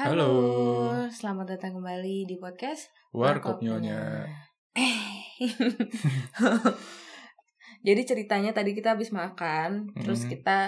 Halo. 0.00 0.32
selamat 1.12 1.60
datang 1.60 1.76
kembali 1.76 2.24
di 2.24 2.40
podcast 2.40 2.88
Warkop 3.12 3.60
Nyonya. 3.60 4.24
Jadi 7.84 8.00
ceritanya 8.08 8.56
tadi 8.56 8.72
kita 8.72 8.96
habis 8.96 9.12
makan, 9.12 9.92
terus 10.00 10.24
Mhm. 10.24 10.30
kita 10.32 10.58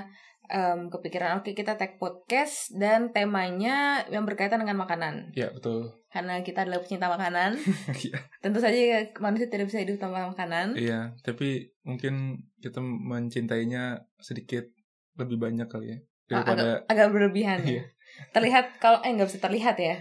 em, 0.52 0.92
kepikiran 0.92 1.40
oke 1.40 1.56
kita 1.56 1.80
tag 1.80 1.96
podcast 1.96 2.76
dan 2.76 3.08
temanya 3.08 4.04
yang 4.12 4.28
berkaitan 4.28 4.60
dengan 4.60 4.76
makanan. 4.76 5.32
Ya 5.32 5.48
betul. 5.48 5.88
Karena 6.12 6.44
kita 6.44 6.68
adalah 6.68 6.84
pecinta 6.84 7.08
makanan, 7.08 7.56
Iya. 8.04 8.20
tentu 8.44 8.60
saja 8.60 8.76
manusia 9.16 9.48
tidak 9.48 9.72
bisa 9.72 9.80
hidup 9.80 9.96
tanpa 9.96 10.28
makanan. 10.28 10.76
Iya, 10.76 11.16
tapi 11.24 11.72
mungkin 11.80 12.36
kita 12.60 12.84
mencintainya 12.84 13.96
sedikit 14.20 14.68
lebih 15.16 15.40
banyak 15.40 15.72
kali 15.72 15.96
ya 15.96 15.98
Ah, 16.32 16.44
daripada 16.44 16.84
agak, 16.84 16.92
agak 16.92 17.08
berlebihan. 17.08 17.58
ya. 17.64 17.80
Iya. 17.80 17.84
Terlihat 18.32 18.78
kalau 18.78 19.00
eh 19.02 19.10
nggak 19.12 19.28
bisa 19.28 19.40
terlihat 19.40 19.76
ya. 19.78 19.96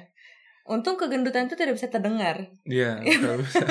Untung 0.69 0.95
kegendutan 0.95 1.49
itu 1.49 1.57
tidak 1.57 1.75
bisa 1.75 1.89
terdengar. 1.89 2.47
Iya, 2.63 3.01
bisa. 3.41 3.65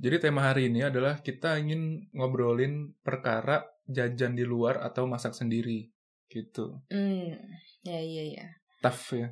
Jadi 0.00 0.16
tema 0.16 0.48
hari 0.48 0.72
ini 0.72 0.80
adalah 0.80 1.20
kita 1.20 1.60
ingin 1.60 2.08
ngobrolin 2.16 2.96
perkara 3.04 3.60
jajan 3.84 4.32
di 4.32 4.48
luar 4.48 4.80
atau 4.80 5.04
masak 5.04 5.36
sendiri 5.36 5.92
gitu. 6.32 6.80
Hmm, 6.88 7.36
ya 7.84 8.00
iya 8.00 8.24
ya. 8.40 8.46
Tough 8.80 9.12
ya. 9.12 9.28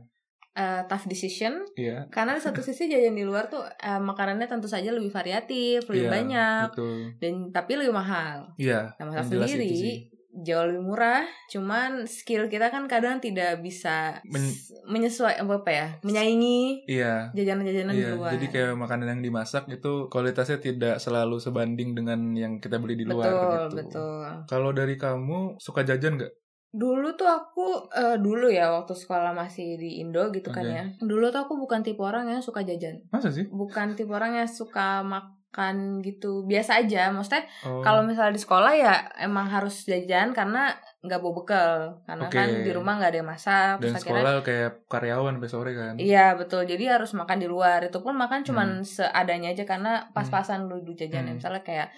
Eh, 0.58 0.82
tough 0.90 1.06
decision 1.06 1.62
Iya. 1.78 2.10
karena 2.10 2.34
di 2.34 2.42
satu 2.42 2.58
sisi 2.58 2.90
jajan 2.90 3.14
di 3.14 3.22
luar 3.22 3.46
tuh 3.46 3.62
eh, 3.62 4.02
makanannya 4.02 4.50
tentu 4.50 4.66
saja 4.66 4.90
lebih 4.90 5.14
variatif, 5.14 5.86
lebih 5.86 6.10
Iya, 6.10 6.12
banyak 6.12 6.66
Betul. 6.74 6.98
dan 7.22 7.34
tapi 7.54 7.72
lebih 7.78 7.94
mahal. 7.94 8.50
Iya. 8.58 8.92
Nah, 8.98 9.04
masak 9.08 9.38
sendiri. 9.38 10.10
Jauh 10.38 10.64
lebih 10.64 10.82
murah, 10.84 11.22
cuman 11.46 12.04
skill 12.04 12.46
kita 12.46 12.68
kan 12.68 12.86
kadang 12.86 13.18
tidak 13.18 13.58
bisa 13.58 14.22
Men- 14.22 14.46
s- 14.46 14.70
menyesuai 14.84 15.34
apa 15.36 15.54
apa 15.56 15.70
ya, 15.70 15.86
menyaingi 16.00 16.86
Iya. 16.86 17.30
jajanan-jajanan 17.32 17.90
di 17.90 18.00
Iya, 18.00 18.14
luar. 18.14 18.30
jadi 18.32 18.46
kayak 18.48 18.74
makanan 18.74 19.06
yang 19.08 19.22
dimasak 19.22 19.66
itu 19.66 20.06
kualitasnya 20.06 20.58
tidak 20.58 20.96
selalu 20.96 21.36
sebanding 21.36 21.92
dengan 21.92 22.20
yang 22.32 22.56
kita 22.56 22.76
beli 22.76 22.94
di 22.94 23.02
luar 23.02 23.26
betul, 23.26 23.50
gitu. 23.50 23.76
betul. 23.76 24.24
Kalau 24.46 24.70
dari 24.70 24.94
kamu 24.94 25.58
suka 25.58 25.82
jajan 25.82 26.16
nggak? 26.16 26.32
Dulu 26.68 27.16
tuh 27.16 27.24
aku 27.26 27.88
eh, 27.90 28.16
dulu 28.16 28.46
ya 28.46 28.68
waktu 28.70 28.92
sekolah 28.92 29.32
masih 29.32 29.74
di 29.74 29.98
Indo 29.98 30.28
gitu 30.28 30.48
kan 30.48 30.62
Oke. 30.62 30.70
ya. 30.70 30.84
Dulu 31.00 31.28
tuh 31.28 31.40
aku 31.42 31.56
bukan 31.56 31.80
tipe 31.80 31.98
orang 31.98 32.28
yang 32.28 32.38
suka 32.38 32.60
jajan. 32.60 33.00
Masa 33.08 33.32
sih? 33.32 33.48
Bukan 33.48 33.96
tipe 33.96 34.12
orang 34.12 34.36
yang 34.36 34.46
suka 34.46 35.00
makan 35.48 36.04
gitu. 36.04 36.44
Biasa 36.44 36.84
aja. 36.84 37.08
Maksudnya 37.08 37.48
Oh, 37.64 37.80
kalau 37.80 38.04
misalnya 38.04 38.36
di 38.36 38.42
sekolah 38.44 38.72
ya 38.76 38.94
emang 39.16 39.48
harus 39.48 39.88
jajan 39.88 40.36
karena 40.36 40.76
nggak 41.00 41.18
bawa 41.18 41.34
bekal. 41.40 41.72
Karena 42.04 42.26
Oke. 42.28 42.36
kan 42.36 42.48
di 42.60 42.70
rumah 42.70 43.00
nggak 43.00 43.10
ada 43.10 43.18
yang 43.18 43.30
masak. 43.32 43.74
dan 43.80 43.80
Terus 43.80 43.96
akhirnya 43.96 44.22
sekolah 44.22 44.44
kayak 44.44 44.70
karyawan 44.86 45.32
sampai 45.40 45.50
sore 45.50 45.72
kan? 45.72 45.94
Iya 45.96 46.26
betul. 46.36 46.62
Jadi 46.68 46.84
harus 46.84 47.10
makan 47.16 47.38
di 47.40 47.48
luar. 47.48 47.80
Itu 47.80 48.04
pun 48.04 48.14
makan 48.14 48.44
cuman 48.44 48.68
Hmm. 48.80 48.86
seadanya 48.86 49.48
aja 49.50 49.64
karena 49.64 50.12
pas-pasan 50.12 50.68
dulu 50.68 50.92
jajannya. 50.92 51.32
Hmm. 51.34 51.40
Misalnya 51.40 51.64
kayak 51.64 51.88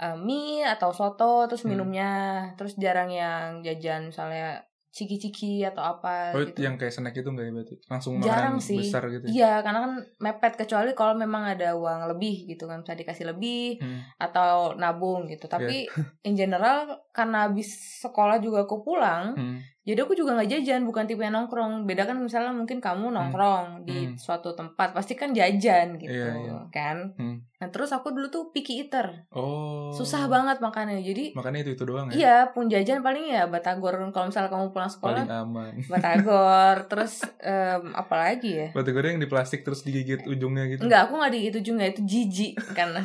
eh, 0.00 0.16
mie 0.16 0.64
atau 0.64 0.94
soto 0.96 1.44
terus 1.44 1.66
Hmm. 1.66 1.76
minumnya. 1.76 2.10
Terus 2.56 2.78
jarang 2.78 3.10
yang 3.10 3.60
jajan 3.60 4.08
misalnya 4.08 4.64
ciki-ciki 4.90 5.62
atau 5.62 5.86
apa 5.88 6.34
Oh, 6.34 6.42
gitu. 6.42 6.60
yang 6.60 6.74
kayak 6.74 6.90
snack 6.90 7.14
itu 7.14 7.26
nggak 7.26 7.46
ya 7.46 7.52
berarti? 7.52 7.74
Langsung 7.86 8.18
Jarang 8.18 8.58
sih. 8.58 8.82
besar 8.82 9.06
gitu 9.06 9.22
ya? 9.22 9.30
Iya, 9.30 9.52
karena 9.62 9.78
kan 9.80 9.92
mepet 10.18 10.54
kecuali 10.56 10.90
kalau 10.92 11.14
memang 11.14 11.46
ada 11.46 11.72
uang 11.72 12.10
lebih 12.10 12.50
gitu 12.50 12.66
kan 12.66 12.82
bisa 12.82 12.94
dikasih 12.94 13.30
lebih 13.30 13.78
Hmm. 13.78 14.02
atau 14.18 14.74
nabung 14.74 15.26
gitu. 15.26 15.46
Tapi 15.46 15.86
in 16.22 16.34
general 16.34 17.06
karena 17.10 17.46
habis 17.46 17.70
sekolah 18.00 18.38
juga 18.38 18.64
aku 18.64 18.82
pulang, 18.82 19.32
Hmm. 19.32 19.58
Jadi 19.82 20.00
aku 20.00 20.12
juga 20.12 20.32
nggak 20.32 20.50
jajan, 20.50 20.84
bukan 20.84 21.04
tipe 21.04 21.18
yang 21.18 21.32
nongkrong. 21.32 21.82
Beda 21.82 22.04
kan 22.04 22.16
misalnya 22.16 22.50
mungkin 22.50 22.78
kamu 22.78 23.08
nongkrong 23.08 23.82
di 23.82 24.06
Hmm. 24.06 24.14
suatu 24.14 24.52
tempat, 24.52 24.92
pasti 24.92 25.14
kan 25.14 25.30
jajan 25.30 25.96
gitu, 25.96 26.12
Iya, 26.12 26.36
iya. 26.36 26.56
kan? 26.68 27.16
Hmm. 27.16 27.40
Nah 27.56 27.68
terus 27.68 27.88
aku 27.88 28.08
dulu 28.10 28.28
tuh 28.28 28.48
picky 28.50 28.80
eater, 28.80 29.24
Oh. 29.28 29.88
susah 29.90 30.24
banget 30.26 30.58
makannya. 30.58 31.00
Jadi 31.00 31.32
Makanya 31.32 31.60
itu 31.62 31.70
itu 31.74 31.84
doang 31.84 32.08
ya? 32.08 32.12
iya 32.12 32.36
pun 32.46 32.66
jajan 32.66 33.00
paling 33.00 33.24
ya 33.26 33.44
batagor. 33.46 33.92
Kalau 34.10 34.26
misalnya 34.26 34.48
kamu 34.48 34.68
pulang 34.70 34.88
sekolah, 34.88 35.24
Paling 35.24 35.32
aman. 35.44 35.72
batagor. 35.84 36.76
terus 36.90 37.20
em, 37.38 37.92
apa 37.92 38.14
lagi 38.16 38.50
ya? 38.54 38.68
Batu 38.70 38.90
goreng 38.90 39.14
yang 39.14 39.22
di 39.22 39.28
plastik 39.28 39.60
terus 39.60 39.80
digigit 39.80 40.24
ujungnya 40.24 40.68
gitu? 40.68 40.84
Enggak, 40.84 41.08
aku 41.08 41.16
nggak 41.16 41.30
di 41.30 41.40
itu 41.46 41.58
juga 41.62 41.84
itu 41.84 42.00
jijik 42.02 42.56
karena. 42.72 43.00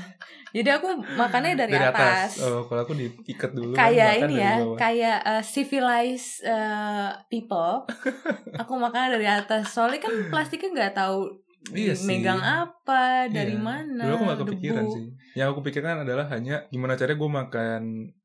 Jadi 0.56 0.70
aku 0.72 0.88
makannya 1.14 1.54
dari, 1.54 1.76
atas. 1.76 2.40
Oh, 2.40 2.64
kalau 2.64 2.82
aku 2.82 2.96
diikat 2.96 3.52
dulu. 3.52 3.76
kayak 3.76 3.92
makan 4.16 4.24
ini 4.24 4.36
dari 4.40 4.40
ya, 4.40 4.54
kayak 4.76 5.18
uh, 5.22 5.44
civilized 5.44 6.32
uh, 6.42 7.12
people. 7.28 7.84
aku 8.62 8.74
makan 8.74 9.12
dari 9.12 9.28
atas. 9.28 9.68
Soalnya 9.70 10.00
kan 10.00 10.14
plastiknya 10.30 10.72
nggak 10.72 10.96
tahu 10.96 11.28
Iya 11.68 11.92
sih. 11.92 12.08
megang 12.08 12.40
apa, 12.40 13.28
dari 13.28 13.52
Iya. 13.52 13.60
mana. 13.60 14.00
Dulu 14.00 14.14
aku 14.14 14.24
gak 14.28 14.42
kepikiran 14.44 14.84
debu. 14.86 14.94
sih. 14.94 15.06
Yang 15.34 15.48
aku 15.50 15.60
pikirkan 15.62 15.98
adalah 16.00 16.26
hanya 16.30 16.64
gimana 16.70 16.94
caranya 16.94 17.18
gue 17.18 17.32
makan 17.34 17.82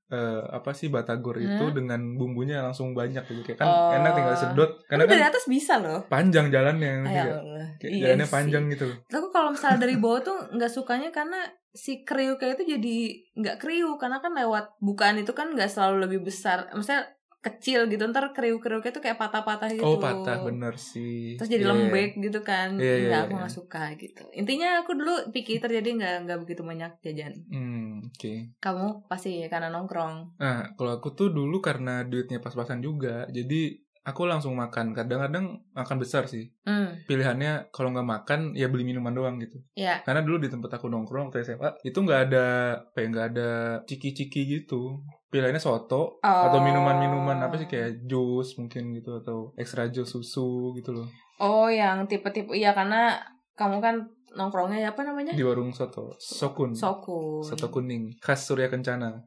eh, 0.08 0.42
apa 0.44 0.70
sih 0.70 0.86
batagor 0.86 1.38
itu 1.38 1.54
Hmm? 1.62 1.70
dengan 1.72 2.00
bumbunya 2.14 2.60
langsung 2.60 2.92
banyak 2.92 3.22
gitu. 3.24 3.40
Kayak 3.44 3.58
kan 3.58 3.66
Oh. 3.66 3.94
enak 3.94 4.12
tinggal 4.12 4.34
sedot. 4.36 4.70
Karena 4.84 5.02
Tapi 5.02 5.12
dari 5.12 5.22
kan 5.22 5.30
atas 5.30 5.44
bisa 5.46 5.74
loh. 5.78 6.02
panjang 6.04 6.46
jalannya. 6.46 6.94
Ayo, 7.00 7.38
nggak? 7.38 7.68
Kayak 7.78 7.90
iya 7.90 8.02
jalannya 8.04 8.26
sih. 8.26 8.34
panjang 8.34 8.64
gitu. 8.68 8.86
Tapi 9.06 9.26
kalau 9.28 9.48
misalnya 9.50 9.78
dari 9.80 9.96
bawah 9.96 10.20
tuh 10.20 10.36
nggak 10.50 10.66
sukanya 10.68 11.08
karena 11.08 11.38
si 11.72 12.02
kriuknya 12.02 12.54
itu 12.54 12.64
jadi 12.68 12.96
nggak 13.36 13.56
kriuk 13.58 13.96
karena 13.96 14.18
kan 14.18 14.32
lewat 14.32 14.76
bukaan 14.78 15.16
itu 15.16 15.30
kan 15.30 15.54
nggak 15.54 15.68
selalu 15.68 16.04
lebih 16.04 16.20
besar. 16.22 16.66
Maksudnya 16.70 17.06
kecil 17.40 17.88
gitu 17.88 18.04
ntar 18.04 18.36
kriuk-kriuknya 18.36 18.92
tuh 18.92 19.00
kayak 19.00 19.16
patah-patah 19.16 19.72
gitu. 19.72 19.80
Oh 19.80 19.96
patah 19.96 20.44
bener 20.44 20.76
sih. 20.76 21.40
terus 21.40 21.48
jadi 21.48 21.64
Iya, 21.64 21.72
iya. 21.72 21.78
lembek 21.88 22.10
gitu 22.20 22.40
kan 22.44 22.68
Iya, 22.76 22.84
iya, 22.84 22.96
nggak 23.08 23.16
iya, 23.16 23.24
aku 23.24 23.32
iya. 23.32 23.40
nggak 23.40 23.54
suka 23.56 23.82
gitu 23.96 24.22
intinya 24.36 24.68
aku 24.78 24.90
dulu 24.92 25.14
picky 25.32 25.56
eater 25.56 25.72
jadi 25.72 25.88
nggak 25.88 26.14
nggak 26.28 26.38
begitu 26.44 26.60
banyak 26.60 26.92
jajan 27.00 27.32
Hmm, 27.48 28.04
oke. 28.04 28.32
kamu 28.60 28.86
pasti 29.08 29.40
karena 29.48 29.72
nongkrong 29.72 30.36
Nah, 30.36 30.76
kalau 30.76 31.00
aku 31.00 31.16
tuh 31.16 31.32
dulu 31.32 31.64
karena 31.64 32.04
duitnya 32.04 32.44
pas-pasan 32.44 32.84
juga, 32.84 33.24
jadi 33.32 33.72
aku 34.00 34.24
langsung 34.24 34.54
makan. 34.54 34.90
Kadang-kadang 34.90 35.60
makan 35.70 35.96
besar 35.96 36.24
sih. 36.24 36.48
hmm 36.64 37.04
Pilihannya 37.04 37.68
kalau 37.70 37.90
nggak 37.90 38.04
makan 38.04 38.40
ya 38.52 38.66
beli 38.66 38.82
minuman 38.82 39.10
doang 39.10 39.36
gitu. 39.38 39.60
ya 39.74 40.00
Karena 40.00 40.20
dulu 40.20 40.38
di 40.38 40.48
tempat 40.48 40.76
aku 40.76 40.86
nongkrong 40.86 41.28
waktu 41.28 41.44
SMA 41.44 41.80
itu 41.82 41.96
nggak 41.96 42.20
ada 42.28 42.46
apa 42.80 42.98
ya 42.98 43.06
nggak 43.08 43.26
ada 43.30 43.48
ciki-ciki 43.84 44.40
gitu. 44.48 44.98
Pilihannya 45.28 45.58
soto 45.58 46.18
atau 46.18 46.50
Oh. 46.52 46.58
minuman-minuman 46.60 47.38
apa 47.38 47.54
sih 47.54 47.64
kayak 47.64 48.02
jus 48.04 48.58
mungkin 48.58 48.90
gitu 48.92 49.14
atau 49.16 49.54
extra 49.54 49.86
jus 49.86 50.06
susu 50.06 50.74
gitu 50.74 50.90
loh 50.90 51.06
oh 51.38 51.70
yang 51.70 52.02
tipe-tipe 52.04 52.50
iya 52.50 52.74
karena 52.74 53.14
kamu 53.54 53.78
kan 53.78 53.94
nongkrongnya 54.30 54.90
apa 54.90 55.02
namanya 55.02 55.30
di 55.30 55.40
warung 55.40 55.70
soto 55.70 56.18
sokun 56.18 56.74
sokun 56.74 57.42
soto 57.42 57.70
kuning 57.70 58.10
khas 58.18 58.42
Surya 58.42 58.66
Kencana 58.66 59.22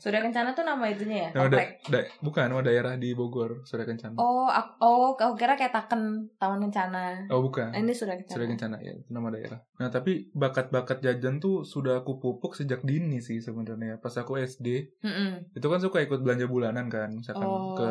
Surya 0.00 0.24
Kencana 0.24 0.56
tuh 0.56 0.64
nama 0.64 0.88
itunya 0.88 1.28
ya? 1.28 1.30
Nama 1.36 1.48
da- 1.52 1.76
da- 1.92 2.08
bukan 2.24 2.48
nama 2.48 2.64
daerah 2.64 2.96
di 2.96 3.12
Bogor 3.12 3.68
Surya 3.68 3.84
Kencana. 3.84 4.16
Oh 4.16 4.48
oh, 4.48 4.48
aku, 4.48 4.72
oh 4.80 5.12
aku 5.12 5.36
kira 5.36 5.60
kayak 5.60 5.76
Taken 5.76 6.32
Taman 6.40 6.64
Kencana. 6.64 7.28
Bukan. 7.28 7.76
Eh, 7.76 7.84
ini 7.84 7.92
Surya 7.92 8.16
Kencana. 8.16 8.32
Surya 8.32 8.48
Kencana 8.48 8.76
ya 8.80 8.96
itu 8.96 9.10
nama 9.12 9.28
daerah. 9.28 9.60
Nah 9.76 9.92
tapi 9.92 10.32
bakat-bakat 10.32 11.04
jajan 11.04 11.36
tuh 11.36 11.68
sudah 11.68 12.00
aku 12.00 12.16
pupuk 12.16 12.56
sejak 12.56 12.80
dini 12.80 13.20
sih 13.20 13.44
sebenarnya 13.44 14.00
pas 14.00 14.16
aku 14.16 14.40
SD 14.40 14.96
Mm-mm. 15.04 15.52
itu 15.52 15.66
kan 15.68 15.80
suka 15.84 16.00
ikut 16.00 16.24
belanja 16.24 16.48
bulanan 16.48 16.88
kan 16.88 17.12
misalkan 17.12 17.44
oh. 17.44 17.76
ke 17.76 17.88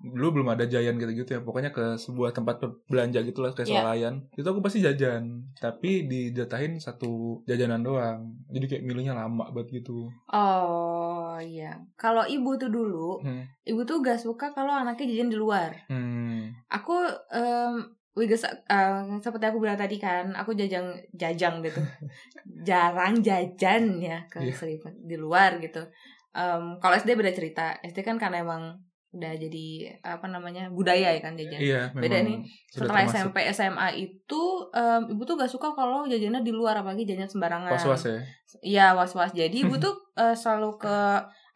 dulu 0.00 0.40
belum 0.40 0.48
ada 0.50 0.64
Giant 0.64 0.94
gitu-gitu 0.94 1.26
ya 1.28 1.40
pokoknya 1.40 1.68
ke 1.68 1.94
sebuah 1.94 2.30
tempat 2.30 2.62
belanja 2.86 3.18
gitu 3.20 3.40
lah 3.40 3.50
kayak 3.50 3.66
Iya. 3.66 3.74
swalayan 3.76 4.14
itu 4.32 4.44
aku 4.44 4.60
pasti 4.60 4.78
jajan 4.78 5.24
tapi 5.54 6.06
dijatahin 6.06 6.78
satu 6.78 7.42
jajanan 7.44 7.80
doang 7.80 8.30
jadi 8.46 8.66
kayak 8.68 8.84
milihnya 8.84 9.12
lama 9.12 9.50
banget 9.50 9.82
gitu 9.82 10.06
oh 10.28 11.36
iya 11.36 11.74
kalau 11.94 12.22
ibu 12.24 12.54
tuh 12.54 12.68
dulu 12.68 13.18
hmm. 13.20 13.42
ibu 13.64 13.82
tuh 13.82 13.98
gak 13.98 14.16
suka 14.16 14.50
kalau 14.50 14.70
anaknya 14.70 15.06
jajan 15.08 15.28
di 15.28 15.36
luar 15.36 15.74
Hmm. 15.86 16.54
aku 16.66 16.94
em 17.30 17.74
Wiges, 18.14 18.42
eh, 18.42 18.98
seperti 19.22 19.46
aku 19.46 19.62
bilang 19.62 19.78
tadi 19.78 19.94
kan, 19.94 20.34
aku 20.34 20.50
jajang 20.50 20.90
jajang 21.14 21.62
gitu, 21.62 21.78
jarang 22.66 23.22
jajan 23.22 24.02
ya 24.02 24.26
ke 24.26 24.42
Iya. 24.42 24.54
Seribu 24.54 24.90
di 24.98 25.14
luar 25.14 25.62
gitu. 25.62 25.86
Em, 26.34 26.78
kalau 26.78 26.94
SD 26.94 27.14
beda 27.14 27.30
cerita, 27.30 27.78
SD 27.78 28.02
kan 28.02 28.18
karena 28.18 28.42
emang 28.42 28.74
udah 29.08 29.32
jadi 29.34 29.66
apa 30.04 30.28
namanya 30.28 30.68
budaya 30.68 31.16
ya 31.16 31.20
kan 31.24 31.32
jajan. 31.32 31.56
iya 31.56 31.82
Beda 31.90 32.20
nih, 32.20 32.44
Setelah 32.68 33.08
termasuk 33.08 33.32
SMP 33.32 33.36
SMA 33.48 33.88
itu, 33.96 34.42
em, 34.70 35.02
ibu 35.08 35.24
tuh 35.24 35.34
gak 35.34 35.48
suka 35.48 35.72
kalau 35.72 36.04
jajannya 36.04 36.44
di 36.44 36.52
luar 36.52 36.76
apalagi 36.76 37.08
jajan 37.08 37.24
sembarangan. 37.24 37.72
was-was 37.72 38.04
ya 38.04 38.20
Iya 38.60 38.86
was-was. 38.92 39.32
Jadi 39.32 39.64
ibu 39.64 39.80
tuh 39.84 39.96
eh, 40.12 40.36
selalu 40.36 40.76
ke 40.76 40.98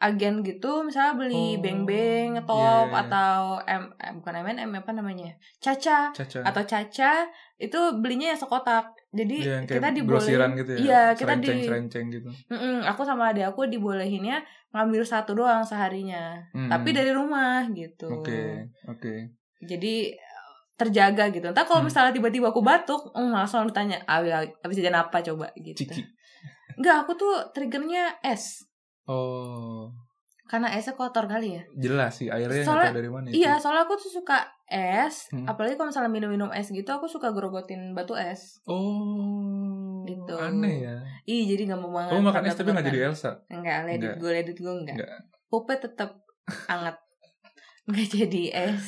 agen 0.00 0.42
gitu, 0.42 0.82
misalnya 0.82 1.14
beli 1.14 1.54
Oh, 1.54 1.62
beng-beng, 1.62 2.34
top 2.42 2.58
iya, 2.58 2.90
iya. 2.90 3.00
atau 3.06 3.38
M, 3.62 3.82
eh, 3.94 4.12
bukan 4.18 4.34
M&M 4.42 4.70
apa 4.74 4.90
namanya, 4.90 5.30
Caca 5.62 6.10
caca 6.10 6.42
atau 6.42 6.62
Caca 6.66 7.28
itu 7.56 7.78
belinya 8.02 8.34
yang 8.34 8.40
sekotak. 8.40 8.90
Jadi 9.12 9.36
kayak 9.44 9.68
kita 9.68 9.88
dibolehin, 9.92 10.50
gitu 10.56 10.70
ya 10.72 10.78
iya 10.80 11.02
kita 11.12 11.36
di, 11.36 11.48
serenceng 11.62 12.08
gitu 12.08 12.32
Mm-mm, 12.48 12.80
aku 12.82 13.04
sama 13.04 13.28
adik 13.28 13.44
aku 13.46 13.68
dibolehinnya 13.68 14.40
ngambil 14.72 15.04
satu 15.04 15.36
doang 15.36 15.60
seharinya, 15.60 16.40
Hmm. 16.50 16.66
tapi 16.66 16.90
dari 16.90 17.12
rumah 17.12 17.68
gitu. 17.70 18.08
oke 18.10 18.40
oke 18.88 19.12
jadi 19.60 20.16
terjaga 20.74 21.28
gitu. 21.28 21.46
Entah 21.46 21.62
kalau 21.62 21.78
Hmm. 21.78 21.86
misalnya 21.86 22.10
tiba-tiba 22.10 22.48
aku 22.48 22.58
batuk, 22.58 23.12
oh, 23.12 23.28
langsung 23.28 23.62
ditanya, 23.64 24.02
ah, 24.02 24.18
habis 24.58 24.74
jajan 24.74 24.96
apa 24.96 25.22
coba 25.22 25.52
gitu. 25.54 25.78
Ciki. 25.78 26.02
Enggak, 26.74 27.04
aku 27.04 27.14
tuh 27.14 27.34
triggernya 27.52 28.18
es. 28.20 28.66
Oh, 29.06 29.92
Karena 30.42 30.68
esnya 30.68 30.92
kotor 30.92 31.24
kali 31.24 31.54
ya. 31.54 31.62
jelas 31.76 32.12
sih 32.14 32.26
airnya 32.26 32.60
Soalnya- 32.60 32.92
dari 32.92 33.06
mana. 33.06 33.24
itu. 33.26 33.38
Iya, 33.38 33.56
soalnya 33.56 33.84
aku 33.84 33.94
tuh 33.94 34.10
suka 34.10 34.42
es. 34.72 35.28
Hmm. 35.28 35.44
Apalagi 35.44 35.76
kalau 35.76 35.92
misalnya 35.92 36.08
minum-minum 36.08 36.48
es 36.50 36.66
gitu, 36.66 36.88
aku 36.88 37.04
suka 37.04 37.28
grogotin 37.30 37.92
batu 37.92 38.16
es. 38.16 38.64
Oh, 38.64 40.02
Gitu. 40.02 40.34
aneh 40.34 40.82
ya. 40.82 40.96
Ih, 41.24 41.46
jadi 41.46 41.68
gak 41.68 41.78
mau 41.78 41.92
banget. 41.92 42.10
Kamu 42.10 42.22
makan 42.24 42.42
es 42.42 42.56
tapi 42.56 42.68
nggak 42.72 42.86
jadi 42.88 42.98
penurunan. 42.98 43.14
Elsa. 43.14 43.30
Enggak, 43.46 43.78
ledit 43.84 44.00
Enggak. 44.02 44.16
gue, 44.18 44.30
ledit 44.32 44.56
gue 44.58 44.74
enggak. 44.74 44.96
Enggak. 44.98 45.10
Pupnya 45.46 45.76
tetap 45.78 46.10
anget. 46.66 46.96
Enggak 47.86 48.08
jadi 48.16 48.42
es. 48.72 48.84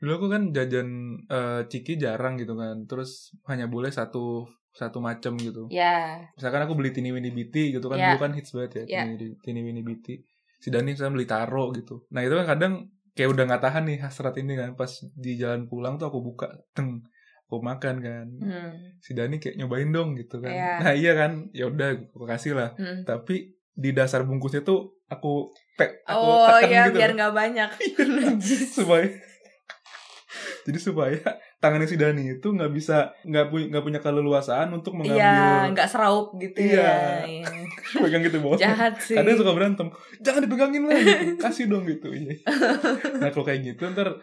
Dulu 0.00 0.12
aku 0.16 0.26
kan 0.28 0.42
jajan 0.50 0.88
eh, 1.24 1.60
ciki 1.64 1.94
jarang 1.96 2.34
gitu 2.36 2.52
kan. 2.56 2.84
Terus 2.84 3.32
hanya 3.46 3.68
boleh 3.68 3.88
satu 3.88 4.44
satu 4.70 5.02
macam 5.02 5.34
gitu. 5.34 5.66
Ya, 5.68 6.22
Misalkan 6.38 6.62
aku 6.62 6.78
beli 6.78 6.94
Tini 6.94 7.10
Winnie 7.10 7.34
Biti 7.34 7.74
gitu 7.74 7.88
kan. 7.88 7.98
Ya. 7.98 8.14
Dulu 8.14 8.18
kan 8.20 8.32
hits 8.32 8.52
banget 8.52 8.84
ya. 8.86 9.00
Ya. 9.00 9.02
Tini, 9.08 9.36
Tini 9.40 9.60
Winnie 9.60 9.84
Biti. 9.84 10.20
Si 10.60 10.68
Dani 10.68 10.92
saya 10.92 11.08
beli 11.08 11.24
taro 11.24 11.72
gitu. 11.72 12.04
Nah 12.12 12.20
itu 12.20 12.36
kan 12.36 12.46
kadang 12.46 12.72
kayak 13.16 13.30
udah 13.34 13.44
nggak 13.46 13.62
tahan 13.62 13.84
nih 13.86 13.98
hasrat 14.02 14.34
ini 14.38 14.54
kan. 14.56 14.74
Pas 14.74 14.90
di 15.14 15.36
jalan 15.36 15.66
pulang 15.66 15.96
tuh 15.96 16.10
aku 16.10 16.18
buka. 16.22 16.48
Teng. 16.74 17.04
Aku 17.50 17.58
makan 17.58 17.96
kan. 17.98 18.26
hmm. 18.30 19.02
Si 19.02 19.10
Dani 19.10 19.42
kayak 19.42 19.58
nyobain 19.58 19.90
dong 19.90 20.14
gitu 20.14 20.38
kan. 20.38 20.54
Ya. 20.54 20.78
Nah 20.78 20.94
iya 20.94 21.12
kan. 21.18 21.50
Ya 21.50 21.66
udah 21.66 21.98
aku 22.14 22.24
kasih 22.26 22.54
lah. 22.54 22.78
Hmm. 22.78 23.02
Tapi 23.02 23.58
di 23.74 23.90
dasar 23.90 24.22
bungkusnya 24.22 24.62
tuh 24.62 25.00
aku 25.10 25.50
pe, 25.74 26.04
aku 26.06 26.20
Oh 26.22 26.46
tekan 26.60 26.70
ya, 26.70 26.82
gitu. 26.86 26.98
biar 27.02 27.10
nggak 27.18 27.34
banyak. 27.34 27.70
Najis. 28.22 28.76
supaya 28.78 29.08
jadi 30.68 30.78
supaya 30.78 31.18
tangannya 31.60 31.84
si 31.84 31.94
Dani 31.94 32.24
itu 32.30 32.48
nggak 32.48 32.72
bisa 32.72 33.12
nggak 33.22 33.46
punya 33.46 33.66
nggak 33.68 33.84
punya 33.84 34.00
keleluasaan 34.00 34.72
untuk 34.72 34.96
mengambil 34.96 35.20
Iya, 35.20 35.68
nggak 35.70 35.86
seraup 35.86 36.32
gitu 36.34 36.56
Iya. 36.56 36.80
ya. 36.80 36.96
Iya. 37.22 37.48
pegang 38.02 38.22
gitu 38.22 38.36
bawah 38.38 38.56
Jahat 38.56 38.94
sih. 38.98 39.12
kadang 39.12 39.36
suka 39.36 39.52
berantem 39.52 39.86
jangan 40.18 40.40
dipegangin 40.42 40.82
lah 40.84 40.96
gitu. 40.96 41.36
kasih 41.38 41.64
dong 41.66 41.84
gitu 41.84 42.08
iya. 42.10 42.40
nah 43.20 43.28
kalau 43.28 43.44
kayak 43.44 43.60
gitu 43.66 43.84
ntar 43.88 44.16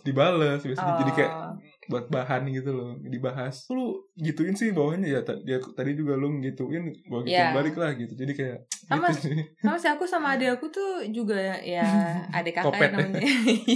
dibales 0.00 0.60
biasanya 0.60 0.94
jadi 1.00 1.12
kayak 1.14 1.32
Oh. 1.34 1.52
Buat 1.84 2.08
bahan 2.08 2.48
gitu 2.48 2.70
loh 2.70 2.96
dibahas 2.98 3.68
lu 3.68 4.00
gituin 4.14 4.52
sih 4.52 4.70
bawahnya 4.70 5.08
ya 5.08 5.20
dia 5.40 5.58
tadi 5.70 5.92
juga 5.92 6.14
lu 6.14 6.32
gituin 6.38 6.88
gua 7.04 7.20
gituin 7.20 7.36
Iya. 7.40 7.52
balik 7.52 7.74
lah 7.74 7.92
gitu 7.92 8.12
jadi 8.12 8.32
kayak 8.32 8.58
Sama- 8.88 9.08
gitu 9.08 9.20
sih. 9.24 9.36
Sama 9.58 9.76
sih 9.76 9.88
aku 9.88 10.04
sama 10.04 10.34
adik 10.34 10.54
aku 10.54 10.68
tuh 10.68 10.90
juga 11.08 11.36
ya 11.60 11.84
adik 12.36 12.54
kakak 12.54 12.68
Kopet. 12.70 12.88
ya 12.88 12.94
namanya. 12.94 13.20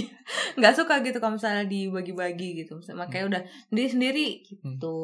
Nggak 0.57 0.73
suka 0.75 1.01
gitu 1.01 1.17
kalau 1.17 1.33
misalnya 1.35 1.65
dibagi-bagi 1.65 2.61
gitu. 2.61 2.77
Makanya 2.91 3.25
udah 3.27 3.41
sendiri-sendiri 3.69 4.41
gitu. 4.41 4.97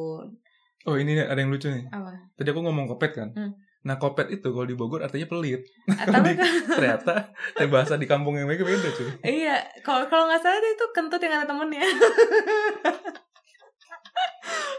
oh 0.85 0.95
ini 0.95 1.17
ada 1.17 1.33
yang 1.35 1.49
lucu 1.49 1.65
nih 1.65 1.89
Apa? 1.89 2.13
tadi 2.37 2.45
aku 2.47 2.61
ngomong 2.61 2.85
kopet 2.85 3.17
kan 3.17 3.33
Hmm. 3.33 3.57
Nah 3.85 3.95
kopet 3.95 4.27
itu 4.31 4.49
kalau 4.49 4.65
di 4.65 4.73
Bogor 4.73 4.99
artinya 4.99 5.29
pelit 5.29 5.61
Atau 5.85 6.17
Di- 6.19 6.41
ternyata 6.73 7.29
eh, 7.53 7.69
bahasa 7.69 7.95
di 7.95 8.03
kampung 8.03 8.33
yang 8.33 8.45
mereka 8.45 8.65
beda 8.65 8.89
cuy 8.89 9.09
iya, 9.23 9.61
kalau 9.79 10.03
kalau 10.05 10.25
nggak 10.25 10.41
salah 10.41 10.57
itu 10.57 10.85
kentut 10.89 11.21
yang 11.21 11.37
ada 11.37 11.45
temennya. 11.45 11.85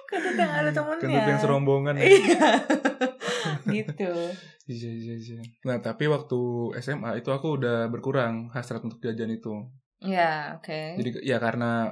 kentut 0.06 0.34
yang 0.34 0.52
ada 0.52 0.70
temennya. 0.70 1.00
kentut 1.00 1.22
yang 1.24 1.38
serombongan 1.38 1.94
ya. 1.96 2.04
Iya. 2.04 2.48
gitu. 3.76 4.10
iya 4.66 4.90
iya 4.92 5.14
iya 5.16 5.38
nah 5.62 5.78
tapi 5.78 6.06
waktu 6.06 6.38
SMA 6.76 7.16
itu 7.16 7.30
aku 7.30 7.54
udah 7.56 7.86
berkurang 7.86 8.50
hasrat 8.50 8.82
untuk 8.82 8.98
jajan 8.98 9.30
itu 9.30 9.54
Ya, 9.96 10.52
oke. 10.52 11.00
jadi 11.00 11.10
ya 11.24 11.40
karena 11.40 11.88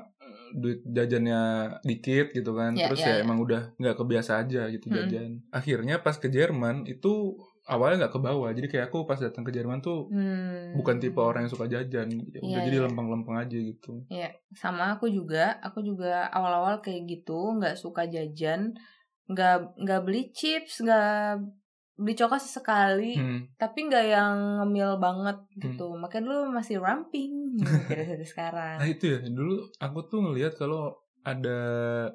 duit 0.54 0.78
jajannya 0.86 1.40
dikit 1.82 2.30
gitu 2.30 2.54
kan 2.54 2.78
Ya, 2.78 2.86
terus 2.86 3.02
ya, 3.02 3.10
ya, 3.10 3.14
ya. 3.18 3.22
emang 3.26 3.42
udah 3.42 3.62
nggak 3.74 3.96
kebiasa 3.98 4.32
aja 4.46 4.70
gitu 4.70 4.86
Mm-mm. 4.86 4.96
jajan 5.10 5.30
akhirnya 5.50 5.98
pas 5.98 6.14
ke 6.14 6.30
Jerman 6.30 6.86
itu 6.86 7.34
awalnya 7.66 8.06
nggak 8.06 8.14
ke 8.14 8.20
bawah 8.22 8.50
jadi 8.54 8.66
kayak 8.70 8.86
aku 8.88 9.02
pas 9.02 9.18
datang 9.18 9.42
ke 9.42 9.50
Jerman 9.50 9.82
tuh 9.82 10.06
Hmm. 10.14 10.76
bukan 10.78 11.02
tipe 11.02 11.18
orang 11.18 11.48
yang 11.48 11.52
suka 11.52 11.66
jajan 11.66 12.06
ya 12.30 12.38
udah 12.38 12.60
Iya, 12.60 12.66
jadi 12.70 12.76
iya. 12.78 12.84
lempeng-lempeng 12.86 13.36
aja 13.36 13.56
gitu 13.58 13.92
Iya, 14.06 14.28
sama 14.54 14.94
aku 14.94 15.10
juga. 15.10 15.58
Aku 15.64 15.82
juga 15.82 16.28
awal-awal 16.30 16.78
kayak 16.78 17.02
gitu, 17.08 17.56
nggak 17.58 17.74
suka 17.74 18.04
jajan, 18.06 18.76
nggak 19.26 19.80
nggak 19.80 20.00
beli 20.04 20.28
chips, 20.30 20.84
nggak 20.84 21.40
beli 21.94 22.12
coklat 22.12 22.38
sesekali, 22.38 23.14
Hmm. 23.14 23.41
tapi 23.55 23.87
nggak 23.87 24.05
yang 24.05 24.35
ngemil 24.58 24.99
banget 24.99 25.38
gitu. 25.55 25.94
Makanya 25.94 26.25
dulu 26.25 26.38
masih 26.50 26.76
ramping, 26.76 27.55
tidak 27.87 28.05
seperti 28.05 28.26
sekarang. 28.29 28.76
Nah 28.79 28.88
itu 28.88 29.05
ya 29.06 29.19
dulu 29.23 29.55
aku 29.76 29.99
tuh 30.05 30.20
ngelihat 30.20 30.55
kalau 30.55 30.94
ada 31.25 31.56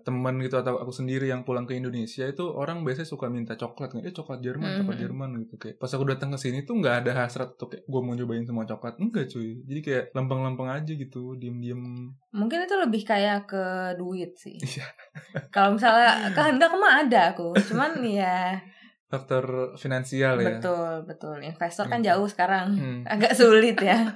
teman 0.05 0.37
gitu 0.37 0.53
atau 0.53 0.77
aku 0.77 0.93
sendiri 0.93 1.25
yang 1.25 1.41
pulang 1.41 1.65
ke 1.65 1.73
Indonesia 1.73 2.21
itu 2.23 2.45
orang 2.45 2.85
biasanya 2.85 3.09
suka 3.09 3.25
minta 3.25 3.57
coklat 3.57 3.89
nggak? 3.89 4.05
Eh 4.05 4.13
coklat 4.13 4.37
Jerman, 4.37 4.69
coklat 4.77 4.95
Mhm. 4.95 5.01
Jerman 5.01 5.29
gitu 5.41 5.55
kayak. 5.57 5.75
Pas 5.75 5.89
aku 5.89 6.05
datang 6.05 6.29
ke 6.29 6.37
sini 6.37 6.61
tuh 6.61 6.77
nggak 6.77 6.95
ada 7.01 7.11
hasrat 7.17 7.57
tuh 7.57 7.73
kayak 7.73 7.89
gue 7.89 8.01
mau 8.03 8.13
nyobain 8.13 8.45
semua 8.45 8.69
coklat 8.69 9.01
enggak 9.01 9.25
cuy. 9.27 9.65
Jadi 9.65 9.79
kayak 9.81 10.03
lempeng-lempeng 10.13 10.69
aja 10.69 10.93
gitu, 10.93 11.33
diem-diem. 11.33 11.81
Mungkin 12.29 12.59
itu 12.61 12.75
lebih 12.77 13.01
kayak 13.01 13.49
ke 13.49 13.63
duit 13.97 14.37
sih. 14.37 14.61
Iya. 14.61 14.85
Kalau 15.49 15.73
misalnya 15.73 16.29
kehendak 16.29 16.69
mah 16.71 17.01
ada 17.01 17.33
aku, 17.33 17.57
cuman 17.65 17.97
ya 18.13 18.61
Faktor 19.09 19.43
finansial 19.75 20.37
ya. 20.37 20.61
betul 20.61 21.01
betul. 21.03 21.35
Investor 21.41 21.85
kan 21.85 21.99
Gitu. 21.99 22.09
jauh 22.09 22.27
sekarang, 22.27 22.67
Hmm. 22.71 23.01
agak 23.13 23.33
sulit 23.33 23.75
ya. 23.75 23.97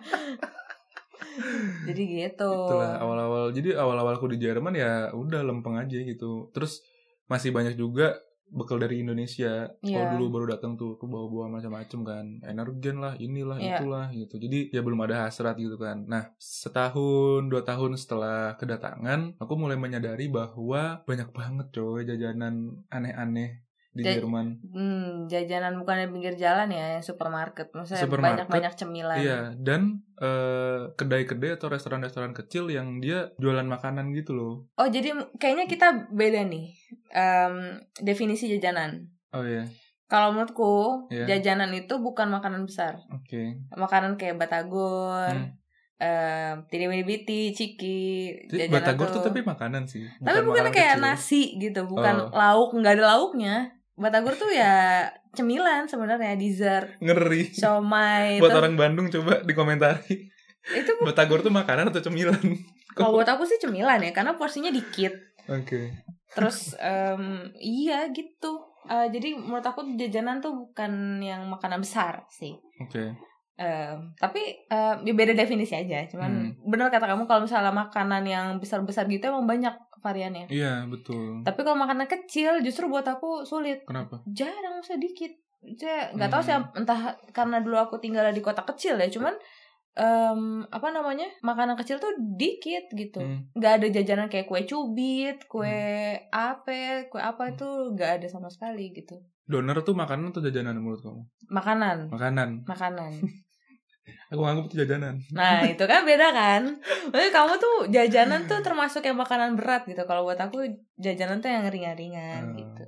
Jadi 1.84 2.04
gitu. 2.14 2.46
Itulah 2.46 3.02
awal-awal. 3.02 3.50
Jadi 3.52 3.74
awal-awal 3.74 4.14
aku 4.14 4.30
di 4.30 4.38
Jerman 4.38 4.74
ya 4.74 5.10
udah 5.12 5.42
lempeng 5.42 5.76
aja 5.76 5.98
gitu. 5.98 6.54
Terus 6.54 6.86
masih 7.26 7.50
banyak 7.50 7.74
juga 7.74 8.14
bekal 8.46 8.78
dari 8.78 9.02
Indonesia. 9.02 9.66
Iya. 9.82 9.98
Kalau 9.98 10.08
dulu 10.14 10.26
baru 10.32 10.54
datang 10.54 10.78
tuh 10.78 10.94
aku 10.94 11.10
bawa-bawa 11.10 11.58
macam-macam 11.58 12.00
kan. 12.06 12.26
Energen 12.46 13.02
lah, 13.02 13.18
inilah, 13.18 13.58
Iya. 13.58 13.82
itulah 13.82 14.06
gitu. 14.14 14.38
Jadi 14.38 14.70
ya 14.70 14.86
belum 14.86 15.02
ada 15.02 15.26
hasrat 15.26 15.58
gitu 15.58 15.74
kan. 15.76 16.06
Nah, 16.06 16.30
setahun, 16.38 17.50
dua 17.50 17.66
tahun 17.66 17.98
setelah 17.98 18.54
kedatangan, 18.54 19.42
aku 19.42 19.54
mulai 19.58 19.74
menyadari 19.74 20.30
bahwa 20.30 21.02
banyak 21.02 21.34
banget 21.34 21.68
coy 21.74 22.06
jajanan 22.06 22.86
aneh-aneh 22.88 23.66
di 23.94 24.02
Ja- 24.02 24.18
Jerman. 24.18 24.58
Hmm, 24.66 25.08
jajanan 25.26 25.78
bukan 25.78 25.96
di 25.96 26.08
pinggir 26.10 26.34
jalan 26.34 26.66
ya, 26.68 26.98
yang 26.98 27.02
supermarket. 27.02 27.70
Maksudnya 27.70 28.10
banyak-banyak 28.10 28.74
cemilan. 28.74 29.18
Iya, 29.18 29.40
dan 29.56 30.02
eh, 30.16 30.90
kedai-kedai 30.92 31.54
atau 31.54 31.68
restoran-restoran 31.68 32.32
kecil 32.32 32.68
yang 32.68 32.98
dia 32.98 33.30
jualan 33.38 33.64
makanan 33.64 34.10
gitu 34.12 34.32
loh. 34.32 34.54
Oh, 34.74 34.88
jadi 34.88 35.12
kayaknya 35.36 35.66
kita 35.66 36.10
beda 36.10 36.42
nih. 36.44 36.74
Em, 37.10 37.56
definisi 37.98 38.50
jajanan. 38.50 39.06
Oh 39.30 39.42
iya, 39.42 39.66
Kalau 40.06 40.30
menurutku, 40.30 40.74
Iya. 41.10 41.26
jajanan 41.28 41.70
itu 41.72 41.98
bukan 41.98 42.30
makanan 42.30 42.64
besar. 42.64 42.98
oke. 43.08 43.44
Makanan 43.72 44.14
kayak 44.14 44.38
batagor, 44.38 45.26
Hmm. 45.28 45.58
em, 45.98 46.56
tiri 46.68 46.86
biti, 47.02 47.50
ciki, 47.50 48.30
Batagor 48.70 49.10
tuh 49.10 49.22
tapi 49.22 49.42
makanan 49.42 49.84
sih. 49.84 50.06
Tapi 50.20 50.40
bukan 50.42 50.70
kayak 50.70 50.98
kecil. 50.98 51.04
nasi 51.04 51.44
gitu, 51.58 51.86
bukan 51.86 52.16
Oh. 52.24 52.32
lauk, 52.32 52.74
nggak 52.74 52.94
ada 52.96 53.06
lauknya. 53.12 53.56
Batagor 53.94 54.34
tuh 54.34 54.50
ya 54.50 55.06
cemilan 55.34 55.86
sebenarnya, 55.86 56.34
dessert, 56.34 56.98
Ngeri. 56.98 57.54
siomay. 57.54 58.38
Buat 58.42 58.54
itu, 58.54 58.60
orang 58.60 58.76
Bandung 58.78 59.08
coba 59.10 59.42
dikomentari. 59.46 60.30
itu 60.74 60.92
Batagor 61.08 61.46
tuh 61.46 61.54
makanan 61.54 61.94
atau 61.94 62.02
cemilan? 62.02 62.40
kalau 62.98 63.18
buat 63.18 63.30
aku 63.30 63.46
sih 63.46 63.58
cemilan 63.58 64.02
ya, 64.02 64.14
karena 64.14 64.38
porsinya 64.38 64.70
dikit. 64.70 65.14
Oke. 65.50 65.94
Terus 66.34 66.78
em, 66.78 67.50
iya 67.58 68.10
gitu. 68.14 68.70
Eh, 68.90 69.08
jadi 69.14 69.38
menurut 69.38 69.66
aku 69.66 69.96
jajanan 69.98 70.42
tuh 70.42 70.54
bukan 70.54 71.22
yang 71.22 71.50
makanan 71.50 71.82
besar 71.82 72.26
sih. 72.30 72.58
Oke. 72.82 73.14
Em, 73.54 74.10
tapi 74.18 74.42
em, 74.66 74.98
ya 75.06 75.14
beda 75.14 75.34
definisi 75.34 75.78
aja. 75.78 76.10
Cuman 76.10 76.58
Hmm. 76.58 76.66
bener 76.66 76.90
kata 76.90 77.06
kamu 77.06 77.30
kalau 77.30 77.46
misalnya 77.46 77.70
makanan 77.70 78.24
yang 78.26 78.48
besar-besar 78.58 79.06
gitu 79.06 79.30
emang 79.30 79.46
banyak 79.46 79.76
variannya. 80.02 80.50
Iya, 80.50 80.90
betul. 80.90 81.46
Tapi 81.46 81.60
kalau 81.62 81.78
makanan 81.78 82.10
kecil 82.10 82.60
justru 82.60 82.90
buat 82.90 83.06
aku 83.06 83.46
sulit. 83.46 83.86
Kenapa? 83.86 84.26
Jarang 84.26 84.82
usah 84.82 84.98
dikit. 84.98 85.32
Saya 85.80 86.12
nggak 86.12 86.28
tahu 86.28 86.42
sih 86.42 86.52
Hmm. 86.52 86.76
entah 86.76 87.16
karena 87.32 87.62
dulu 87.62 87.78
aku 87.78 87.96
tinggal 87.98 88.28
di 88.30 88.42
kota 88.42 88.66
kecil 88.66 88.98
ya. 88.98 89.08
Cuman 89.08 89.32
em, 89.94 90.66
apa 90.68 90.90
namanya 90.90 91.30
makanan 91.40 91.78
kecil 91.78 92.02
tuh 92.02 92.10
dikit 92.18 92.90
gitu. 92.90 93.22
Hmm. 93.22 93.46
Nggak 93.54 93.74
ada 93.78 93.88
jajanan 93.94 94.28
kayak 94.28 94.50
kue 94.50 94.66
cubit, 94.66 95.46
kue 95.46 95.78
ape, 96.28 97.08
kue 97.08 97.22
apa 97.22 97.54
itu 97.54 97.70
nggak 97.94 98.12
ada 98.18 98.28
sama 98.28 98.50
sekali 98.50 98.90
gitu. 98.92 99.22
Doner 99.44 99.78
tuh 99.80 99.92
makanan 99.94 100.32
atau 100.32 100.40
jajanan 100.40 100.76
menurut 100.76 101.00
kamu? 101.00 101.22
Makanan, 101.50 101.98
Makanan. 102.08 102.50
makanan. 102.64 103.12
Aku 104.32 104.42
anggap 104.42 104.66
itu 104.66 104.82
jajanan. 104.82 105.16
Nah 105.32 105.62
itu 105.70 105.84
kan 105.84 106.04
beda 106.04 106.32
kan. 106.32 106.62
Maksudnya 107.06 107.32
kamu 107.32 107.54
tuh 107.56 107.76
jajanan 107.88 108.42
tuh 108.46 108.60
termasuk 108.60 109.00
yang 109.02 109.16
makanan 109.16 109.54
berat 109.54 109.86
gitu. 109.86 110.04
Kalau 110.04 110.24
buat 110.24 110.36
aku 110.38 110.64
jajanan 110.96 111.40
tuh 111.40 111.48
yang 111.48 111.64
ringan-ringan 111.66 112.42
Hmm. 112.46 112.58
gitu. 112.58 112.84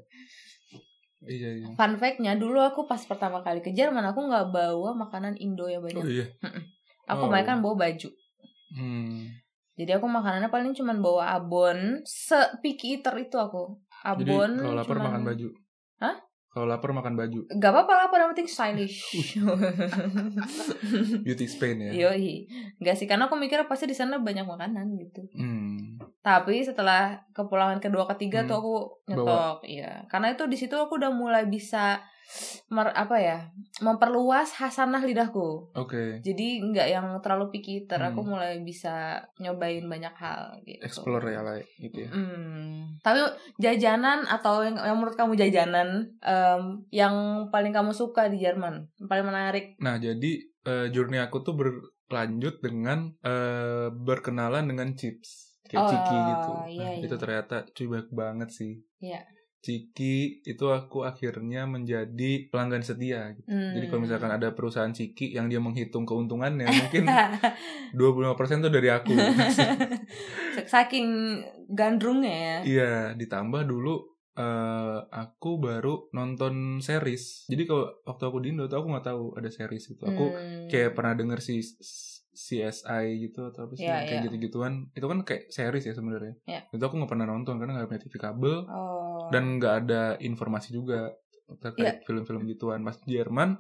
Iya, 1.25 1.49
iya. 1.55 1.67
Fun 1.73 1.95
fact-nya 1.95 2.35
dulu 2.35 2.59
aku 2.59 2.85
pas 2.85 2.99
pertama 2.99 3.41
kali 3.41 3.57
ke 3.59 3.71
Jerman 3.71 4.05
aku 4.05 4.25
nggak 4.25 4.49
bawa 4.49 4.93
makanan 4.95 5.33
Indo 5.35 5.65
yang 5.65 5.81
Oh 5.81 5.87
banyak. 5.87 6.03
iya. 6.05 6.25
Aku 7.07 7.25
Oh. 7.25 7.31
kan 7.31 7.59
bawa 7.59 7.75
baju. 7.79 8.09
Hmm. 8.71 9.29
Jadi 9.75 9.91
aku 9.91 10.05
makanannya 10.05 10.47
paling 10.47 10.71
cuman 10.71 10.97
bawa 10.99 11.33
abon. 11.33 11.99
Se-picky 12.01 12.95
eater 12.95 13.15
itu 13.17 13.35
aku. 13.35 13.75
Jadi 14.15 14.29
Abon. 14.29 14.51
kalau 14.55 14.75
lapar 14.75 14.95
cuman- 14.95 15.05
makan 15.11 15.23
baju. 15.25 15.47
Kalau 16.55 16.71
lapar 16.71 16.89
makan 16.89 17.19
baju. 17.19 17.51
Gak 17.51 17.67
apa-apa 17.67 17.93
lah, 17.93 18.07
pada 18.07 18.31
penting 18.31 18.47
stylish. 18.47 19.11
Beauty 21.19 21.45
Spain 21.45 21.83
ya. 21.83 21.91
Yoi. 22.07 22.47
Gak 22.79 22.95
sih, 22.95 23.05
karena 23.05 23.27
aku 23.27 23.35
mikir 23.35 23.59
pasti 23.67 23.85
di 23.85 23.91
sana 23.91 24.17
banyak 24.17 24.47
makanan 24.47 24.95
gitu. 24.95 25.27
Hmm. 25.35 25.99
Tapi 26.23 26.63
setelah 26.63 27.19
kepulangan 27.31 27.77
kedua 27.77 28.07
ketiga 28.15 28.41
Hmm. 28.41 28.47
tuh 28.47 28.55
aku 28.55 28.75
nyetok, 29.05 29.57
iya. 29.67 30.07
Karena 30.07 30.31
itu 30.31 30.47
di 30.47 30.55
situ 30.55 30.73
aku 30.73 30.95
udah 30.95 31.11
mulai 31.11 31.43
bisa 31.43 31.99
mer, 32.67 32.89
apa 32.91 33.15
ya, 33.17 33.37
memperluas 33.79 34.57
hasanah 34.57 35.01
lidahku. 35.01 35.69
Oke. 35.71 36.19
Jadi 36.19 36.61
nggak 36.63 36.87
yang 36.87 37.07
terlalu 37.21 37.51
picky 37.51 37.83
eater, 37.83 38.01
aku 38.01 38.21
Hmm. 38.21 38.29
mulai 38.31 38.59
bisa 38.59 39.19
nyobain 39.37 39.85
banyak 39.85 40.15
hal 40.15 40.57
gitu. 40.63 40.81
Explore 40.81 41.25
ya 41.27 41.41
lah 41.41 41.55
gitu 41.77 41.97
ya. 42.01 42.09
Hmm. 42.09 42.97
Tapi 42.99 43.19
jajanan 43.57 44.25
atau 44.25 44.61
yang, 44.61 44.75
yang 44.75 44.97
menurut 44.97 45.13
kamu 45.13 45.35
jajanan 45.35 46.09
em, 46.19 46.63
yang 46.89 47.15
paling 47.49 47.69
kamu 47.69 47.91
suka 47.91 48.27
di 48.27 48.37
Jerman, 48.37 48.89
yang 48.97 49.07
paling 49.07 49.25
menarik? 49.25 49.65
Nah, 49.77 49.95
jadi 49.95 50.31
eh, 50.65 50.87
journey 50.89 51.21
aku 51.21 51.39
tuh 51.39 51.53
berlanjut 51.53 52.57
dengan 52.59 53.13
eh, 53.21 53.87
berkenalan 53.91 54.65
dengan 54.65 54.93
chips. 54.93 55.53
Kayak 55.65 55.81
Oh, 55.81 55.89
Ciki 55.89 56.17
gitu. 56.21 56.51
iya, 56.69 56.77
Nah, 56.77 56.89
iya. 56.93 57.05
Itu 57.05 57.15
ternyata 57.17 57.55
cuy 57.67 57.87
banyak 57.89 58.09
banget 58.11 58.49
sih. 58.49 58.73
Iya. 59.01 59.21
Ciki 59.65 60.45
itu 60.45 60.65
aku 60.69 61.01
akhirnya 61.01 61.65
menjadi 61.65 62.45
pelanggan 62.47 62.85
setia 62.85 63.33
gitu. 63.33 63.49
Jadi 63.49 63.85
kalau 63.85 63.97
Hmm. 63.97 64.05
misalkan 64.05 64.29
ada 64.29 64.53
perusahaan 64.53 64.93
Ciki 64.93 65.33
yang 65.33 65.49
dia 65.49 65.57
menghitung 65.57 66.05
keuntungannya 66.05 66.69
mungkin 66.69 67.09
25% 67.97 68.61
tuh 68.61 68.69
dari 68.69 68.93
aku. 68.93 69.09
Saking 70.69 71.07
gandrungnya 71.67 72.35
ya. 72.35 72.57
Iya, 72.61 72.91
ditambah 73.15 73.65
dulu 73.65 74.05
eh 74.35 74.99
aku 75.09 75.57
baru 75.57 76.11
nonton 76.11 76.77
series. 76.77 77.47
Jadi 77.47 77.63
kalau 77.63 77.87
waktu 78.03 78.23
aku 78.25 78.37
di 78.37 78.51
Indo 78.51 78.67
tuh 78.67 78.77
aku 78.77 78.91
nggak 78.91 79.07
tahu 79.07 79.33
ada 79.33 79.47
series 79.47 79.89
itu. 79.89 80.03
Aku 80.03 80.29
Hmm. 80.29 80.67
kayak 80.67 80.91
pernah 80.91 81.15
denger 81.15 81.39
si 81.39 81.63
CSI 82.35 83.05
gitu 83.23 83.47
atau 83.47 83.65
apa 83.65 83.73
sih 83.73 83.83
Iya, 83.83 84.03
kayak 84.03 84.11
iya. 84.11 84.23
gitu-gituan. 84.27 84.91
Itu 84.91 85.07
kan 85.07 85.23
kayak 85.23 85.49
series 85.49 85.87
ya 85.87 85.93
sebenarnya. 85.93 86.35
Iya. 86.43 86.61
Itu 86.69 86.83
aku 86.83 86.95
nggak 86.95 87.09
pernah 87.09 87.25
nonton 87.25 87.55
karena 87.55 87.71
nggak 87.73 87.89
punya 87.89 88.01
TV 88.03 88.15
kabel 88.15 88.55
Oh. 88.67 89.31
dan 89.31 89.57
nggak 89.57 89.73
ada 89.81 90.01
informasi 90.19 90.69
juga 90.71 91.15
terkait 91.57 92.01
Iya. 92.01 92.03
film-film 92.03 92.43
gituan. 92.45 92.83
Pas 92.83 92.99
Jerman 93.01 93.55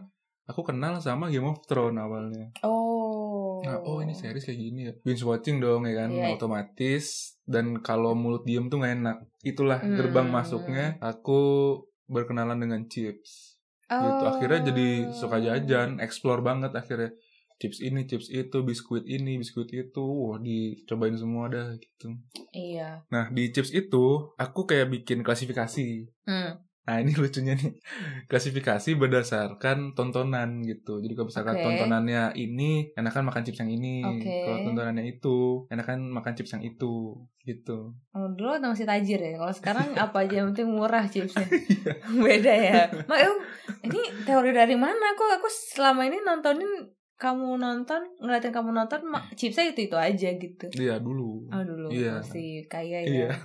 aku 0.45 0.61
kenal 0.61 0.99
sama 0.99 1.31
Game 1.31 1.47
of 1.47 1.63
Thrones 1.65 1.97
awalnya. 1.97 2.51
Oh. 2.61 3.63
Nah, 3.63 3.81
oh 3.81 3.97
ini 3.97 4.13
series 4.13 4.43
kayak 4.43 4.59
gini 4.59 4.81
ya. 4.83 4.93
Binge 5.01 5.23
watching 5.23 5.57
dong 5.57 5.87
ya 5.87 6.05
kan, 6.05 6.09
Iya. 6.11 6.35
otomatis. 6.35 7.33
Dan 7.41 7.79
kalau 7.79 8.13
mulut 8.13 8.43
diem 8.43 8.67
tuh 8.67 8.77
gak 8.77 8.93
enak. 8.93 9.17
Itulah 9.41 9.79
Hmm. 9.79 9.95
gerbang 9.95 10.29
masuknya. 10.29 10.97
Aku 10.99 11.39
berkenalan 12.05 12.57
dengan 12.57 12.85
chips. 12.85 13.57
Gitu. 13.85 14.01
Oh. 14.21 14.29
Akhirnya 14.29 14.65
jadi 14.65 14.87
suka 15.11 15.37
jajan, 15.39 15.97
explore 15.97 16.41
banget 16.41 16.73
akhirnya. 16.73 17.13
Chips 17.55 17.79
ini, 17.79 18.03
chips 18.03 18.27
itu, 18.27 18.57
biskuit 18.67 19.07
ini, 19.07 19.39
biskuit 19.39 19.71
itu. 19.71 20.03
Wah, 20.03 20.37
dicobain 20.43 21.15
semua 21.15 21.47
dah 21.47 21.71
gitu. 21.79 22.11
Iya. 22.51 23.03
Nah, 23.07 23.31
di 23.31 23.51
chips 23.55 23.71
itu 23.71 24.35
aku 24.35 24.67
kayak 24.67 24.91
bikin 24.91 25.23
klasifikasi. 25.23 26.11
Hmm. 26.27 26.65
Nah 26.85 27.01
ini 27.01 27.11
lucunya 27.17 27.57
nih 27.57 27.73
Klasifikasi 28.29 28.89
berdasarkan 28.93 29.97
tontonan 29.97 30.61
gitu 30.61 31.01
Jadi 31.01 31.13
kalau 31.17 31.27
misalkan 31.33 31.55
Oke. 31.57 31.65
tontonannya 31.65 32.23
ini 32.37 32.93
Enakan 32.93 33.25
makan 33.25 33.41
chips 33.41 33.59
yang 33.65 33.73
ini 33.73 34.05
Oke. 34.05 34.45
Kalau 34.45 34.57
tontonannya 34.69 35.03
itu 35.09 35.65
Enakan 35.73 36.13
makan 36.13 36.33
chips 36.37 36.53
yang 36.53 36.61
itu 36.61 37.25
Gitu 37.41 37.77
Oh, 38.15 38.31
dulu 38.31 38.57
atau 38.57 38.71
masih 38.71 38.87
tajir 38.87 39.19
ya. 39.19 39.35
Kalau 39.35 39.53
sekarang 39.53 39.87
apa 40.07 40.23
aja 40.23 40.39
yang 40.39 40.55
penting 40.55 40.71
murah 40.71 41.03
chipsnya. 41.05 41.45
Iya. 41.53 41.93
Beda 42.15 42.53
ya. 42.53 42.81
Mak, 43.11 43.19
ini 43.83 44.01
teori 44.23 44.55
dari 44.55 44.73
mana? 44.79 45.13
Kok 45.19 45.43
aku 45.43 45.47
selama 45.51 46.07
ini 46.07 46.23
nontonin 46.23 46.94
kamu 47.15 47.55
nonton, 47.55 48.03
ngeliatin 48.19 48.51
kamu 48.51 48.75
nonton, 48.75 48.99
chipsnya 49.39 49.71
itu 49.71 49.87
itu 49.87 49.95
aja 49.95 50.35
gitu. 50.35 50.67
Iya 50.75 50.99
dulu 50.99 51.47
Oh 51.47 51.63
dulu 51.63 51.87
Iya. 51.95 52.19
masih 52.19 52.67
kaya 52.67 53.07
Iya. 53.07 53.31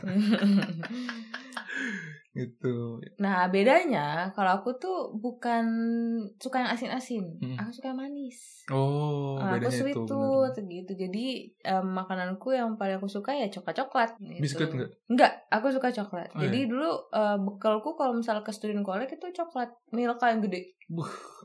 Gitu 2.31 3.03
nah 3.19 3.51
bedanya 3.51 4.31
kalau 4.33 4.63
aku 4.63 4.79
tuh 4.79 5.11
bukan 5.19 5.67
suka 6.39 6.63
yang 6.63 6.71
asin-asin, 6.71 7.27
Hmm. 7.43 7.59
aku 7.59 7.71
suka 7.75 7.91
yang 7.91 7.99
manis. 7.99 8.63
Oh 8.71 9.35
Nah, 9.41 9.59
aku 9.59 9.67
sweet 9.67 9.99
itu 9.99 10.07
tooth 10.07 10.59
gitu. 10.61 10.93
Jadi 10.95 11.27
em, 11.61 11.87
makananku 11.91 12.55
yang 12.55 12.79
paling 12.79 13.03
aku 13.03 13.11
suka 13.11 13.35
ya 13.35 13.51
coklat-coklat. 13.51 14.15
Gitu. 14.21 14.39
Biskuit 14.39 14.71
nggak? 14.71 14.91
Enggak, 15.11 15.33
aku 15.51 15.75
suka 15.75 15.91
coklat. 15.91 16.31
Oh, 16.33 16.39
Jadi 16.39 16.71
dulu 16.71 16.87
eh, 17.11 17.37
bekalku 17.37 17.99
kalau 17.99 18.15
misalnya 18.15 18.47
ke 18.47 18.55
student 18.55 18.87
college 18.87 19.11
itu 19.11 19.27
coklat 19.35 19.75
Milka 19.91 20.31
yang 20.31 20.39
gede. 20.41 20.79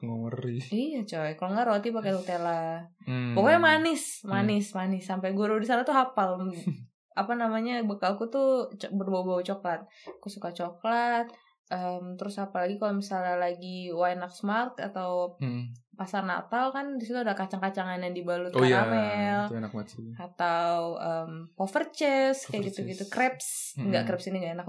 Ngeri 0.02 0.58
Iya 0.70 1.02
coy, 1.02 1.32
kalau 1.34 1.54
nggak 1.54 1.66
roti 1.66 1.90
pakai 1.90 2.12
Nutella. 2.14 2.86
Hmm. 3.06 3.34
Pokoknya 3.34 3.58
manis, 3.60 4.22
manis, 4.22 4.74
manis. 4.74 5.06
Sampai 5.06 5.34
guru 5.34 5.58
di 5.58 5.66
sana 5.66 5.82
tuh 5.82 5.94
hafal 5.94 6.38
apa 7.16 7.32
namanya 7.34 7.80
bekalku 7.82 8.28
tuh 8.28 8.68
berbau-bau 8.92 9.40
coklat. 9.42 9.88
Aku 10.20 10.28
suka 10.28 10.52
coklat. 10.52 11.32
em, 11.66 12.14
terus 12.14 12.38
apalagi 12.38 12.78
kalau 12.78 12.94
misalnya 12.94 13.42
lagi 13.42 13.90
Wine 13.90 14.22
Smart 14.30 14.78
atau 14.78 15.34
Hmm. 15.42 15.74
pasar 15.92 16.22
Natal 16.22 16.70
kan 16.70 16.94
di 16.94 17.02
situ 17.02 17.18
ada 17.18 17.34
kacang-kacangan 17.34 17.98
yang 17.98 18.14
dibalut 18.14 18.54
Oh 18.54 18.62
iya 18.62 18.86
karamel 18.86 19.40
Itu 19.48 19.56
enak 19.58 19.72
banget 19.74 19.88
sih 19.90 20.14
atau 20.14 20.70
um, 20.94 21.32
pover 21.52 21.90
cheese 21.90 22.46
kayak 22.46 22.70
gitu-gitu 22.70 23.10
crepes 23.10 23.74
Mm-mm. 23.74 23.90
enggak 23.90 24.04
crepes 24.06 24.30
ini 24.30 24.38
enggak 24.40 24.62
enak 24.62 24.68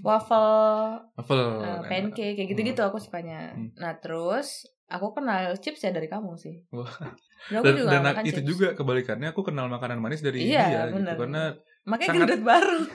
waffle 0.00 1.04
Waffle 1.20 1.44
uh, 1.60 1.80
pancake 1.84 2.34
kayak 2.34 2.48
gitu-gitu 2.48 2.80
aku 2.80 2.96
sukanya 2.96 3.52
Hmm. 3.52 3.68
nah 3.76 3.92
terus 3.94 4.64
aku 4.88 5.12
kenal 5.12 5.52
chips 5.54 5.80
ya 5.80 5.90
dari 5.90 6.06
kamu 6.06 6.32
sih 6.34 6.64
Wah. 6.70 6.88
dan 7.46 7.54
aku 7.54 7.64
Dan, 7.66 7.74
juga 7.78 7.90
dan 7.90 8.02
makan 8.02 8.24
itu 8.24 8.32
chips. 8.34 8.48
juga 8.48 8.68
kebalikannya 8.72 9.28
Aku 9.28 9.40
kenal 9.42 9.66
makanan 9.66 9.98
manis 9.98 10.20
dari 10.20 10.42
Iya, 10.42 10.64
dia 10.64 10.82
bener. 10.88 11.12
gitu 11.12 11.20
Karena 11.20 11.42
makanya 11.84 12.08
sangat- 12.10 12.22
gendut 12.26 12.42
baru 12.42 12.78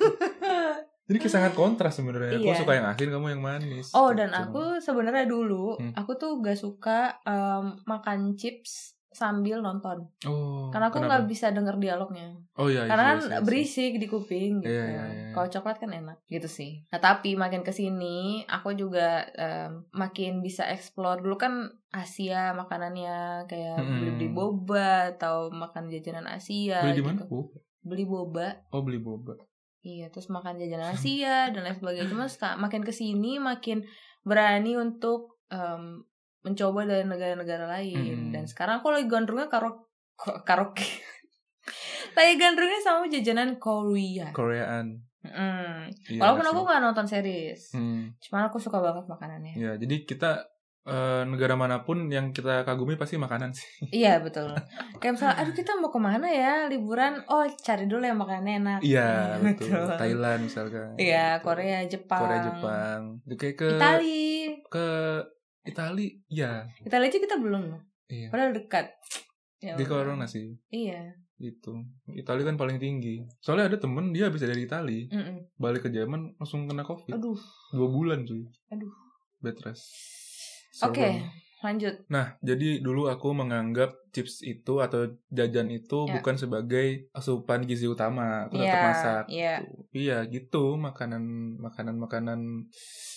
Jadi 1.04 1.18
kayak 1.20 1.34
sangat 1.34 1.54
kontras 1.54 1.94
sebenarnya. 1.94 2.32
Aku 2.34 2.48
Iya. 2.48 2.56
suka 2.58 2.74
yang 2.74 2.88
asin, 2.88 3.12
kamu 3.12 3.28
yang 3.30 3.44
manis. 3.44 3.92
oh 3.92 4.10
dan 4.12 4.30
Gitu. 4.30 4.40
aku 4.42 4.64
sebenarnya 4.80 5.26
dulu 5.26 5.76
Hmm. 5.76 5.92
aku 5.94 6.16
tuh 6.16 6.40
gak 6.40 6.56
suka 6.56 7.00
um, 7.24 7.76
makan 7.84 8.34
chips 8.34 8.96
sambil 9.14 9.62
nonton 9.62 10.10
Oh. 10.26 10.68
karena 10.74 10.90
aku 10.90 11.00
nggak 11.00 11.30
bisa 11.30 11.54
denger 11.54 11.78
dialognya 11.78 12.34
Oh 12.54 12.70
iya. 12.70 12.86
karena 12.86 13.02
iya, 13.02 13.10
kan 13.10 13.20
iya, 13.20 13.30
iya. 13.34 13.40
berisik 13.42 13.94
di 13.98 14.06
kuping 14.06 14.62
gitu. 14.62 14.70
Iya, 14.70 14.86
iya, 14.86 15.04
iya. 15.10 15.26
Kalau 15.34 15.50
coklat 15.50 15.82
kan 15.82 15.90
enak 15.90 16.22
gitu 16.30 16.46
sih. 16.46 16.86
Nah 16.94 17.02
tapi 17.02 17.34
makin 17.34 17.66
ke 17.66 17.74
sini 17.74 18.46
aku 18.46 18.78
juga 18.78 19.26
em, 19.34 19.90
makin 19.90 20.46
bisa 20.46 20.70
explore 20.70 21.26
dulu 21.26 21.42
kan 21.42 21.74
Asia 21.90 22.54
makanannya 22.54 23.50
kayak 23.50 23.82
Mm-mm. 23.82 23.98
beli 23.98 24.12
beli 24.14 24.30
boba 24.30 25.18
atau 25.18 25.50
makan 25.50 25.90
jajanan 25.90 26.30
Asia. 26.30 26.86
Beli 26.86 26.94
di 26.94 27.02
gitu. 27.02 27.10
mana? 27.10 27.22
Oh. 27.34 27.50
Beli 27.82 28.06
boba. 28.06 28.48
oh, 28.70 28.82
beli 28.86 29.02
boba. 29.02 29.34
Iya 29.82 30.14
terus 30.14 30.30
makan 30.30 30.62
jajanan 30.62 30.94
Asia 30.94 31.50
dan 31.50 31.66
lain 31.66 31.74
sebagainya. 31.76 32.08
Cuma 32.14 32.30
makin 32.62 32.86
ke 32.86 32.94
sini 32.94 33.42
makin 33.42 33.82
berani 34.22 34.78
untuk 34.78 35.42
em, 35.50 36.06
mencoba 36.44 36.84
dari 36.84 37.04
negara-negara 37.04 37.66
lain. 37.70 38.30
Mm. 38.30 38.32
Dan 38.32 38.44
sekarang 38.44 38.80
aku 38.80 38.92
lagi 38.92 39.08
gandrungnya 39.08 39.48
karo 39.48 39.88
ko- 40.14 40.44
karaoke. 40.44 40.84
lagi 42.18 42.34
gandrungnya 42.36 42.80
sama 42.80 43.08
jajanan 43.08 43.56
Korea. 43.58 44.30
Koreaan. 44.30 45.00
Mm. 45.24 46.20
Walaupun 46.20 46.46
aku 46.46 46.60
gak 46.64 46.84
nonton 46.84 47.08
series, 47.08 47.72
Hmm. 47.72 48.12
cuman 48.20 48.52
aku 48.52 48.60
suka 48.60 48.78
banget 48.78 49.08
makanannya. 49.08 49.56
Ya, 49.56 49.72
jadi 49.74 50.04
kita 50.04 50.52
eh, 50.84 51.24
negara 51.24 51.56
mana 51.56 51.80
pun 51.80 52.12
yang 52.12 52.36
kita 52.36 52.68
kagumi 52.68 53.00
pasti 53.00 53.16
makanan 53.16 53.56
sih. 53.56 53.64
Iya 54.04 54.20
betul. 54.20 54.52
Kayak 55.00 55.16
misalnya, 55.16 55.36
aduh 55.40 55.56
kita 55.56 55.80
mau 55.80 55.88
ke 55.88 55.96
mana 55.96 56.28
ya 56.28 56.68
liburan? 56.68 57.24
Oh 57.24 57.48
cari 57.48 57.88
dulu 57.88 58.04
yang 58.04 58.20
makanannya 58.20 58.60
enak. 58.60 58.80
Iya, 58.84 59.12
betul. 59.48 59.80
Thailand 59.96 60.44
misalkan. 60.44 60.92
Iya. 61.00 61.40
Korea, 61.40 61.88
Jepang. 61.88 62.20
Korea, 62.20 62.40
Jepang. 62.44 63.00
Kayak 63.32 63.56
ke 63.56 63.68
Itali. 63.72 64.28
ke 64.68 64.88
Itali, 65.64 66.20
iya. 66.28 66.68
Itali 66.80 67.08
aja 67.08 67.18
kita 67.18 67.36
belum 67.38 67.64
loh. 67.70 67.82
Iya. 68.06 68.28
Padahal 68.30 68.52
dekat. 68.52 68.92
Ya 69.58 69.74
Di 69.74 69.84
corona 69.84 70.26
sih. 70.26 70.52
Iya. 70.68 71.16
Itu. 71.36 71.80
Itali 72.10 72.44
kan 72.44 72.56
paling 72.56 72.78
tinggi. 72.78 73.24
Soalnya 73.40 73.68
ada 73.68 73.78
temen 73.78 74.12
dia 74.12 74.28
habis 74.28 74.40
dari 74.40 74.64
Itali, 74.64 75.08
Mm-mm. 75.08 75.56
balik 75.56 75.84
ke 75.84 75.90
Jerman 75.90 76.36
langsung 76.36 76.66
kena 76.66 76.84
Covid. 76.84 77.12
Aduh. 77.14 77.40
Dua 77.70 77.88
bulan 77.88 78.24
cuy. 78.24 78.44
Aduh. 78.70 78.92
Bed 79.40 79.60
rest. 79.60 79.88
Oke, 80.80 81.00
Serem. 81.00 81.28
lanjut. 81.62 81.96
Nah, 82.08 82.36
jadi 82.40 82.80
dulu 82.80 83.08
aku 83.08 83.32
menganggap 83.32 83.92
chips 84.10 84.40
itu 84.42 84.80
atau 84.80 85.04
jajan 85.30 85.68
itu 85.68 86.06
Ya. 86.06 86.16
bukan 86.16 86.36
sebagai 86.36 87.08
asupan 87.12 87.64
gizi 87.64 87.86
utama. 87.86 88.48
Aku 88.48 88.56
tetap 88.58 88.68
Iya, 88.68 88.84
masak. 88.84 89.24
iya. 89.28 89.54
gitu. 89.60 89.76
Iya, 89.92 90.18
gitu 90.28 90.64
makanan 90.76 91.24
makanan 91.58 91.96
makanan 91.98 92.40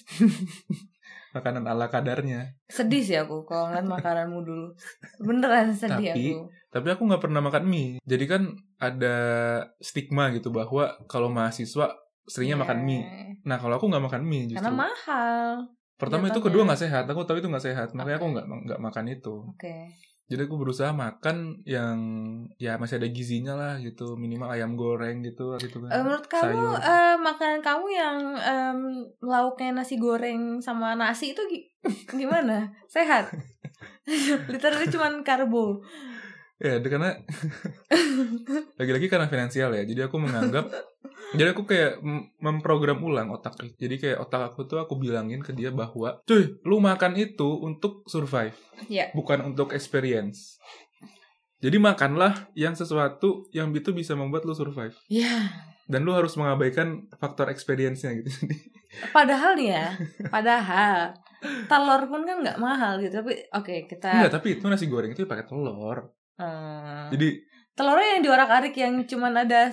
makanan 1.34 1.64
ala 1.66 1.88
kadarnya. 1.88 2.54
Sedih 2.68 3.02
sih 3.02 3.16
aku 3.16 3.42
kalau 3.42 3.70
ngeliat 3.70 3.86
makananmu 3.86 4.38
dulu. 4.42 4.68
Beneran 5.22 5.72
sedih 5.72 6.12
Tapi- 6.12 6.34
aku. 6.34 6.42
Tapi 6.70 6.86
aku 6.92 7.02
nggak 7.08 7.22
pernah 7.24 7.40
makan 7.40 7.64
mie. 7.64 7.96
Jadi 8.04 8.24
kan 8.28 8.42
ada 8.76 9.16
stigma 9.80 10.28
gitu 10.36 10.52
bahwa 10.52 10.92
kalau 11.08 11.32
mahasiswa 11.32 11.96
seringnya 12.28 12.60
makan 12.60 12.84
mie. 12.84 13.02
Nah 13.48 13.56
kalau 13.56 13.80
aku 13.80 13.88
nggak 13.88 14.04
makan 14.04 14.22
mie 14.26 14.50
justru. 14.52 14.60
Karena 14.60 14.74
mahal. 14.76 15.72
Pertama 15.96 16.28
itu 16.28 16.36
jatuhnya. 16.36 16.46
kedua 16.52 16.62
nggak 16.68 16.82
sehat. 16.84 17.04
Aku 17.08 17.24
tahu 17.24 17.40
itu 17.40 17.48
nggak 17.48 17.64
sehat. 17.64 17.88
Makanya 17.96 18.20
aku 18.20 18.28
Oke. 18.28 18.34
nggak 18.36 18.46
nggak 18.68 18.80
makan 18.84 19.04
itu. 19.08 19.34
Oke. 19.48 19.76
Jadi 20.26 20.42
aku 20.42 20.58
berusaha 20.58 20.90
makan 20.90 21.62
yang 21.62 21.96
ya 22.58 22.74
masih 22.82 22.98
ada 22.98 23.06
gizinya 23.06 23.54
lah 23.54 23.72
gitu. 23.78 24.18
Minimal 24.18 24.50
ayam 24.50 24.74
goreng 24.74 25.22
gitu 25.22 25.54
gitu 25.62 25.78
kan. 25.78 25.90
Eh, 25.94 26.02
menurut 26.02 26.26
kamu 26.26 26.50
Sayur. 26.50 26.82
eh, 26.82 27.14
makanan 27.14 27.60
kamu 27.62 27.86
yang 27.94 28.18
em, 28.34 28.78
lauknya 29.22 29.70
nasi 29.70 29.94
goreng 29.96 30.58
sama 30.58 30.98
nasi 30.98 31.30
itu 31.30 31.42
gi- 31.46 31.70
gimana? 32.20 32.74
Sehat? 32.90 33.30
Literally 34.50 34.90
cuman 34.90 35.22
karbo. 35.22 35.86
Ya, 36.56 36.80
karena 36.80 37.12
lagi-lagi 38.80 39.06
karena 39.06 39.28
finansial 39.28 39.70
ya. 39.76 39.84
Jadi 39.84 40.00
aku 40.02 40.16
menganggap 40.16 40.72
jadi 41.32 41.50
aku 41.50 41.64
kayak 41.64 41.98
mem- 41.98 42.30
memprogram 42.38 43.00
ulang 43.00 43.32
otak. 43.32 43.58
Jadi 43.74 43.96
kayak 43.96 44.18
otak 44.20 44.52
aku 44.52 44.62
tuh 44.64 44.78
aku 44.78 44.94
bilangin 44.94 45.42
ke 45.42 45.50
dia 45.50 45.72
bahwa, 45.72 46.22
"Cuy, 46.22 46.60
lu 46.62 46.78
makan 46.78 47.16
itu 47.16 47.58
untuk 47.58 48.06
survive, 48.06 48.54
Ya. 48.86 49.10
bukan 49.10 49.42
untuk 49.42 49.72
experience." 49.72 50.60
Jadi 51.56 51.80
makanlah 51.80 52.52
yang 52.52 52.76
sesuatu 52.76 53.48
yang 53.50 53.72
itu 53.72 53.90
bisa 53.90 54.12
membuat 54.12 54.44
lu 54.44 54.52
survive. 54.52 54.92
Ya. 55.08 55.50
Dan 55.88 56.04
lu 56.04 56.12
harus 56.12 56.36
mengabaikan 56.36 57.08
faktor 57.16 57.48
experience-nya 57.48 58.12
gitu. 58.14 58.30
Padahal 59.16 59.54
nih 59.54 59.74
ya, 59.74 59.86
padahal 60.30 61.12
telur 61.66 62.06
pun 62.06 62.22
kan 62.22 62.40
nggak 62.40 62.56
mahal 62.56 62.96
gitu. 62.98 63.18
Tapi 63.18 63.44
oke 63.50 63.74
kita. 63.86 64.08
Enggak, 64.08 64.32
tapi 64.36 64.56
itu 64.56 64.64
nasi 64.66 64.86
goreng 64.86 65.10
itu 65.10 65.24
pakai 65.24 65.44
telur. 65.44 66.12
eh, 66.38 67.06
Jadi 67.12 67.28
telurnya 67.72 68.08
yang 68.14 68.22
diorak-arik 68.22 68.74
yang 68.74 68.94
cuman 69.04 69.42
ada 69.42 69.68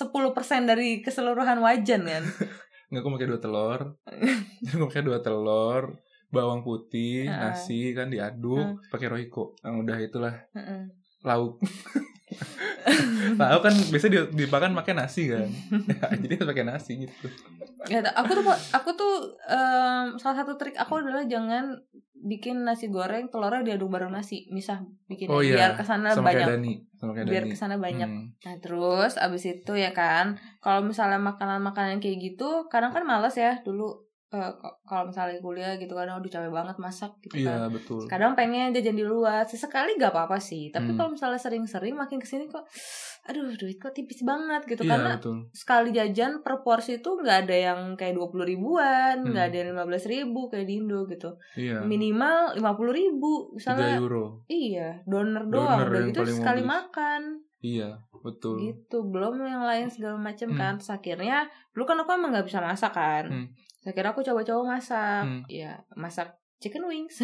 10% 0.00 0.64
dari 0.64 1.04
keseluruhan 1.04 1.60
wajan 1.60 2.08
kan. 2.08 2.24
Nggak, 2.90 3.00
aku 3.04 3.10
pakai 3.14 3.28
dua 3.28 3.40
telur. 3.40 3.80
Jadi 4.64 4.72
aku 4.74 4.84
pakai 4.90 5.04
dua 5.04 5.18
telur, 5.20 5.84
bawang 6.32 6.64
putih, 6.64 7.28
Heeh. 7.28 7.38
nasi 7.38 7.92
kan 7.92 8.08
diaduk, 8.08 8.80
pakai 8.88 9.06
roiko. 9.06 9.54
Nah, 9.62 9.78
udah 9.78 9.96
itulah 10.00 10.34
Heeh. 10.56 10.88
lauk. 11.22 11.60
lauk 13.40 13.62
kan 13.62 13.74
biasanya 13.90 14.26
di- 14.30 14.46
dimakan 14.46 14.72
pakai 14.74 14.94
nasi 14.96 15.30
kan. 15.30 15.46
Ya, 15.86 16.06
jadi 16.18 16.32
harus 16.40 16.48
pakai 16.50 16.64
nasi 16.66 16.92
gitu. 17.06 17.26
Ya, 17.86 18.02
aku 18.14 18.32
tuh 18.36 18.44
aku 18.72 18.90
tuh 18.94 19.14
em, 19.46 20.16
salah 20.18 20.42
satu 20.42 20.54
trik 20.56 20.74
aku 20.74 20.98
adalah 20.98 21.22
jangan 21.26 21.78
bikin 22.20 22.68
nasi 22.68 22.92
goreng 22.92 23.32
telurnya 23.32 23.64
diaduk 23.64 23.88
bareng 23.88 24.12
nasi, 24.12 24.44
misah 24.52 24.84
bikin 25.08 25.32
Oh 25.32 25.40
iya, 25.40 25.56
biar 25.56 25.72
ke 25.80 25.84
sana 25.84 26.12
Sama 26.12 26.28
kayak 26.28 26.44
banyak, 26.44 26.48
Dani, 26.52 26.72
sama 27.00 27.10
kayak 27.16 27.26
biar 27.32 27.44
Dani. 27.44 27.52
ke 27.52 27.56
sana 27.56 27.74
banyak. 27.80 28.08
Hmm. 28.08 28.26
Nah 28.44 28.54
terus 28.60 29.12
abis 29.16 29.44
itu 29.48 29.72
ya 29.76 29.90
kan, 29.96 30.36
kalau 30.60 30.84
misalnya 30.84 31.16
makanan-makanan 31.16 32.04
kayak 32.04 32.18
gitu, 32.20 32.68
kadang 32.68 32.92
kan 32.92 33.08
males 33.08 33.32
ya 33.36 33.60
dulu 33.64 34.09
eh, 34.30 34.52
k- 34.52 34.76
kalau 34.84 35.04
misalnya 35.04 35.38
kuliah 35.38 35.74
gitu 35.74 35.90
kadang 35.90 36.16
udah 36.16 36.30
capek 36.30 36.48
banget 36.48 36.76
masak 36.76 37.12
gitu 37.20 37.34
Iya, 37.36 37.66
kan. 37.66 37.72
betul. 37.72 38.00
Kadang 38.06 38.32
pengen 38.32 38.70
jajan 38.70 38.94
di 38.94 39.02
luar, 39.02 39.42
sesekali 39.42 39.94
gak 39.94 40.10
apa-apa 40.10 40.38
sih. 40.38 40.68
Tapi 40.68 40.86
Hmm. 40.86 40.96
kalau 40.96 41.10
misalnya 41.10 41.34
sering-sering 41.36 41.92
makin 41.92 42.16
ke 42.16 42.24
sini 42.24 42.46
kok, 42.46 42.62
aduh 43.22 43.50
duit 43.52 43.76
kok 43.76 43.90
tipis 43.90 44.22
banget 44.22 44.62
gitu. 44.66 44.80
Iya, 44.80 44.90
Karena 44.92 45.10
betul. 45.16 45.36
sekali 45.52 45.90
jajan 45.90 46.40
per 46.40 46.60
porsi 46.60 46.96
itu 46.96 47.10
nggak 47.12 47.38
ada 47.44 47.56
yang 47.64 47.80
kayak 47.92 48.14
20 48.14 48.46
ribuan, 48.46 49.20
nggak 49.20 49.34
Hmm. 49.36 49.50
ada 49.50 49.56
yang 49.56 49.68
15 49.72 50.04
ribu 50.04 50.40
kayak 50.46 50.64
di 50.64 50.74
Indo 50.76 51.00
gitu. 51.04 51.30
Iya. 51.56 51.82
Minimal 51.82 52.54
50 52.54 52.92
ribu. 52.92 53.50
3 53.50 53.54
Misalnya, 53.56 53.98
euro. 53.98 54.46
iya, 54.46 55.02
donor 55.04 55.42
Donor 55.44 55.50
doang. 55.50 55.78
Udah 55.90 56.02
gitu 56.06 56.20
sekali 56.32 56.62
modis. 56.62 56.70
makan. 56.70 57.22
Iya, 57.60 57.88
betul. 58.16 58.56
Gitu. 58.58 58.98
Belum 59.04 59.36
yang 59.38 59.60
lain 59.62 59.84
segala 59.86 60.16
macam 60.16 60.48
Hmm. 60.48 60.56
kan. 60.56 60.72
Terus 60.76 60.92
akhirnya, 60.92 61.38
dulu 61.70 61.84
kan 61.84 61.98
aku 61.98 62.10
emang 62.10 62.30
nggak 62.30 62.46
bisa 62.46 62.58
masak 62.58 62.94
kan. 62.94 63.26
Hmm. 63.26 63.46
Terus 63.80 63.88
akhirnya 63.90 64.12
aku 64.12 64.20
coba-coba 64.22 64.76
masak. 64.76 65.24
Hmm. 65.24 65.42
Ya, 65.48 65.80
masak 65.92 66.28
chicken 66.60 66.84
wings. 66.84 67.16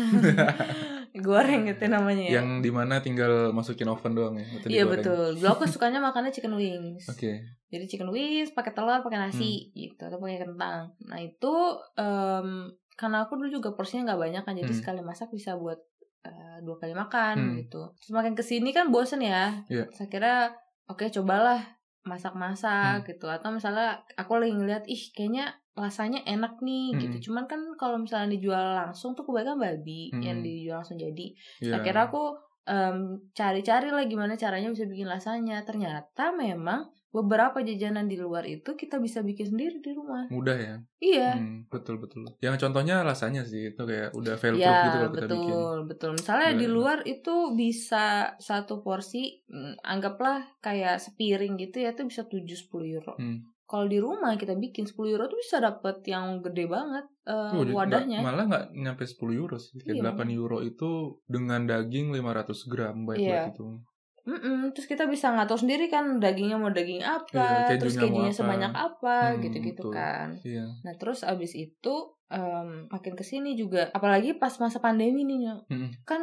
Goreng 1.17 1.69
gitu 1.69 1.85
namanya 1.93 2.25
ya. 2.25 2.33
Yang 2.41 2.49
di 2.65 2.71
mana 2.73 3.01
tinggal 3.01 3.53
masukin 3.53 3.89
oven 3.89 4.13
doang 4.13 4.35
ya. 4.37 4.45
Iya 4.65 4.85
betul. 4.85 5.37
Dulu 5.37 5.49
aku 5.49 5.65
sukanya 5.73 6.01
makannya 6.01 6.33
chicken 6.33 6.57
wings. 6.57 7.09
Oke. 7.09 7.45
Jadi 7.69 7.85
chicken 7.85 8.09
wings 8.09 8.53
pakai 8.53 8.73
telur, 8.73 9.01
pakai 9.01 9.21
nasi 9.21 9.69
Hmm. 9.69 9.73
gitu 9.75 10.03
atau 10.03 10.17
pakai 10.17 10.39
kentang. 10.41 10.97
Nah, 11.05 11.19
itu 11.19 11.55
em, 11.97 12.49
karena 12.97 13.27
aku 13.27 13.37
dulu 13.37 13.49
juga 13.53 13.77
porsinya 13.77 14.09
nggak 14.09 14.21
banyak 14.21 14.43
kan. 14.43 14.55
Jadi 14.57 14.73
Hmm. 14.73 14.81
sekali 14.81 15.01
masak 15.03 15.29
bisa 15.31 15.55
buat 15.55 15.79
eh, 16.27 16.59
dua 16.59 16.75
kali 16.75 16.91
makan 16.91 17.35
Hmm. 17.39 17.55
gitu. 17.61 17.87
Terus 18.03 18.11
makin 18.11 18.35
ke 18.35 18.43
sini 18.43 18.73
kan 18.73 18.91
bosen 18.91 19.23
ya. 19.23 19.63
Iya. 19.71 19.87
Saya 19.95 20.09
kira 20.09 20.51
oke 20.87 21.07
cobalah 21.13 21.76
masak-masak 22.07 23.03
Hmm. 23.03 23.07
gitu 23.07 23.27
atau 23.27 23.51
misalnya 23.51 24.01
aku 24.15 24.39
lagi 24.39 24.55
ngeliat 24.55 24.85
ih 24.87 25.03
kayaknya 25.13 25.51
rasanya 25.77 26.25
enak 26.25 26.63
nih 26.63 26.95
Hmm. 26.95 27.01
gitu. 27.03 27.29
Cuman 27.31 27.45
kan 27.45 27.61
kalau 27.77 28.01
misalnya 28.01 28.33
dijual 28.33 28.75
langsung 28.75 29.13
tuh 29.13 29.27
kebanyakan 29.27 29.59
babi 29.61 30.09
Hmm. 30.09 30.23
yang 30.23 30.39
dijual 30.41 30.81
langsung 30.81 30.97
jadi. 30.97 31.27
Iya. 31.61 31.77
Akhirnya 31.77 32.09
aku 32.09 32.25
em, 32.67 32.99
cari-cari 33.31 33.95
lah 33.95 34.03
gimana 34.07 34.35
caranya 34.35 34.67
bisa 34.67 34.91
bikin 34.91 35.07
lasanya. 35.07 35.63
Ternyata 35.63 36.35
memang 36.35 36.91
beberapa 37.17 37.59
jajanan 37.59 38.05
di 38.05 38.17
luar 38.17 38.45
itu 38.45 38.73
kita 38.73 38.99
bisa 38.99 39.21
bikin 39.21 39.49
sendiri 39.49 39.81
di 39.81 39.91
rumah. 39.91 40.29
mudah 40.29 40.53
ya. 40.55 40.77
Iya. 40.99 41.31
Hmm, 41.35 41.65
betul 41.67 41.97
betul. 41.97 42.29
Yang 42.39 42.61
contohnya 42.61 43.01
rasanya 43.01 43.43
sih 43.43 43.71
itu 43.71 43.81
kayak 43.81 44.13
udah 44.13 44.35
fail 44.37 44.53
proof 44.53 44.61
Ya, 44.63 44.85
gitu 44.85 44.97
kalau 44.99 45.09
kita 45.09 45.21
betul, 45.23 45.39
bikin. 45.39 45.89
betul. 45.89 46.11
Misalnya 46.13 46.49
Udah 46.49 46.55
di 46.55 46.67
enak. 46.67 46.75
luar 46.75 46.99
itu 47.07 47.35
bisa 47.53 48.05
satu 48.39 48.75
porsi, 48.79 49.23
mm, 49.45 49.81
anggaplah 49.83 50.45
kayak 50.59 50.99
sepiring 50.99 51.57
gitu 51.57 51.81
ya, 51.81 51.91
itu 51.91 52.05
bisa 52.05 52.23
7-10 52.23 52.69
euro. 52.87 53.17
Hmm. 53.17 53.41
Kalau 53.65 53.85
di 53.85 53.99
rumah 53.99 54.31
kita 54.35 54.55
bikin 54.55 54.85
10 54.85 55.11
euro 55.11 55.27
tuh 55.27 55.37
bisa 55.37 55.59
dapet 55.59 55.99
yang 56.05 56.39
gede 56.39 56.67
banget 56.67 57.03
eh, 57.25 57.51
Oh, 57.51 57.67
wadahnya. 57.73 58.21
malah 58.21 58.47
nggak 58.47 58.67
nyampe 58.73 59.03
10 59.03 59.19
euro 59.35 59.57
sih. 59.57 59.75
Kayak 59.81 59.97
Iya. 59.97 60.15
8 60.15 60.31
euro 60.31 60.59
itu 60.61 60.91
dengan 61.27 61.65
daging 61.65 62.13
500 62.13 62.63
gram 62.65 63.03
baik 63.03 63.19
Iya. 63.19 63.51
itu. 63.51 63.83
Mm-mm, 64.27 64.75
terus 64.75 64.85
kita 64.85 65.07
bisa 65.07 65.31
ngatur 65.31 65.55
sendiri 65.57 65.87
kan 65.87 66.19
dagingnya 66.19 66.59
mau 66.59 66.75
daging 66.75 66.99
Iya, 66.99 67.23
apa, 67.23 67.47
kejunya 67.71 67.79
terus 67.79 67.95
kejunya 67.95 68.33
sebanyak 68.35 68.73
apa, 68.75 69.17
Hmm, 69.31 69.41
gitu-gitu 69.41 69.87
kan. 69.89 70.35
Iya. 70.43 70.67
Nah 70.83 70.95
terus 70.99 71.23
abis 71.23 71.55
itu 71.55 71.95
em, 72.27 72.91
makin 72.91 73.15
ke 73.15 73.23
sini 73.23 73.55
juga, 73.55 73.87
apalagi 73.91 74.35
pas 74.35 74.51
masa 74.59 74.83
pandemi 74.83 75.23
nih. 75.23 75.63
Mm-mm. 75.71 76.03
kan 76.03 76.19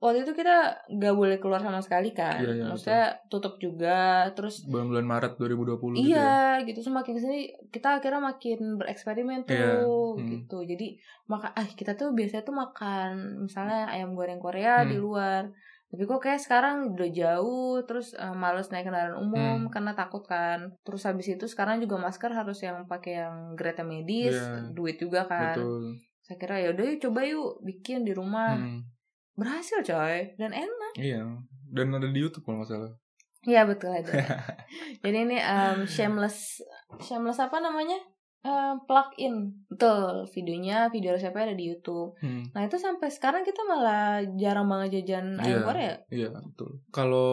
waktu 0.00 0.24
itu 0.24 0.32
kita 0.32 0.56
nggak 0.90 1.12
boleh 1.12 1.36
keluar 1.38 1.60
sama 1.60 1.78
sekali 1.78 2.10
kan, 2.10 2.40
Iya, 2.40 2.50
iya, 2.56 2.64
maksudnya 2.66 3.04
tutup 3.28 3.60
juga, 3.60 4.26
terus 4.32 4.64
Bulan-bulan 4.64 5.04
Maret 5.04 5.32
2020 5.36 6.00
gitu 6.00 6.10
ya. 6.10 6.10
iya 6.10 6.34
gitu, 6.64 6.80
semakin 6.80 7.12
ke 7.14 7.20
sini 7.20 7.40
kita 7.68 8.00
akhirnya 8.00 8.18
makin 8.18 8.74
bereksperimen 8.74 9.44
tuh, 9.44 9.54
Iya, 9.54 9.70
hmm. 10.18 10.26
gitu. 10.26 10.58
Jadi 10.64 10.98
maka 11.28 11.52
ah 11.52 11.68
kita 11.68 11.94
tuh 11.94 12.10
biasanya 12.10 12.42
tuh 12.42 12.56
makan 12.56 13.10
misalnya 13.44 13.86
ayam 13.86 14.16
goreng 14.16 14.40
Korea 14.40 14.82
di 14.82 14.96
Hmm. 14.96 15.04
luar. 15.04 15.42
Tapi 15.90 16.06
kok 16.06 16.22
kayak 16.22 16.38
sekarang 16.38 16.94
udah 16.94 17.10
jauh, 17.10 17.82
terus 17.82 18.14
eh, 18.14 18.30
males 18.32 18.70
naik 18.70 18.86
kendaraan 18.86 19.18
umum 19.18 19.66
Hmm. 19.66 19.70
karena 19.70 19.92
takut 19.92 20.22
kan. 20.22 20.70
Terus 20.86 21.02
habis 21.02 21.26
itu 21.26 21.44
sekarang 21.44 21.82
juga 21.82 21.98
masker 21.98 22.30
harus 22.30 22.62
yang 22.62 22.86
pakai 22.86 23.18
yang 23.20 23.58
grade 23.58 23.82
medis, 23.82 24.38
Iya. 24.38 24.70
duit 24.70 24.96
juga 24.96 25.26
kan. 25.26 25.58
Betul. 25.58 25.98
Saya 26.22 26.36
kira 26.38 26.56
ya 26.56 26.70
udah 26.70 26.84
yuk 26.86 26.98
coba 27.02 27.20
yuk 27.26 27.58
bikin 27.60 28.06
di 28.06 28.14
rumah. 28.14 28.54
Hmm, 28.54 28.86
Berhasil 29.34 29.80
coy 29.80 30.36
dan 30.36 30.52
enak. 30.52 30.92
Iya. 30.94 31.26
Dan 31.70 31.90
ada 31.90 32.06
di 32.06 32.18
YouTube 32.18 32.44
kalau 32.44 32.62
nggak 32.62 32.70
salah. 32.70 32.92
Iya 33.40 33.64
betul 33.64 33.88
ada. 33.88 34.04
Jadi 35.02 35.16
ini 35.16 35.38
um, 35.40 35.88
shameless 35.88 36.60
shameless 37.00 37.40
apa 37.40 37.56
namanya? 37.58 37.96
Um, 38.40 38.88
plug 38.88 39.12
in. 39.20 39.52
Betul, 39.68 40.24
videonya, 40.32 40.88
video 40.88 41.12
resepnya 41.12 41.52
ada 41.52 41.56
di 41.56 41.68
YouTube. 41.68 42.16
Hmm. 42.24 42.48
Nah, 42.56 42.64
itu 42.64 42.80
sampai 42.80 43.12
sekarang 43.12 43.44
kita 43.44 43.60
malah 43.68 44.24
jarang 44.40 44.64
banget 44.64 45.04
jajan 45.04 45.36
ayam 45.36 45.60
Iya. 45.60 45.66
Korea. 45.66 45.94
Iya, 46.08 46.28
betul. 46.32 46.80
Kalau 46.88 47.30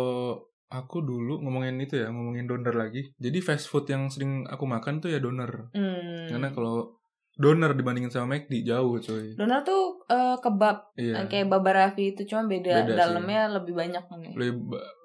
aku 0.68 1.00
dulu 1.00 1.40
ngomongin 1.40 1.80
itu 1.80 1.96
ya, 1.96 2.12
ngomongin 2.12 2.44
doner 2.44 2.76
lagi. 2.76 3.16
Jadi 3.16 3.40
fast 3.40 3.72
food 3.72 3.88
yang 3.88 4.12
sering 4.12 4.44
aku 4.52 4.68
makan 4.68 5.00
tuh 5.00 5.08
ya 5.08 5.24
doner. 5.24 5.72
Hmm. 5.72 6.28
Karena 6.28 6.52
kalau 6.52 6.97
doner 7.38 7.72
dibandingin 7.72 8.10
sama 8.10 8.36
McD 8.36 8.66
jauh 8.66 8.98
coy. 8.98 9.38
Donat 9.38 9.62
tuh 9.62 10.02
uh, 10.06 10.36
kebab 10.38 10.90
Iya. 10.94 11.22
yang 11.22 11.28
kayak 11.28 11.48
babarafi 11.48 12.12
itu 12.12 12.26
cuma 12.26 12.44
beda, 12.44 12.82
Beda 12.82 12.90
sih. 12.90 12.98
dalamnya 12.98 13.42
lebih 13.54 13.74
banyak 13.74 14.04
nih. 14.04 14.34
Lebih 14.34 14.54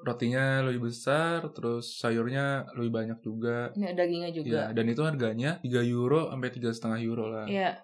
rotinya 0.00 0.44
lebih 0.62 0.88
besar, 0.88 1.44
terus 1.52 2.00
sayurnya 2.00 2.64
lebih 2.74 2.90
banyak 2.90 3.18
juga. 3.20 3.68
Ini 3.72 3.92
dagingnya 3.92 4.30
Iya, 4.30 4.36
juga. 4.38 4.60
dan 4.72 4.84
itu 4.86 5.02
harganya 5.02 5.50
3 5.60 5.84
euro 5.84 6.26
sampai 6.26 6.50
tiga 6.50 6.70
setengah 6.72 6.98
euro 6.98 7.28
lah. 7.28 7.44
Iya. 7.44 7.76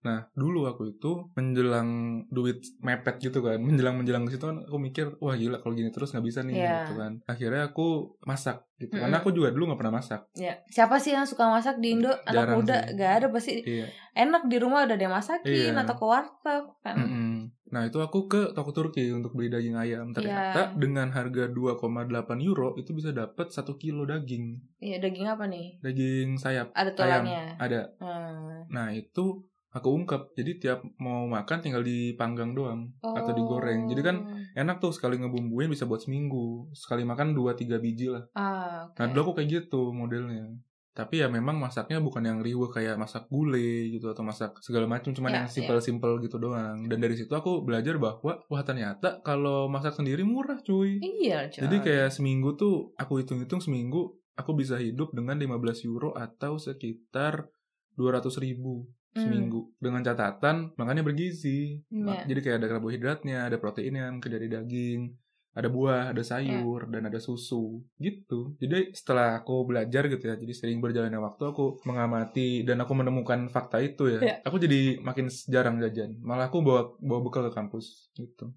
Nah, 0.00 0.32
dulu 0.32 0.64
aku 0.64 0.90
itu 0.90 1.28
menjelang 1.34 1.90
duit 2.28 2.56
mepet 2.80 3.20
gitu 3.20 3.40
kan, 3.40 3.60
menjelang-menjelang 3.60 4.24
ke 4.24 4.32
situ 4.32 4.44
kan 4.44 4.58
aku 4.60 4.76
mikir, 4.76 5.12
wah 5.18 5.32
gila 5.32 5.58
kalau 5.58 5.72
gini 5.72 5.88
terus 5.88 6.10
nggak 6.10 6.24
bisa 6.24 6.40
nih 6.40 6.54
Iya. 6.56 6.72
gitu 6.82 6.94
kan. 6.96 7.12
Akhirnya 7.24 7.68
aku 7.68 7.86
masak 8.22 8.64
gitu. 8.74 8.88
Mm-mm. 8.90 9.02
Karena 9.02 9.16
aku 9.18 9.28
juga 9.30 9.48
dulu 9.50 9.68
nggak 9.68 9.76
pernah 9.78 9.94
masak. 9.94 10.24
Ya. 10.34 10.64
Siapa 10.66 10.96
sih 10.96 11.12
yang 11.12 11.24
suka 11.24 11.46
masak 11.46 11.76
di 11.78 11.92
Indo? 11.92 12.08
Anak 12.24 12.32
Jarang 12.32 12.56
muda 12.56 12.76
sih. 12.80 12.96
gak 12.96 13.12
ada 13.12 13.26
pasti 13.28 13.52
Iya. 13.60 13.86
enak 14.16 14.42
di 14.46 14.56
rumah 14.56 14.80
udah 14.82 14.96
dia 14.96 15.10
masakin 15.10 15.52
Iya. 15.70 15.76
atau 15.78 15.94
ke 15.94 16.04
warteg 16.06 16.64
kan. 16.80 16.96
Mm-mm. 16.96 17.36
Nah, 17.70 17.86
itu 17.86 17.98
aku 17.98 18.26
ke 18.26 18.50
toko 18.50 18.72
Turki 18.72 19.04
untuk 19.10 19.30
beli 19.30 19.46
daging 19.46 19.76
ayam. 19.76 20.10
Ternyata 20.10 20.72
Iya. 20.72 20.74
dengan 20.74 21.12
harga 21.12 21.46
2,8 21.46 22.10
euro 22.40 22.74
itu 22.74 22.90
bisa 22.90 23.12
dapat 23.12 23.46
1 23.48 23.76
kilo 23.76 24.02
daging. 24.02 24.58
Iya, 24.78 24.98
daging 24.98 25.28
apa 25.28 25.44
nih? 25.44 25.78
Daging 25.78 26.34
sayap 26.34 26.72
Ada 26.72 26.88
ayam. 26.88 26.96
tulangnya. 26.96 27.44
Ada. 27.56 27.80
Hmm. 27.96 28.66
Nah, 28.66 28.90
itu 28.90 29.46
aku 29.70 29.88
ungkep. 29.92 30.34
Jadi 30.34 30.50
tiap 30.58 30.82
mau 30.98 31.26
makan 31.26 31.58
tinggal 31.60 31.80
dipanggang 31.80 32.52
doang 32.52 32.90
atau 33.00 33.30
digoreng. 33.30 33.86
Jadi 33.86 34.02
kan 34.02 34.16
Oh. 34.20 34.36
enak 34.54 34.78
tuh 34.78 34.90
sekali 34.90 35.16
ngebumbuin 35.16 35.70
bisa 35.70 35.86
buat 35.86 36.00
seminggu. 36.00 36.70
Sekali 36.72 37.02
makan 37.02 37.32
2 37.32 37.54
3 37.54 37.78
biji 37.78 38.10
lah. 38.10 38.26
ah, 38.34 38.86
oke. 38.86 38.98
Nah, 38.98 39.06
dulu 39.08 39.20
aku 39.24 39.32
kayak 39.38 39.48
gitu 39.62 39.90
modelnya. 39.90 40.50
Tapi 40.90 41.22
ya 41.22 41.30
memang 41.30 41.54
masaknya 41.56 42.02
bukan 42.02 42.18
yang 42.20 42.38
riuh 42.42 42.66
kayak 42.66 42.98
masak 42.98 43.30
gulai 43.30 43.94
gitu 43.94 44.10
atau 44.10 44.26
masak 44.26 44.58
segala 44.58 44.90
macam, 44.90 45.14
cuman 45.14 45.30
Ya, 45.30 45.36
yang 45.40 45.46
simple-simple 45.48 46.18
gitu 46.20 46.36
doang. 46.36 46.90
Dan 46.90 46.98
dari 46.98 47.14
situ 47.14 47.30
aku 47.30 47.62
belajar 47.62 47.94
bahwa 47.96 48.42
wah 48.42 48.62
ternyata 48.66 49.22
kalau 49.22 49.70
masak 49.70 49.94
sendiri 49.94 50.26
murah 50.26 50.58
cuy. 50.60 50.98
Iya, 50.98 51.46
coy. 51.46 51.62
Jadi 51.62 51.76
kayak 51.78 52.10
seminggu 52.10 52.58
tuh 52.58 52.90
aku 52.98 53.22
hitung-hitung 53.22 53.62
seminggu 53.62 54.18
aku 54.34 54.50
bisa 54.52 54.76
hidup 54.76 55.14
dengan 55.14 55.38
15 55.38 55.86
euro 55.86 56.10
atau 56.10 56.58
sekitar 56.58 57.46
200 57.94 58.34
ribu 58.40 58.90
Hmm. 59.10 59.26
seminggu 59.26 59.74
dengan 59.82 60.06
catatan 60.06 60.70
makannya 60.78 61.02
bergizi. 61.02 61.82
Iya. 61.90 62.30
Jadi 62.30 62.40
kayak 62.46 62.56
ada 62.62 62.68
karbohidratnya, 62.70 63.50
ada 63.50 63.58
proteinnya 63.58 64.06
mungkin 64.06 64.30
dari 64.30 64.46
daging, 64.46 65.00
ada 65.50 65.66
buah, 65.66 66.14
ada 66.14 66.22
sayur, 66.22 66.86
Iya. 66.86 66.90
dan 66.94 67.02
ada 67.10 67.18
susu 67.18 67.82
gitu. 67.98 68.54
Jadi 68.62 68.94
setelah 68.94 69.42
aku 69.42 69.66
belajar 69.66 70.06
gitu 70.06 70.22
ya, 70.30 70.38
jadi 70.38 70.54
sering 70.54 70.78
berjalannya 70.78 71.18
waktu 71.18 71.42
aku 71.42 71.82
mengamati 71.82 72.62
dan 72.62 72.78
aku 72.86 72.94
menemukan 72.94 73.50
fakta 73.50 73.82
itu 73.82 74.14
ya. 74.14 74.20
Iya. 74.22 74.34
Aku 74.46 74.62
jadi 74.62 75.02
makin 75.02 75.26
jarang 75.50 75.82
jajan. 75.82 76.14
Malah 76.22 76.46
aku 76.46 76.62
bawa 76.62 76.94
bawa 77.02 77.20
bekal 77.26 77.50
ke 77.50 77.52
kampus 77.54 78.14
gitu. 78.14 78.54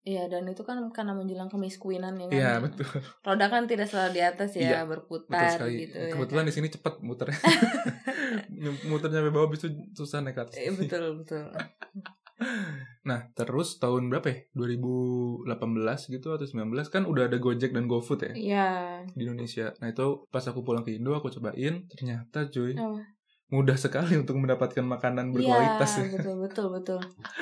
Iya, 0.00 0.24
dan 0.26 0.46
itu 0.46 0.62
kan 0.62 0.78
karena 0.88 1.12
menjelang 1.12 1.46
kemiskinan 1.46 2.16
ya 2.16 2.26
kan. 2.26 2.32
Iya 2.32 2.52
betul. 2.60 2.86
Roda 3.20 3.46
kan 3.46 3.64
tidak 3.64 3.86
selalu 3.86 4.10
di 4.14 4.22
atas 4.22 4.50
ya, 4.52 4.62
Iya, 4.62 4.80
berputar 4.84 5.36
Betul 5.36 5.52
sekali. 5.52 5.74
gitu 5.84 5.96
ya. 5.96 6.10
Kebetulan 6.10 6.42
kan. 6.42 6.48
di 6.48 6.54
sini 6.54 6.68
cepet 6.68 6.94
muternya. 7.00 7.38
Muter 8.88 9.08
nyampe 9.08 9.30
bawah 9.30 9.48
itu 9.50 9.68
susah 9.92 10.20
naik 10.20 10.34
ke 10.34 10.42
atas. 10.44 10.56
Eh, 10.56 10.70
betul, 10.70 11.18
betul. 11.18 11.44
Nah, 13.02 13.26
terus 13.32 13.76
tahun 13.76 14.08
berapa 14.08 14.26
ya? 14.26 14.38
2018 14.52 15.44
gitu 16.08 16.28
atau 16.30 16.46
19 16.46 16.70
kan 16.86 17.02
udah 17.02 17.26
ada 17.26 17.36
Gojek 17.36 17.70
dan 17.70 17.84
GoFood 17.84 18.22
ya 18.22 18.32
Iya. 18.32 18.68
di 19.08 19.22
Indonesia. 19.24 19.74
Nah, 19.76 19.88
itu 19.88 20.22
pas 20.26 20.42
aku 20.42 20.62
pulang 20.62 20.82
ke 20.82 20.94
Indo 20.94 21.12
aku 21.12 21.28
cobain, 21.30 21.84
ternyata 21.88 22.46
cuy 22.46 22.72
Apa? 22.72 23.02
Mudah 23.48 23.74
sekali 23.74 24.12
untuk 24.14 24.36
mendapatkan 24.36 24.84
makanan 24.84 25.32
berkualitas 25.32 25.88
Iya, 25.94 26.04
ya. 26.04 26.08
betul, 26.14 26.36
betul, 26.38 26.66
betul. 26.70 27.00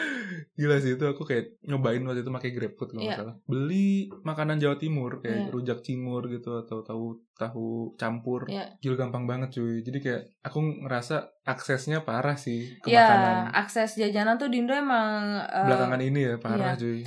Gila 0.58 0.78
sih 0.78 0.94
itu 0.94 1.02
aku 1.02 1.22
kayak 1.22 1.58
nyobain 1.62 1.98
waktu 2.00 2.22
itu 2.22 2.30
pakai 2.30 2.50
GrabFood 2.50 2.90
kalau 2.90 3.02
Iya. 3.02 3.16
salah. 3.16 3.34
Beli 3.42 3.88
makanan 4.22 4.56
Jawa 4.56 4.76
Timur 4.76 5.18
kayak 5.18 5.36
Iya. 5.36 5.50
rujak 5.50 5.78
cingur 5.82 6.22
gitu 6.26 6.54
atau 6.56 6.80
tahu 6.80 7.04
tahu 7.32 7.66
campur. 7.94 8.46
Iya. 8.46 8.78
Gila 8.78 8.96
gampang 8.96 9.26
banget 9.26 9.50
cuy. 9.52 9.82
Jadi 9.82 9.98
kayak 9.98 10.22
aku 10.40 10.58
ngerasa 10.82 11.16
aksesnya 11.42 12.00
parah 12.00 12.34
sih 12.34 12.78
ke 12.78 12.86
Iya, 12.86 13.02
makanan. 13.02 13.36
akses 13.52 13.90
jajanan 13.94 14.34
tuh 14.36 14.46
di 14.46 14.62
Indo 14.62 14.72
emang 14.72 15.42
eh, 15.42 15.66
Belakangan 15.66 16.00
ini 16.00 16.20
ya 16.24 16.34
parah 16.38 16.72
iya. 16.72 16.78
cuy. 16.78 17.02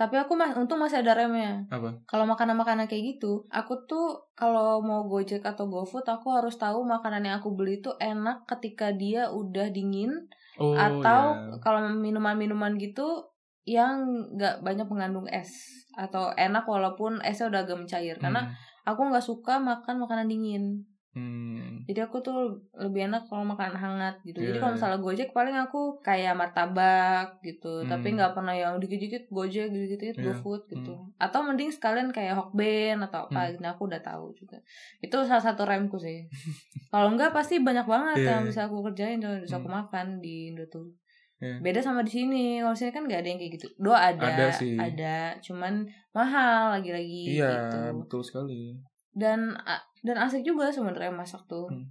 Tapi 0.00 0.16
aku 0.16 0.32
mas, 0.32 0.56
untung 0.56 0.80
masih 0.80 1.04
ada 1.04 1.12
remnya. 1.12 1.68
Apa? 1.68 2.00
Kalau 2.08 2.24
makanan-makanan 2.24 2.88
kayak 2.88 3.20
gitu, 3.20 3.44
aku 3.52 3.84
tuh 3.84 4.32
kalau 4.32 4.80
mau 4.80 5.04
Gojek 5.04 5.44
atau 5.44 5.68
GoFood, 5.68 6.08
aku 6.08 6.32
harus 6.32 6.56
tahu 6.56 6.88
makanan 6.88 7.28
yang 7.28 7.36
aku 7.36 7.52
beli 7.52 7.84
itu 7.84 7.92
enak 8.00 8.48
ketika 8.48 8.96
dia 8.96 9.28
udah 9.28 9.68
dingin 9.68 10.24
Oh, 10.60 10.76
atau 10.76 11.36
iya. 11.36 11.56
kalau 11.64 11.88
minuman-minuman 11.88 12.76
gitu 12.76 13.32
yang 13.64 14.04
nggak 14.36 14.60
banyak 14.60 14.84
mengandung 14.88 15.24
es 15.28 15.48
atau 15.96 16.36
enak 16.36 16.68
walaupun 16.68 17.20
esnya 17.24 17.48
udah 17.48 17.60
agak 17.64 17.80
mencair 17.80 18.16
karena 18.20 18.44
Hmm. 18.44 18.52
aku 18.84 19.00
nggak 19.08 19.24
suka 19.24 19.56
makan 19.56 20.04
makanan 20.04 20.28
dingin 20.28 20.84
Hmm. 21.10 21.82
jadi 21.84 22.06
aku 22.06 22.18
tuh 22.18 22.38
lebih 22.72 23.04
enak 23.04 23.26
kalau 23.26 23.42
makan 23.42 23.74
hangat 23.74 24.22
gitu 24.22 24.38
Iya, 24.38 24.46
jadi 24.46 24.58
kalau 24.58 24.70
iya. 24.70 24.76
misalnya 24.78 24.98
gojek 25.00 25.28
paling 25.30 25.56
aku 25.56 25.80
kayak 26.00 26.32
martabak 26.32 27.34
gitu 27.40 27.82
tapi 27.84 28.08
Hmm. 28.08 28.16
nggak 28.16 28.32
pernah 28.32 28.54
yang 28.54 28.78
dikit-dikit 28.78 29.26
gojek 29.26 29.68
dikit-dikit 29.68 30.16
Iya, 30.16 30.24
gofood 30.30 30.62
gitu 30.66 30.92
hmm. 30.92 31.18
atau 31.18 31.42
mending 31.42 31.66
sekalian 31.68 32.08
kayak 32.08 32.34
hokben 32.34 33.02
atau 33.02 33.26
apa 33.26 33.40
Hmm. 33.44 33.58
Nah, 33.58 33.70
aku 33.72 33.82
udah 33.84 33.98
tahu 34.00 34.30
juga 34.32 34.62
itu 34.98 35.16
salah 35.24 35.42
satu 35.42 35.62
remku 35.64 35.98
sih 35.98 36.30
kalau 36.90 37.10
enggak 37.10 37.30
pasti 37.30 37.58
banyak 37.58 37.84
banget 37.84 38.16
Iya, 38.20 38.30
yang 38.32 38.42
iya. 38.42 38.48
bisa 38.48 38.60
aku 38.64 38.76
kerjain 38.84 39.18
dan 39.18 39.40
bisa 39.40 39.56
aku 39.56 39.66
Hmm. 39.66 39.82
makan 39.82 40.06
di 40.18 40.48
Indo 40.48 40.62
tuh 40.66 40.94
Iya. 41.36 41.58
beda 41.58 41.80
sama 41.80 42.04
di 42.04 42.12
sini 42.12 42.44
kalau 42.58 42.76
sini 42.76 42.92
kan 42.92 43.02
nggak 43.02 43.18
ada 43.18 43.28
yang 43.28 43.40
kayak 43.40 43.52
gitu 43.56 43.66
doa 43.76 43.98
ada 43.98 44.28
Ada 44.28 44.46
sih. 44.52 44.76
ada 44.76 45.16
cuman 45.40 45.82
mahal 46.10 46.76
lagi-lagi 46.76 47.34
Iya, 47.34 47.50
gitu 47.66 47.78
betul 47.98 48.20
sekali. 48.20 48.76
dan 49.10 49.58
dan 50.00 50.16
asik 50.18 50.42
juga 50.42 50.68
sebenarnya 50.68 51.10
masak 51.10 51.44
tuh 51.44 51.68
Hmm. 51.68 51.86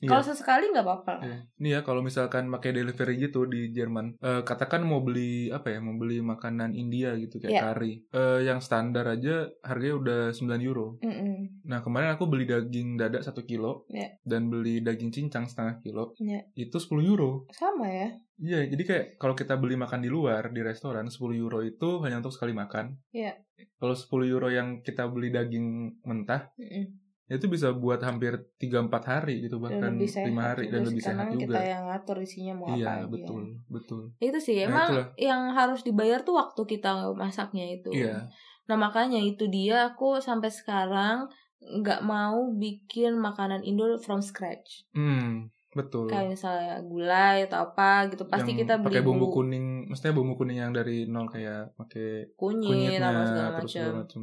kalau 0.00 0.22
Iya. 0.22 0.30
sesekali 0.30 0.70
nggak 0.70 0.84
apa-apa 0.84 1.10
lah. 1.12 1.22
Iya. 1.24 1.38
Nih 1.58 1.70
ya 1.74 1.80
kalau 1.82 2.00
misalkan 2.00 2.46
pakai 2.48 2.70
delivery 2.70 3.18
gitu 3.18 3.44
di 3.44 3.68
Jerman, 3.68 4.14
eh, 4.16 4.42
katakan 4.42 4.80
mau 4.80 5.02
beli 5.02 5.50
apa 5.50 5.68
ya, 5.68 5.78
mau 5.78 5.90
beli 5.92 6.22
makanan 6.22 6.70
India 6.72 7.18
gitu 7.18 7.36
kayak 7.36 7.50
Iya. 7.50 7.62
kari, 7.64 7.92
Eh, 8.08 8.40
yang 8.42 8.58
standar 8.58 9.02
aja 9.08 9.50
harganya 9.60 9.94
udah 9.96 10.20
9 10.30 10.62
euro. 10.62 10.86
Mm-mm. 11.00 11.64
Nah 11.64 11.82
kemarin 11.82 12.14
aku 12.14 12.24
beli 12.24 12.46
daging 12.46 12.94
dada 12.94 13.18
1 13.18 13.42
kilo 13.42 13.90
Iya. 13.90 14.14
dan 14.22 14.46
beli 14.46 14.78
daging 14.78 15.10
cincang 15.10 15.44
setengah 15.44 15.82
kilo, 15.82 16.14
Iya. 16.16 16.46
itu 16.54 16.78
10 16.78 17.02
euro. 17.04 17.50
sama 17.50 17.90
ya 17.90 18.14
Iya, 18.38 18.70
jadi 18.70 18.82
kayak 18.84 19.06
kalau 19.18 19.34
kita 19.34 19.58
beli 19.58 19.74
makan 19.74 19.98
di 19.98 20.06
luar 20.06 20.54
di 20.54 20.62
restoran 20.62 21.10
10 21.10 21.34
euro 21.34 21.58
itu 21.58 21.98
hanya 21.98 22.22
untuk 22.22 22.30
sekali 22.30 22.54
makan. 22.54 22.94
Iya. 23.10 23.34
Kalau 23.74 23.90
10 23.92 24.30
euro 24.30 24.46
yang 24.46 24.78
kita 24.78 25.10
beli 25.10 25.34
daging 25.34 25.66
mentah 26.04 26.46
Mm-mm. 26.54 26.86
Itu 27.28 27.44
bisa 27.46 27.68
buat 27.70 28.00
hampir 28.00 28.32
3-4 28.56 29.04
hari 29.04 29.44
gitu 29.44 29.60
bahkan 29.60 29.92
5 30.00 30.08
hari 30.42 30.64
juga 30.66 30.74
dan 30.74 30.82
lebih 30.88 31.02
karena 31.04 31.22
sehat 31.22 31.34
juga. 31.36 31.44
kita 31.44 31.60
yang 31.62 31.82
ngatur 31.86 32.16
isinya 32.18 32.54
mau 32.56 32.68
Iya, 32.72 32.86
apa 32.88 32.92
aja 32.96 33.06
betul, 33.06 33.42
betul. 33.68 34.02
itu 34.18 34.38
sih 34.40 34.56
Nah, 34.56 34.64
emang 34.64 34.88
itulah. 34.88 35.06
yang 35.20 35.42
harus 35.52 35.80
dibayar 35.84 36.20
tuh 36.24 36.34
waktu 36.36 36.62
kita 36.66 36.90
masaknya 37.14 37.64
itu 37.68 37.92
Iya. 37.92 38.32
nah 38.64 38.76
makanya 38.76 39.20
itu 39.20 39.44
dia 39.46 39.92
aku 39.92 40.18
sampai 40.18 40.48
sekarang 40.48 41.28
nggak 41.60 42.00
mau 42.02 42.48
bikin 42.54 43.18
makanan 43.18 43.60
Indo 43.60 43.98
from 43.98 44.20
scratch 44.20 44.88
Hmm, 44.92 45.52
betul. 45.78 46.10
kayak 46.10 46.34
misalnya 46.34 46.82
gulai 46.82 47.46
atau 47.46 47.70
apa 47.70 48.10
gitu 48.10 48.26
pasti 48.26 48.50
Yang 48.52 48.60
kita 48.66 48.74
beli 48.82 48.98
pakai 48.98 49.04
bumbu 49.06 49.26
kuning, 49.30 49.66
maksudnya 49.86 50.14
bumbu 50.18 50.34
kuning 50.34 50.58
yang 50.58 50.74
dari 50.74 51.06
nol 51.06 51.30
kayak 51.30 51.78
pakai 51.78 52.34
kunyit 52.34 52.98
apa 52.98 53.62
segala 53.62 54.02
macam 54.02 54.22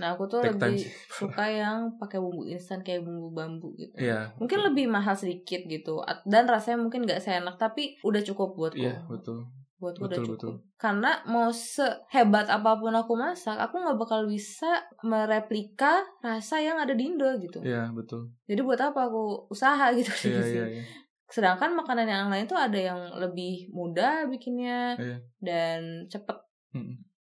nah 0.00 0.08
aku 0.16 0.24
tuh 0.28 0.40
Take 0.40 0.56
lebih 0.56 0.80
suka 1.12 1.44
yang 1.60 2.00
pakai 2.00 2.16
bumbu 2.16 2.48
instan 2.48 2.80
kayak 2.80 3.04
bumbu 3.04 3.28
bambu 3.30 3.76
gitu 3.76 3.92
Iya. 4.00 4.32
mungkin 4.40 4.58
betul. 4.60 4.68
lebih 4.72 4.86
mahal 4.88 5.12
sedikit 5.12 5.60
gitu 5.64 6.00
dan 6.24 6.48
rasanya 6.48 6.80
mungkin 6.80 7.04
nggak 7.04 7.20
seenak 7.20 7.60
tapi 7.60 8.00
udah 8.00 8.24
cukup 8.24 8.56
buatku 8.56 8.80
Iya, 8.80 9.04
betul. 9.08 9.44
Buatku 9.76 10.02
udah 10.02 10.16
Betul, 10.16 10.24
cukup 10.26 10.36
betul. 10.36 10.54
karena 10.76 11.10
mau 11.26 11.48
sehebat 11.48 12.48
apa 12.48 12.76
pun 12.76 12.90
aku 12.90 13.12
masak 13.14 13.56
aku 13.56 13.76
nggak 13.76 13.96
bakal 13.96 14.24
bisa 14.24 14.80
mereplika 15.02 16.00
rasa 16.20 16.58
yang 16.58 16.76
ada 16.76 16.92
di 16.92 17.04
Indo 17.06 17.28
gitu 17.36 17.60
Iya, 17.60 17.90
betul. 17.90 18.32
jadi 18.44 18.60
buat 18.60 18.80
apa 18.80 19.00
aku 19.04 19.48
usaha 19.48 19.92
gitu 19.98 20.08
Iya, 20.08 20.16
sih 20.16 20.32
iya, 20.54 20.64
iya. 20.70 20.82
sedangkan 21.26 21.74
makanan 21.74 22.06
yang 22.06 22.26
lain 22.26 22.44
tuh 22.44 22.56
ada 22.56 22.78
yang 22.78 23.00
lebih 23.16 23.68
mudah 23.70 24.24
bikinnya 24.26 24.96
Iya. 24.96 25.18
dan 25.38 25.80
cepet. 26.06 26.38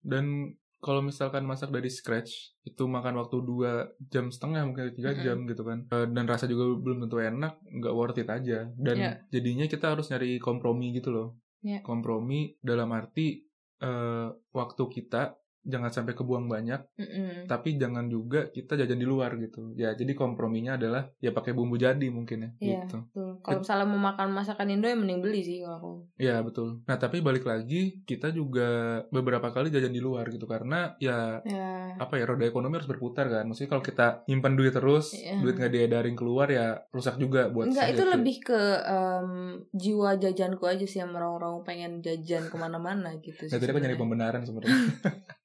Dan 0.03 0.51
kalau 0.79 0.99
misalkan 0.99 1.47
masak 1.47 1.71
dari 1.71 1.87
scratch 1.87 2.59
itu 2.63 2.83
makan 2.85 3.15
waktu 3.15 3.39
2 3.39 3.87
jam 4.09 4.27
setengah 4.27 4.67
mungkin 4.67 4.91
3 4.91 4.99
Mm-mm. 4.99 5.23
jam 5.23 5.39
gitu 5.47 5.63
kan 5.63 5.79
Eh, 5.89 6.07
dan 6.11 6.25
rasa 6.27 6.45
juga 6.45 6.67
belum 6.75 6.99
tentu 7.01 7.17
enak 7.17 7.55
nggak 7.63 7.95
worth 7.95 8.19
it 8.19 8.27
aja 8.27 8.67
dan 8.75 8.97
Iya. 8.99 9.13
jadinya 9.31 9.65
kita 9.65 9.95
harus 9.95 10.11
nyari 10.11 10.37
kompromi 10.37 10.91
gitu 10.93 11.09
loh 11.09 11.39
Iya. 11.63 11.81
kompromi 11.87 12.59
dalam 12.59 12.91
arti 12.91 13.39
eh, 13.83 14.29
waktu 14.31 14.83
kita 14.91 15.42
jangan 15.63 15.89
sampai 15.89 16.13
kebuang 16.13 16.47
banyak 16.47 16.81
Mm-mm. 16.97 17.47
tapi 17.47 17.75
jangan 17.75 18.07
juga 18.07 18.49
kita 18.49 18.75
jajan 18.75 18.97
di 18.97 19.07
luar 19.07 19.35
gitu 19.37 19.73
ya 19.73 19.93
jadi 19.93 20.11
komprominya 20.13 20.75
adalah 20.75 21.07
ya 21.19 21.31
pakai 21.31 21.53
bumbu 21.53 21.75
jadi 21.75 22.07
mungkin 22.09 22.39
ya 22.39 22.51
Iya. 22.59 22.79
gitu 22.83 22.99
Betul. 23.05 23.31
Kalau 23.43 23.59
misalnya 23.61 23.87
mau 23.87 24.01
makan 24.03 24.29
masakan 24.33 24.67
Indo 24.69 24.87
ya 24.87 24.95
mending 24.95 25.19
beli 25.19 25.41
sih 25.41 25.59
kalau 25.59 25.77
aku. 25.77 25.93
Iya 26.17 26.41
betul. 26.41 26.83
Nah 26.83 26.97
tapi 26.97 27.19
balik 27.19 27.43
lagi 27.43 28.03
kita 28.03 28.31
juga 28.31 28.69
beberapa 29.09 29.49
kali 29.49 29.69
jajan 29.69 29.91
di 29.91 29.99
luar 29.99 30.27
gitu 30.29 30.45
karena 30.45 30.95
ya 30.99 31.43
Ya. 31.43 31.95
apa 31.97 32.17
ya 32.17 32.25
roda 32.25 32.43
ekonomi 32.43 32.77
harus 32.77 32.87
berputar 32.87 33.27
kan. 33.27 33.45
Maksudnya 33.45 33.71
kalau 33.71 33.83
kita 33.83 34.07
nyimpan 34.27 34.53
duit 34.55 34.73
terus, 34.73 35.13
Iya. 35.13 35.39
duit 35.39 35.55
nggak 35.55 35.71
diedarin 35.71 36.15
keluar 36.15 36.49
ya 36.49 36.81
rusak 36.89 37.17
juga 37.17 37.47
buat 37.49 37.69
Enggak, 37.69 37.87
itu 37.91 38.05
lebih 38.05 38.37
ke 38.43 38.61
em, 38.83 39.31
jiwa 39.73 40.11
jajanku 40.17 40.65
aja 40.65 40.85
sih 40.85 40.99
yang 40.99 41.11
merong-rong 41.11 41.63
pengen 41.63 41.99
jajan 42.01 42.47
ke 42.47 42.57
mana-mana 42.57 43.15
gitu 43.19 43.47
sih. 43.47 43.51
Nah 43.51 43.59
tadi 43.59 43.71
aku 43.71 43.81
nyari 43.81 43.97
pembenaran 43.97 44.43
sebenarnya. 44.43 44.71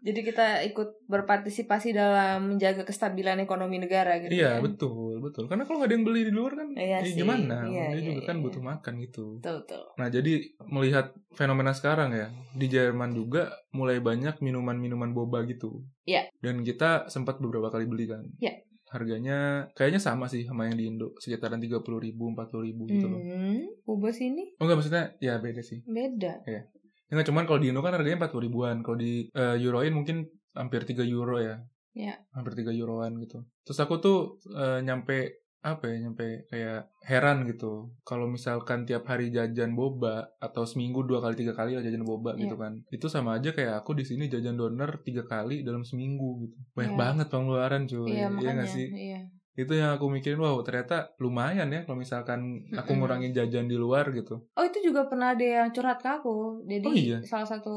Jadi 0.00 0.20
kita 0.22 0.46
ikut 0.64 1.04
berpartisipasi 1.06 1.90
dalam 1.90 2.54
menjaga 2.54 2.82
kestabilan 2.82 3.38
ekonomi 3.38 3.78
negara 3.78 4.18
gitu. 4.18 4.30
iya 4.30 4.58
kan? 4.58 4.64
betul 4.64 5.20
betul. 5.20 5.44
Karena 5.46 5.64
kalau 5.64 5.80
nggak 5.80 5.90
ada 5.90 5.96
yang 5.96 6.06
beli 6.06 6.22
di 6.26 6.32
luar 6.32 6.52
kan, 6.54 6.68
Iya 6.72 6.98
ya 6.98 6.98
sih. 7.04 7.16
gimana? 7.16 7.56
Iya, 7.64 7.84
Dia 7.92 7.98
iya, 7.98 8.06
juga 8.08 8.20
kan 8.24 8.36
iya. 8.38 8.44
butuh 8.44 8.62
makan 8.62 8.94
gitu. 9.00 9.24
Betul, 9.38 9.56
betul. 9.62 9.82
Nah 9.94 10.06
jadi 10.08 10.32
melihat 10.66 11.06
fenomena 11.32 11.72
sekarang 11.72 12.10
ya 12.10 12.26
di 12.52 12.66
Jerman 12.66 13.12
juga 13.12 13.48
mulai 13.70 13.98
banyak 13.98 14.38
minuman-minuman 14.38 15.10
boba 15.10 15.44
gitu. 15.44 15.82
Iya. 16.04 16.30
Dan 16.38 16.62
kita 16.62 17.06
sempat 17.06 17.38
beberapa 17.38 17.68
kali 17.68 17.84
beli 17.84 18.06
kan. 18.06 18.24
Iya. 18.38 18.64
Harganya 18.88 19.68
kayaknya 19.76 20.00
sama 20.00 20.24
sih 20.26 20.48
sama 20.48 20.64
yang 20.64 20.80
di 20.80 20.88
Indo, 20.88 21.12
sekitaran 21.20 21.60
tiga 21.60 21.84
puluh 21.84 22.00
ribu, 22.00 22.32
empat 22.32 22.48
puluh 22.48 22.64
ribu 22.64 22.88
gitu 22.88 23.04
loh. 23.04 23.20
Hmm, 23.20 23.68
boba 23.84 24.08
sini 24.08 24.56
Oh 24.56 24.64
enggak 24.64 24.80
maksudnya 24.80 25.12
ya 25.20 25.36
beda 25.36 25.60
sih. 25.60 25.84
beda. 25.84 26.40
Ya 26.48 26.64
nggak 27.08 27.26
cuman 27.26 27.44
kalau 27.44 27.58
di 27.58 27.68
Indo 27.72 27.80
kan 27.80 27.96
harganya 27.96 28.20
empat 28.20 28.30
puluh 28.30 28.44
ribuan, 28.46 28.80
kalau 28.80 28.96
di 28.96 29.26
eh, 29.32 29.56
euroin 29.56 29.92
mungkin 29.92 30.28
hampir 30.52 30.84
3 30.84 31.04
euro 31.04 31.40
ya. 31.40 31.56
Iya. 31.96 32.14
Hampir 32.30 32.52
3 32.54 32.70
euroan 32.72 33.16
gitu. 33.18 33.42
Terus 33.64 33.78
aku 33.78 33.98
tuh 33.98 34.18
eh, 34.50 34.80
nyampe 34.80 35.40
apa 35.58 35.90
ya 35.90 35.98
nyampe 35.98 36.46
kayak 36.46 36.86
heran 37.02 37.42
gitu 37.50 37.90
kalau 38.06 38.30
misalkan 38.30 38.86
tiap 38.86 39.02
hari 39.10 39.34
jajan 39.34 39.74
boba 39.74 40.30
atau 40.38 40.62
seminggu 40.62 41.02
dua 41.02 41.18
kali 41.18 41.34
tiga 41.34 41.50
kali 41.50 41.74
lah 41.74 41.82
jajan 41.82 42.06
boba 42.06 42.38
Iya. 42.38 42.46
gitu 42.46 42.54
kan 42.54 42.78
itu 42.94 43.10
sama 43.10 43.34
aja 43.34 43.50
kayak 43.50 43.82
aku 43.82 43.98
di 43.98 44.06
sini 44.06 44.30
jajan 44.30 44.54
doner 44.54 45.02
tiga 45.02 45.26
kali 45.26 45.66
dalam 45.66 45.82
seminggu 45.82 46.46
gitu 46.46 46.54
banyak 46.78 46.94
Iya. 46.94 47.02
banget 47.02 47.26
pengeluaran 47.26 47.90
cuy 47.90 48.06
Iya, 48.06 48.30
makanya. 48.30 48.54
nggak 48.54 48.70
sih 48.70 48.86
Iya. 48.86 49.20
Itu 49.58 49.74
yang 49.74 49.90
aku 49.92 50.06
mikirin 50.06 50.38
wow 50.38 50.54
ternyata 50.62 51.10
lumayan 51.18 51.66
ya 51.66 51.82
kalau 51.82 51.98
misalkan 51.98 52.40
aku 52.70 52.94
ngurangin 52.94 53.34
jajan 53.34 53.66
di 53.66 53.74
luar 53.74 54.06
gitu 54.10 54.38
Oh 54.54 54.62
itu 54.62 54.78
juga 54.80 55.04
pernah 55.04 55.34
ada 55.34 55.42
yang 55.42 55.68
curhat 55.68 55.98
ke 55.98 56.06
aku. 56.08 56.62
Jadi 56.64 56.86
Oh, 56.86 56.94
iya? 56.94 57.18
salah 57.22 57.48
satu 57.48 57.76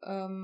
em, 0.00 0.36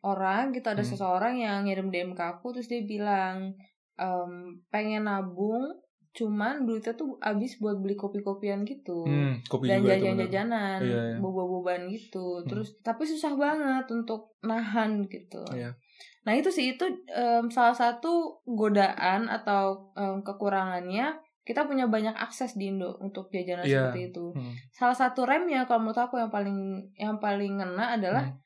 orang 0.00 0.50
gitu 0.50 0.66
ada 0.66 0.78
Hmm. 0.78 0.90
seseorang 0.90 1.34
yang 1.36 1.62
ngirim 1.62 1.88
DM 1.88 2.12
ke 2.12 2.24
aku 2.24 2.50
terus 2.50 2.66
dia 2.66 2.82
bilang 2.82 3.54
em, 3.94 4.30
pengen 4.68 5.06
nabung 5.06 5.70
cuman 6.10 6.62
duitnya 6.62 6.94
tuh 6.94 7.18
habis 7.18 7.58
buat 7.58 7.74
beli 7.76 7.94
kopi-kopian 7.94 8.62
gitu. 8.62 9.02
hmm, 9.02 9.42
kopi 9.44 9.66
dan 9.66 9.82
jajan-jajanan, 9.82 10.78
Iya, 10.78 11.00
iya. 11.08 11.18
boba-bobaan 11.18 11.90
gitu. 11.90 12.38
Hmm. 12.38 12.46
Terus 12.46 12.78
tapi 12.80 13.02
susah 13.02 13.34
banget 13.34 13.86
untuk 13.88 14.34
nahan 14.40 15.06
gitu. 15.06 15.42
Iya. 15.50 15.74
Nah 16.24 16.32
itu 16.32 16.48
sih 16.48 16.72
itu 16.72 16.84
em, 17.06 17.46
salah 17.48 17.72
satu 17.72 18.12
godaan 18.44 19.26
atau 19.26 19.92
em, 19.92 20.20
kekurangannya 20.20 21.14
kita 21.40 21.64
punya 21.64 21.84
banyak 21.86 22.16
akses 22.16 22.56
di 22.56 22.68
Indo 22.68 22.96
untuk 22.98 23.28
jajanan 23.28 23.62
Iya. 23.62 23.92
seperti 23.92 24.00
itu. 24.08 24.32
Hmm. 24.32 24.52
Salah 24.70 24.96
satu 24.96 25.22
remnya 25.22 25.64
kalau 25.64 25.84
menurut 25.84 26.00
aku 26.00 26.16
yang 26.16 26.28
paling 26.28 26.58
yang 26.94 27.16
paling 27.18 27.56
ngena 27.56 27.94
adalah 27.94 28.24
Hmm. 28.24 28.40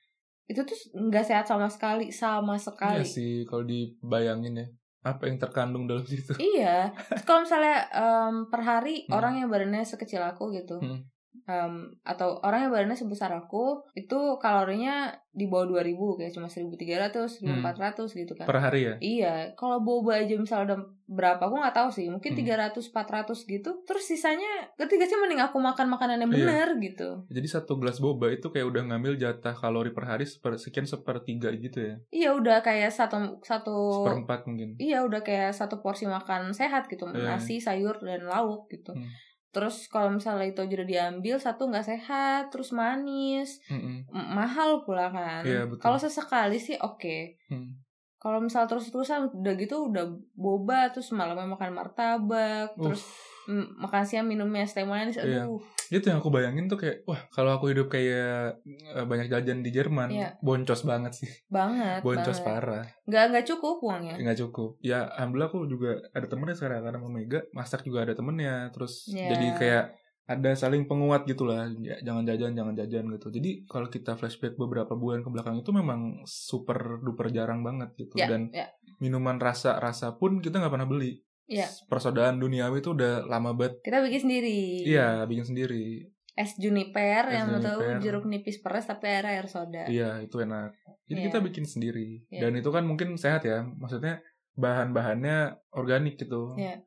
itu 0.46 0.60
tuh 0.60 0.74
nggak 0.98 1.22
sehat 1.22 1.44
sama 1.44 1.68
sekali 1.68 2.10
sama 2.10 2.54
Iya 2.54 2.64
sekali. 2.64 3.04
sih 3.04 3.44
kalau 3.44 3.62
dibayangin 3.62 4.56
ya 4.56 4.66
apa 5.00 5.24
yang 5.24 5.38
terkandung 5.38 5.86
dalam 5.86 6.02
situ 6.10 6.34
Iya. 6.34 6.90
Kalau 7.22 7.46
misalnya 7.46 7.86
em, 7.88 8.50
per 8.50 8.60
hari 8.60 9.06
Hmm. 9.06 9.14
orang 9.14 9.34
yang 9.36 9.48
badannya 9.48 9.84
sekecil 9.84 10.18
aku 10.20 10.50
gitu, 10.50 10.76
Hmm. 10.78 11.06
Em, 11.44 11.74
atau 12.02 12.40
orang 12.40 12.60
yang 12.62 12.72
badannya 12.72 12.94
sebesar 12.94 13.32
aku, 13.32 13.80
itu 13.92 14.18
kalorinya 14.36 15.08
di 15.30 15.46
bawah 15.46 15.70
2000 15.70 15.94
kayak 16.14 16.32
cuma 16.32 16.46
1300, 16.46 17.38
1400 17.40 18.10
gitu 18.12 18.32
kan. 18.34 18.44
per 18.44 18.58
hari 18.58 18.80
ya 18.82 18.94
Iya, 18.98 19.34
kalau 19.54 19.78
boba 19.78 20.18
aja 20.18 20.34
misalnya 20.34 20.74
udah 20.74 20.78
berapa 21.06 21.40
aku 21.40 21.56
nggak 21.56 21.72
tahu 21.72 21.88
sih, 21.90 22.06
mungkin 22.06 22.34
Hmm. 22.34 22.42
300 22.42 22.84
400 22.86 23.46
gitu. 23.46 23.70
Terus 23.82 24.04
sisanya 24.04 24.44
ketika 24.74 25.04
sih 25.04 25.16
mending 25.16 25.38
aku 25.38 25.56
makan 25.58 25.88
makanan 25.88 26.20
yang 26.20 26.28
Iya. 26.28 26.36
benar 26.42 26.68
gitu. 26.76 27.08
jadi 27.28 27.48
satu 27.48 27.76
gelas 27.76 27.96
boba 27.98 28.28
itu 28.28 28.44
kayak 28.46 28.66
udah 28.66 28.82
ngambil 28.84 29.14
jatah 29.16 29.54
kalori 29.54 29.90
per 29.90 30.04
hari 30.06 30.24
seper, 30.24 30.56
sekian 30.56 30.84
sepertiga 30.84 31.48
gitu 31.54 31.78
ya 31.78 31.94
Iya 32.10 32.30
udah 32.34 32.60
kayak 32.60 32.90
satu 32.90 33.16
satu 33.40 33.74
seperempat 34.02 34.44
mungkin 34.44 34.74
Iya 34.76 35.00
udah 35.02 35.20
kayak 35.20 35.50
satu 35.50 35.78
porsi 35.78 36.04
makan 36.04 36.50
sehat 36.50 36.86
gitu 36.86 37.06
Iya. 37.06 37.36
nasi 37.36 37.56
sayur 37.58 37.96
dan 37.98 38.24
lauk 38.24 38.68
gitu. 38.68 38.92
Hmm. 38.92 39.06
Terus 39.48 39.88
kalau 39.88 40.12
misalnya 40.12 40.44
itu 40.44 40.60
aja 40.60 40.74
udah 40.76 40.88
diambil 40.88 41.34
satu 41.40 41.72
nggak 41.72 41.88
sehat, 41.88 42.42
terus 42.52 42.68
manis, 42.70 43.60
Mm-mm. 43.72 44.04
m- 44.12 44.30
mahal 44.36 44.84
pula 44.84 45.08
kan. 45.08 45.42
Iya, 45.44 45.64
betul. 45.64 45.82
Kalau 45.82 45.98
sesekali 45.98 46.60
sih 46.60 46.76
oke. 46.76 47.40
Hmm. 47.48 47.80
Kalau 48.18 48.42
misal 48.42 48.66
terus-terusan 48.66 49.30
udah 49.30 49.54
gitu 49.54 49.88
udah 49.88 50.04
boba 50.34 50.90
terus 50.90 51.08
malamnya 51.14 51.48
makan 51.48 51.70
martabak, 51.70 52.74
terus 52.74 53.00
Uff, 53.00 53.06
mm, 53.06 53.37
makan 53.48 54.04
siang 54.04 54.24
minumnya 54.24 54.60
es 54.60 54.70
teh 54.70 54.84
manis. 54.84 55.16
Iya. 55.16 55.42
Aduh. 55.42 55.58
itu 55.88 56.04
yang 56.04 56.20
aku 56.20 56.28
bayangin 56.28 56.66
tuh 56.66 56.76
kayak 56.76 57.00
wah 57.02 57.16
kalau 57.28 57.50
aku 57.50 57.68
hidup 57.68 57.88
kayak 57.88 58.60
eh, 58.60 59.02
banyak 59.02 59.26
jajan 59.26 59.60
di 59.60 59.70
Jerman 59.70 60.08
Iya. 60.10 60.36
boncos 60.38 60.84
banget 60.84 61.16
sih 61.16 61.30
Banget. 61.48 62.00
boncos 62.00 62.38
banget. 62.38 62.44
parah 62.44 62.84
Nggak 63.02 63.24
nggak 63.26 63.44
cukup 63.46 63.76
uangnya. 63.82 64.14
nggak 64.18 64.38
cukup 64.38 64.76
ya 64.78 65.08
alhamdulillah 65.10 65.48
aku 65.48 65.64
juga 65.64 65.90
ada 66.10 66.26
temennya 66.26 66.54
sekarang 66.54 66.80
karena 66.82 66.98
mau 66.98 67.08
mega 67.08 67.40
masak 67.50 67.80
juga 67.82 68.02
ada 68.02 68.12
temennya 68.12 68.68
terus 68.68 69.08
Iya. 69.08 69.32
jadi 69.32 69.46
kayak 69.54 69.84
ada 70.28 70.50
saling 70.52 70.84
penguat 70.84 71.24
gitu 71.24 71.42
lah 71.42 71.72
Ya, 71.74 71.96
jangan 72.02 72.20
jajan 72.22 72.52
jangan 72.52 72.76
jajan 72.76 73.08
gitu 73.08 73.26
jadi 73.30 73.50
kalau 73.64 73.88
kita 73.88 74.12
flashback 74.12 74.54
beberapa 74.54 74.92
bulan 74.92 75.24
ke 75.24 75.30
belakang 75.30 75.56
itu 75.56 75.72
memang 75.72 76.20
super 76.22 76.76
duper 76.98 77.32
jarang 77.32 77.64
banget 77.64 77.96
gitu 77.96 78.12
Ya, 78.14 78.28
dan 78.28 78.52
ya. 78.52 78.68
minuman 78.98 79.38
rasa 79.38 79.78
rasa 79.78 80.12
pun 80.12 80.36
kita 80.38 80.60
nggak 80.60 80.68
pernah 80.70 80.84
beli 80.84 81.24
Iya. 81.48 81.64
persodaan 81.88 82.36
duniawi 82.36 82.78
itu 82.78 82.92
udah 82.92 83.24
lama 83.24 83.52
banget 83.52 83.80
Kita 83.80 83.98
bikin 83.98 84.20
sendiri. 84.22 84.60
iya 84.84 85.24
bikin 85.24 85.44
sendiri 85.44 86.12
Es 86.36 86.54
juniper 86.54 87.26
Es 87.26 87.34
yang 87.34 87.50
tahu 87.58 87.82
juniper. 87.82 87.98
jeruk 87.98 88.24
nipis 88.24 88.60
peres 88.60 88.86
tapi 88.86 89.10
air 89.10 89.26
air 89.26 89.50
soda. 89.50 89.90
Iya, 89.90 90.22
itu 90.22 90.38
enak. 90.38 90.70
Jadi 91.04 91.18
Iya. 91.18 91.26
kita 91.26 91.38
bikin 91.42 91.66
sendiri. 91.66 92.22
Iya. 92.30 92.46
Dan 92.46 92.54
itu 92.54 92.70
kan 92.70 92.86
mungkin 92.86 93.18
sehat 93.18 93.42
ya. 93.42 93.66
Maksudnya 93.66 94.22
bahan-bahannya 94.54 95.36
organik 95.72 96.14
gitu. 96.16 96.54
Iya. 96.54 96.78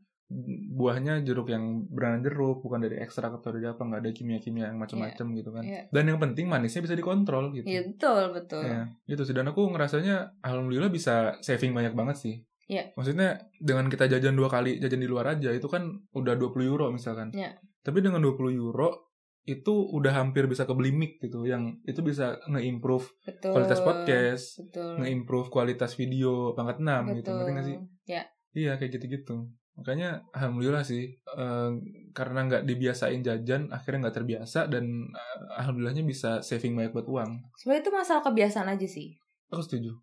Buahnya 0.72 1.20
jeruk 1.20 1.52
yang 1.52 1.84
beneran 1.86 2.24
jeruk, 2.24 2.64
bukan 2.64 2.80
dari 2.80 2.96
ekstrak 2.98 3.36
atau 3.36 3.52
dari 3.52 3.68
apa, 3.68 3.84
nggak 3.84 4.00
ada 4.00 4.12
kimia-kimia 4.14 4.72
yang 4.72 4.80
macam-macam 4.80 5.26
gitu 5.36 5.50
kan. 5.52 5.64
Iya. 5.64 5.82
Dan 5.92 6.04
yang 6.08 6.20
penting 6.22 6.48
manisnya 6.48 6.80
bisa 6.80 6.96
dikontrol 6.96 7.52
gitu. 7.52 7.68
Iya 7.68 7.92
betul 7.92 8.24
betul. 8.32 8.64
Ya, 8.64 8.88
gitu 9.06 9.28
sih. 9.28 9.36
Dan 9.36 9.52
aku 9.52 9.68
ngerasanya 9.68 10.40
alhamdulillah 10.40 10.88
bisa 10.88 11.36
saving 11.44 11.76
banyak 11.76 11.92
banget 11.92 12.16
sih. 12.16 12.36
Iya. 12.72 12.96
Maksudnya 12.96 13.36
dengan 13.60 13.92
kita 13.92 14.08
jajan 14.08 14.32
dua 14.32 14.48
kali, 14.48 14.80
jajan 14.80 15.04
di 15.04 15.10
luar 15.12 15.36
aja, 15.36 15.52
itu 15.52 15.68
kan 15.68 15.84
udah 16.16 16.40
20 16.40 16.64
euro 16.64 16.88
misalkan. 16.88 17.36
Iya. 17.36 17.60
Tapi 17.84 18.00
dengan 18.00 18.24
20 18.24 18.56
euro, 18.56 19.12
itu 19.44 19.74
udah 19.74 20.14
hampir 20.16 20.48
bisa 20.48 20.64
kebeli 20.64 20.96
mic 20.96 21.20
gitu. 21.20 21.44
Yang 21.44 21.84
itu 21.84 22.00
bisa 22.00 22.40
nge-improve 22.48 23.12
Betul. 23.28 23.52
kualitas 23.52 23.84
podcast, 23.84 24.46
Betul. 24.64 25.04
nge-improve 25.04 25.48
kualitas 25.52 26.00
video 26.00 26.56
pangkat 26.56 26.80
6 26.80 27.20
gitu. 27.20 27.28
Betul. 27.28 27.36
Ngerti 27.44 27.52
gak 27.52 27.68
sih? 27.68 27.78
Ya. 28.08 28.24
Iya, 28.56 28.72
kayak 28.80 28.92
gitu-gitu. 28.96 29.52
Makanya 29.72 30.24
alhamdulillah 30.32 30.84
sih 30.84 31.16
eh, 31.16 31.70
karena 32.12 32.40
nggak 32.44 32.64
dibiasain 32.68 33.24
jajan 33.24 33.72
akhirnya 33.72 34.08
nggak 34.08 34.18
terbiasa 34.20 34.68
dan 34.68 34.84
eh, 35.12 35.60
alhamdulillahnya 35.60 36.04
bisa 36.04 36.40
saving 36.40 36.76
banyak 36.76 36.92
buat 36.92 37.08
uang. 37.08 37.32
Sebenarnya 37.58 37.84
itu 37.84 37.92
masalah 37.92 38.22
kebiasaan 38.22 38.68
aja 38.68 38.88
sih. 38.88 39.16
Aku 39.50 39.64
setuju. 39.64 39.96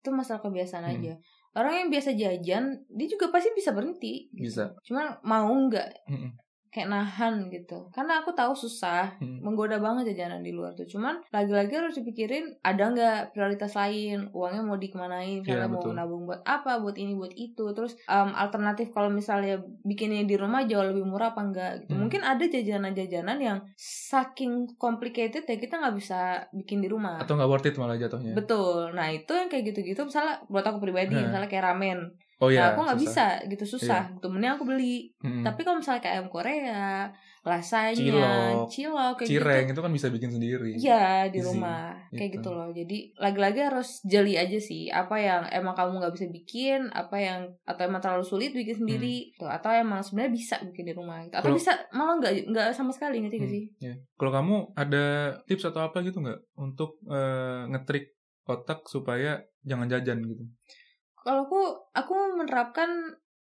Itu 0.00 0.10
masalah 0.14 0.40
kebiasaan 0.40 0.86
Hmm. 0.86 0.94
aja. 0.94 1.14
Orang 1.56 1.72
yang 1.72 1.88
biasa 1.88 2.12
jajan, 2.12 2.84
dia 2.92 3.08
juga 3.08 3.32
pasti 3.32 3.48
bisa 3.56 3.72
berhenti. 3.72 4.28
Bisa. 4.36 4.76
Cuma 4.84 5.16
mau 5.24 5.48
nggak 5.48 6.04
Mm-mm. 6.12 6.30
Kayak 6.76 6.92
nahan 6.92 7.48
gitu. 7.48 7.88
Karena 7.88 8.20
aku 8.20 8.30
tahu 8.30 8.52
susah, 8.52 9.16
Hmm. 9.16 9.40
menggoda 9.40 9.80
banget 9.80 10.12
jajanan 10.12 10.44
di 10.44 10.52
luar 10.52 10.72
tuh. 10.72 10.84
Cuman 10.84 11.24
lagi-lagi 11.30 11.72
harus 11.72 11.96
dipikirin 11.96 12.60
ada 12.60 12.84
nggak 12.86 13.32
prioritas 13.32 13.72
lain, 13.72 14.28
uangnya 14.30 14.60
mau 14.60 14.76
dikemanain, 14.76 15.40
Iya, 15.40 15.64
mau 15.64 15.80
betul. 15.80 15.96
nabung 15.96 16.22
buat 16.24 16.44
apa, 16.44 16.76
buat 16.76 16.92
ini, 16.94 17.16
buat 17.16 17.32
itu. 17.32 17.64
Terus 17.72 17.96
em, 18.04 18.28
alternatif 18.30 18.92
kalau 18.92 19.08
misalnya 19.08 19.56
bikinnya 19.80 20.20
di 20.22 20.36
rumah 20.36 20.62
jauh 20.62 20.84
lebih 20.84 21.02
murah 21.02 21.32
apa 21.32 21.40
enggak 21.40 21.72
gitu. 21.80 21.96
Hmm. 21.96 22.04
Mungkin 22.04 22.20
ada 22.20 22.44
jajanan-jajanan 22.44 23.38
yang 23.38 23.58
saking 23.74 24.52
complicated 24.76 25.42
ya 25.42 25.56
kita 25.56 25.78
nggak 25.78 25.94
bisa 25.94 26.20
bikin 26.52 26.78
di 26.78 26.88
rumah. 26.88 27.16
Atau 27.16 27.34
nggak 27.34 27.48
worth 27.48 27.64
it 27.64 27.76
malah 27.76 27.96
jatuhnya. 27.96 28.34
Betul. 28.34 28.92
Nah 28.92 29.08
itu 29.08 29.30
yang 29.30 29.46
kayak 29.46 29.70
gitu-gitu 29.70 30.02
misalnya 30.02 30.42
buat 30.46 30.62
aku 30.62 30.78
pribadi 30.78 31.14
Nah. 31.14 31.24
misalnya 31.24 31.46
kayak 31.46 31.64
ramen. 31.64 32.00
Oh 32.36 32.46
Nah, 32.46 32.52
iya. 32.52 32.62
aku 32.70 32.84
nggak 32.84 33.00
bisa 33.00 33.26
gitu 33.46 33.64
susah. 33.66 34.12
Gitu 34.12 34.26
mending 34.28 34.52
aku 34.52 34.64
beli. 34.64 35.08
Mm-mm. 35.20 35.40
Tapi 35.40 35.60
kalau 35.60 35.80
misalnya 35.80 36.00
kayak 36.00 36.14
ayam 36.14 36.28
Korea, 36.28 37.08
lasanya, 37.40 37.94
Cilok, 37.94 38.58
cilok 38.68 39.14
kayak 39.16 39.28
cireng 39.30 39.64
gitu. 39.64 39.72
itu 39.72 39.80
kan 39.80 39.92
bisa 39.94 40.08
bikin 40.10 40.30
sendiri. 40.30 40.70
Iya 40.74 41.04
di 41.26 41.38
Easy, 41.38 41.46
rumah 41.46 41.94
kayak 42.10 42.30
gitu. 42.34 42.42
gitu 42.42 42.50
loh. 42.52 42.68
Jadi 42.70 42.98
lagi-lagi 43.16 43.60
harus 43.62 43.88
jeli 44.02 44.34
aja 44.34 44.58
sih. 44.58 44.90
Apa 44.90 45.16
yang 45.16 45.42
emang 45.48 45.72
kamu 45.72 45.96
nggak 45.96 46.12
bisa 46.12 46.26
bikin, 46.28 46.90
apa 46.90 47.16
yang 47.16 47.40
atau 47.62 47.82
emang 47.82 48.02
terlalu 48.02 48.26
sulit 48.26 48.50
bikin 48.50 48.76
sendiri, 48.76 49.32
tuh 49.34 49.48
atau 49.48 49.70
emang 49.70 50.02
sebenarnya 50.02 50.32
bisa 50.34 50.56
bikin 50.60 50.84
di 50.84 50.92
rumah. 50.92 51.22
Gitu. 51.22 51.32
Atau 51.32 51.40
Hmm. 51.40 51.44
Kalau- 51.48 51.56
bisa 51.56 51.72
malah 51.90 52.14
nggak 52.18 52.34
nggak 52.50 52.68
sama 52.70 52.90
sekali 52.90 53.16
ngerti 53.22 53.36
gak 53.38 53.44
Hmm, 53.44 53.54
sih? 53.54 53.64
iya. 53.80 53.94
Kalau 54.12 54.32
kamu 54.34 54.54
ada 54.74 55.04
tips 55.46 55.64
atau 55.64 55.80
apa 55.82 56.02
gitu 56.02 56.18
nggak 56.18 56.40
untuk 56.54 57.00
eh, 57.06 57.62
ngetrik 57.70 58.12
otak 58.44 58.84
supaya 58.84 59.38
jangan 59.62 59.86
jajan 59.86 60.20
gitu? 60.20 60.44
Kalau 61.26 61.42
aku 61.42 61.60
aku 61.90 62.12
menerapkan 62.36 62.86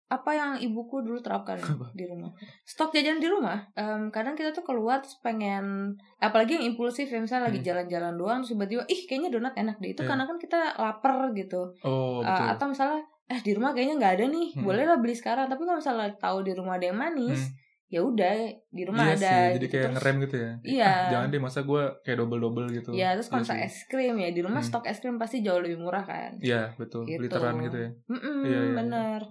apa 0.06 0.32
yang 0.32 0.52
ibuku 0.56 1.02
dulu 1.02 1.18
terapkan 1.20 1.58
di 1.94 2.06
rumah. 2.06 2.30
Stok 2.64 2.90
jajan 2.92 3.18
di 3.18 3.26
rumah. 3.26 3.58
Em, 3.74 4.10
kadang 4.10 4.34
kita 4.34 4.50
tuh 4.52 4.62
keluar 4.62 5.02
terus 5.02 5.18
pengen 5.20 5.94
apalagi 6.20 6.58
yang 6.58 6.66
impulsif 6.68 7.06
ya 7.06 7.18
misalnya 7.18 7.50
lagi 7.50 7.62
Hmm. 7.62 7.68
jalan-jalan 7.68 8.14
doang 8.16 8.38
terus 8.42 8.54
tiba-tiba 8.54 8.84
ih 8.86 9.02
kayaknya 9.04 9.30
donat 9.30 9.54
enak 9.56 9.78
deh. 9.78 9.92
Itu 9.92 10.02
Iya. 10.02 10.10
karena 10.10 10.24
kan 10.24 10.38
kita 10.38 10.60
lapar 10.76 11.14
gitu. 11.32 11.62
Oh 11.82 12.22
Eh, 12.22 12.26
betul. 12.28 12.46
atau 12.48 12.66
misalnya 12.70 13.02
eh 13.26 13.40
di 13.42 13.52
rumah 13.54 13.72
kayaknya 13.72 13.96
nggak 13.98 14.14
ada 14.16 14.26
nih. 14.28 14.48
Hmm. 14.52 14.64
Boleh 14.64 14.84
lah 14.86 14.98
beli 14.98 15.14
sekarang. 15.14 15.46
Tapi 15.46 15.62
kalau 15.62 15.78
misalnya 15.78 16.10
tahu 16.16 16.38
di 16.42 16.54
rumah 16.54 16.74
ada 16.76 16.86
yang 16.86 17.00
manis, 17.00 17.42
Hmm. 17.42 17.54
Ya 17.86 18.02
udah 18.02 18.34
di 18.68 18.82
rumah 18.84 19.06
iya 19.06 19.14
ada. 19.14 19.22
sih, 19.22 19.46
jadi 19.52 19.58
gitu. 19.60 19.66
kayak 19.70 19.84
Terus- 19.84 19.96
ngerem 19.96 20.16
gitu 20.22 20.36
ya. 20.36 20.52
Iya. 20.60 20.86
Ah, 20.88 21.10
jangan 21.10 21.28
deh 21.30 21.40
masa 21.40 21.60
gue 21.62 21.84
kayak 22.02 22.18
double 22.18 22.40
double 22.40 22.68
gitu. 22.70 22.90
Ya 22.92 23.14
terus 23.14 23.28
kalau 23.28 23.42
Iya 23.42 23.54
sih. 23.54 23.62
es 23.64 23.76
krim 23.86 24.16
ya 24.16 24.30
di 24.30 24.42
rumah 24.42 24.60
Hmm. 24.60 24.70
stok 24.72 24.86
es 24.86 24.98
krim 24.98 25.16
pasti 25.16 25.40
jauh 25.40 25.60
lebih 25.60 25.78
murah 25.78 26.02
kan. 26.02 26.36
Iya 26.40 26.74
betul, 26.76 27.06
Gitu. 27.06 27.22
literan 27.22 27.56
gitu 27.62 27.78
ya. 27.78 27.90
Mm-mm, 28.08 28.38
Iya, 28.42 28.50
iya, 28.50 28.60
iya. 28.60 28.74
bener. 28.76 29.22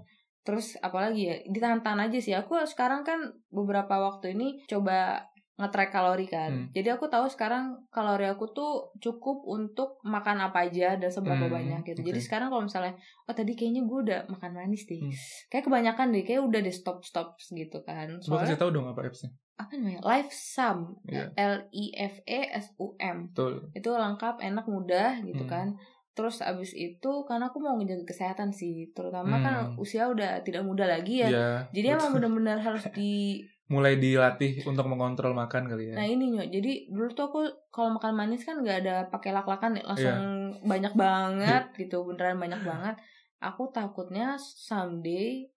Terus 0.41 0.67
apalagi 0.79 1.23
ya 1.25 1.37
ditahan-tahan 1.47 2.01
aja 2.05 2.19
sih. 2.19 2.33
Aku 2.33 2.55
sekarang 2.63 3.01
kan 3.01 3.17
beberapa 3.49 3.97
waktu 3.99 4.33
ini 4.33 4.63
coba 4.65 5.25
nge-track 5.55 5.89
kalori 5.89 6.27
kan. 6.27 6.51
Hmm. 6.51 6.67
Jadi 6.71 6.89
aku 6.89 7.07
tahu 7.07 7.27
sekarang 7.27 7.87
kalori 7.89 8.27
aku 8.27 8.51
tuh 8.51 8.73
cukup 8.97 9.43
untuk 9.45 10.03
makan 10.03 10.43
apa 10.43 10.65
aja 10.65 10.95
dan 10.95 11.07
seberapa 11.07 11.47
Hmm, 11.47 11.55
banyak 11.55 11.81
gitu. 11.85 12.03
Jadi 12.03 12.19
oke. 12.19 12.27
sekarang 12.27 12.49
kalau 12.49 12.63
misalnya 12.63 12.99
oh 13.23 13.33
tadi 13.33 13.53
kayaknya 13.53 13.83
gue 13.83 13.99
udah 14.03 14.21
makan 14.27 14.51
manis 14.53 14.83
deh. 14.85 14.99
Hmm. 14.99 15.15
Kayak 15.49 15.65
kebanyakan 15.65 16.07
deh, 16.11 16.23
kayak 16.23 16.43
udah 16.43 16.61
deh 16.61 16.75
stop 16.75 16.99
stop 17.01 17.29
gitu 17.39 17.79
kan. 17.81 18.11
Coba 18.17 18.43
kasih 18.43 18.51
Soalnya 18.51 18.59
tahu 18.59 18.71
dong 18.73 18.87
apa 18.87 19.01
appsnya. 19.05 19.31
apa 19.55 19.71
namanya? 19.73 20.03
Life 20.03 20.31
Sum. 20.31 20.99
Iya. 21.07 21.31
L 21.33 21.55
I 21.71 21.85
F 21.95 22.19
E 22.25 22.41
S 22.51 22.75
U 22.75 22.99
M 22.99 23.31
Betul. 23.31 23.71
itu 23.71 23.87
lengkap 23.87 24.43
enak 24.43 24.67
mudah 24.67 25.23
gitu 25.23 25.47
Hmm. 25.47 25.53
kan 25.53 25.69
terus 26.11 26.39
abis 26.39 26.71
itu 26.73 27.11
karena 27.27 27.47
aku 27.49 27.59
mau 27.59 27.75
ngejaga 27.75 28.03
kesehatan 28.05 28.51
sih 28.51 28.91
terutama 28.91 29.35
Hmm. 29.35 29.43
kan 29.43 29.55
usia 29.77 30.07
udah 30.07 30.43
tidak 30.43 30.63
muda 30.63 30.87
lagi 30.87 31.23
ya 31.23 31.27
Iya. 31.27 31.51
jadi 31.71 31.87
betul. 31.89 31.99
emang 31.99 32.11
benar-benar 32.17 32.59
harus 32.61 32.87
di 32.93 33.43
mulai 33.67 33.97
dilatih 33.97 34.61
untuk 34.65 34.85
mengontrol 34.85 35.33
makan 35.33 35.67
kali 35.67 35.89
ya. 35.89 35.95
nah 35.97 36.05
ini 36.05 36.31
nyok 36.31 36.49
jadi 36.49 36.73
dulu 36.87 37.09
tuh 37.11 37.25
aku 37.27 37.41
kalau 37.69 37.97
makan 37.97 38.13
manis 38.15 38.45
kan 38.45 38.61
nggak 38.61 38.79
ada 38.83 38.97
pakai 39.09 39.33
lak-lakan 39.33 39.81
ya, 39.81 39.83
langsung 39.85 40.19
Iya. 40.53 40.61
banyak 40.63 40.95
banget 40.95 41.65
gitu 41.81 42.05
beneran 42.05 42.37
banyak 42.37 42.61
banget 42.61 42.97
aku 43.39 43.69
takutnya 43.71 44.37
someday 44.37 45.49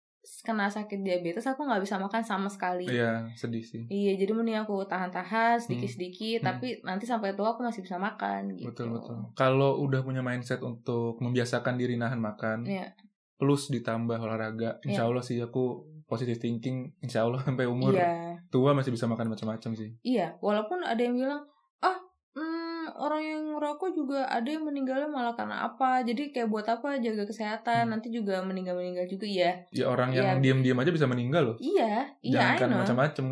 kena 0.43 0.67
sakit 0.67 1.03
diabetes 1.03 1.47
aku 1.47 1.63
nggak 1.63 1.79
bisa 1.81 1.97
makan 1.97 2.19
sama 2.21 2.47
sekali 2.47 2.83
Iya, 2.83 3.31
sedih 3.33 3.63
sih. 3.63 3.87
Iya, 3.87 4.19
jadi 4.19 4.35
mending 4.35 4.59
aku 4.59 4.83
tahan-tahan 4.85 5.55
sedikit-sedikit, 5.57 6.43
Hmm. 6.43 6.47
tapi 6.49 6.67
nanti 6.83 7.07
sampai 7.07 7.31
tua 7.33 7.55
aku 7.55 7.63
masih 7.63 7.79
bisa 7.81 7.95
makan 7.95 8.51
gitu. 8.55 8.67
Betul 8.67 8.91
betul. 8.91 9.23
Kalau 9.35 9.79
udah 9.79 10.03
punya 10.03 10.23
mindset 10.23 10.59
untuk 10.61 11.23
membiasakan 11.23 11.79
diri 11.79 11.95
nahan 11.95 12.19
makan, 12.19 12.67
Iya. 12.67 12.91
plus 13.39 13.71
ditambah 13.71 14.19
olahraga, 14.19 14.83
insya 14.83 15.07
Iya. 15.07 15.09
Allah 15.09 15.23
sih 15.23 15.39
aku 15.39 15.95
positive 16.07 16.39
thinking, 16.39 16.91
insya 16.99 17.23
Allah 17.23 17.43
sampai 17.47 17.67
umur 17.67 17.93
Iya. 17.93 18.39
tua 18.49 18.73
masih 18.73 18.91
bisa 18.91 19.05
makan 19.05 19.29
macam-macam 19.29 19.71
sih. 19.73 19.91
Iya, 20.01 20.39
walaupun 20.39 20.81
ada 20.81 20.99
yang 20.99 21.15
bilang, 21.15 21.43
ah, 21.79 21.99
hmm, 22.33 22.95
orang 22.97 23.23
yang 23.23 23.43
ngerokok 23.51 23.91
juga 23.91 24.23
ada 24.25 24.47
yang 24.47 24.63
meninggalnya 24.63 25.07
malah 25.07 25.35
karena 25.35 25.67
apa? 25.67 26.01
Jadi 26.01 26.31
kayak 26.31 26.47
buat 26.47 26.65
apa 26.65 26.97
jaga 26.97 27.25
kesehatan? 27.25 27.87
Hmm. 27.87 27.93
Nanti 27.93 28.09
juga 28.09 28.39
meninggal-meninggal 28.41 29.07
juga 29.07 29.27
ya. 29.27 29.51
Ya 29.69 29.87
orang 29.87 30.13
yang 30.13 30.39
diam-diam 30.39 30.79
aja 30.79 30.91
bisa 30.91 31.05
meninggal 31.05 31.53
loh. 31.53 31.57
Iya, 31.59 32.07
iya, 32.23 32.33
Jangan 32.33 32.55
kan 32.57 32.69
macam-macam 32.87 33.25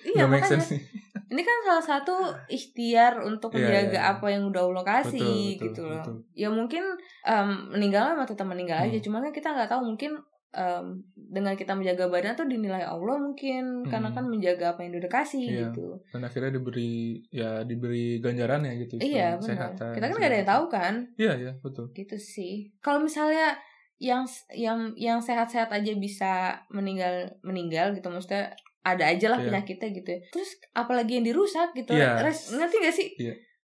iya 0.00 0.24
make 0.30 0.44
makanya. 0.44 0.78
Ini 1.30 1.42
kan 1.46 1.58
salah 1.62 1.84
satu 1.84 2.14
ikhtiar 2.50 3.22
untuk 3.22 3.54
Iya, 3.54 3.62
menjaga 3.62 4.00
iya. 4.02 4.10
apa 4.10 4.26
yang 4.34 4.50
udah 4.50 4.66
Allah 4.66 4.82
kasih 4.82 5.14
Betul, 5.14 5.30
betul, 5.30 5.62
gitu 5.62 5.80
loh. 5.86 5.94
betul. 6.02 6.16
Ya 6.34 6.48
mungkin 6.50 6.82
em, 7.22 7.48
meninggal 7.70 8.18
mah 8.18 8.26
tetap 8.26 8.50
meninggal 8.50 8.82
aja, 8.82 8.98
Hmm. 8.98 9.04
cuman 9.06 9.20
kan 9.28 9.32
kita 9.32 9.48
nggak 9.54 9.70
tahu 9.70 9.82
mungkin 9.84 10.18
em, 10.50 10.98
dengan 11.14 11.54
kita 11.54 11.72
menjaga 11.72 12.06
badan 12.06 12.34
tuh 12.34 12.44
dinilai 12.44 12.82
Allah 12.82 13.16
mungkin 13.16 13.86
karena 13.86 14.10
Hmm. 14.10 14.16
kan 14.18 14.24
menjaga 14.26 14.74
apa 14.74 14.82
yang 14.82 14.98
udah 14.98 15.12
kasih 15.12 15.40
Iya. 15.40 15.70
gitu. 15.70 16.02
Dan 16.10 16.22
akhirnya 16.22 16.50
diberi 16.52 16.92
ya 17.28 17.62
diberi 17.62 18.18
ganjaran 18.18 18.62
ya 18.62 18.74
gitu. 18.76 18.98
Iya 18.98 19.36
benar. 19.36 19.78
Kita 19.94 20.04
kan 20.04 20.16
gak 20.16 20.26
ada 20.26 20.38
yang 20.38 20.50
tahu 20.50 20.64
kan, 20.66 20.94
Iya 21.14 21.32
iya 21.36 21.52
betul. 21.56 21.86
gitu 21.92 22.16
sih. 22.16 22.74
Kalau 22.78 22.98
misalnya 22.98 23.54
yang 23.98 24.24
yang 24.50 24.90
yang 24.96 25.20
sehat-sehat 25.20 25.68
aja 25.68 25.92
bisa 25.94 26.32
meninggal 26.68 27.36
meninggal 27.40 27.92
gitu, 27.92 28.08
maksudnya 28.08 28.50
ada 28.80 29.06
aja 29.06 29.28
lah 29.28 29.38
Iya. 29.38 29.46
penyakitnya 29.46 29.88
gitu. 29.92 30.08
ya. 30.10 30.20
Terus 30.30 30.50
apalagi 30.72 31.20
yang 31.20 31.26
dirusak 31.26 31.70
gitu, 31.74 31.92
Iya. 31.92 32.16
Res, 32.18 32.48
ngerti 32.50 32.76
gak 32.80 32.96
sih? 32.96 33.08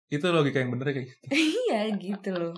Itu 0.07 0.25
logika 0.29 0.57
yang 0.57 0.69
bener 0.69 0.89
kayak 0.89 1.05
gitu. 1.05 1.25
iya 1.65 1.89
gitu 1.91 2.29
loh. 2.31 2.55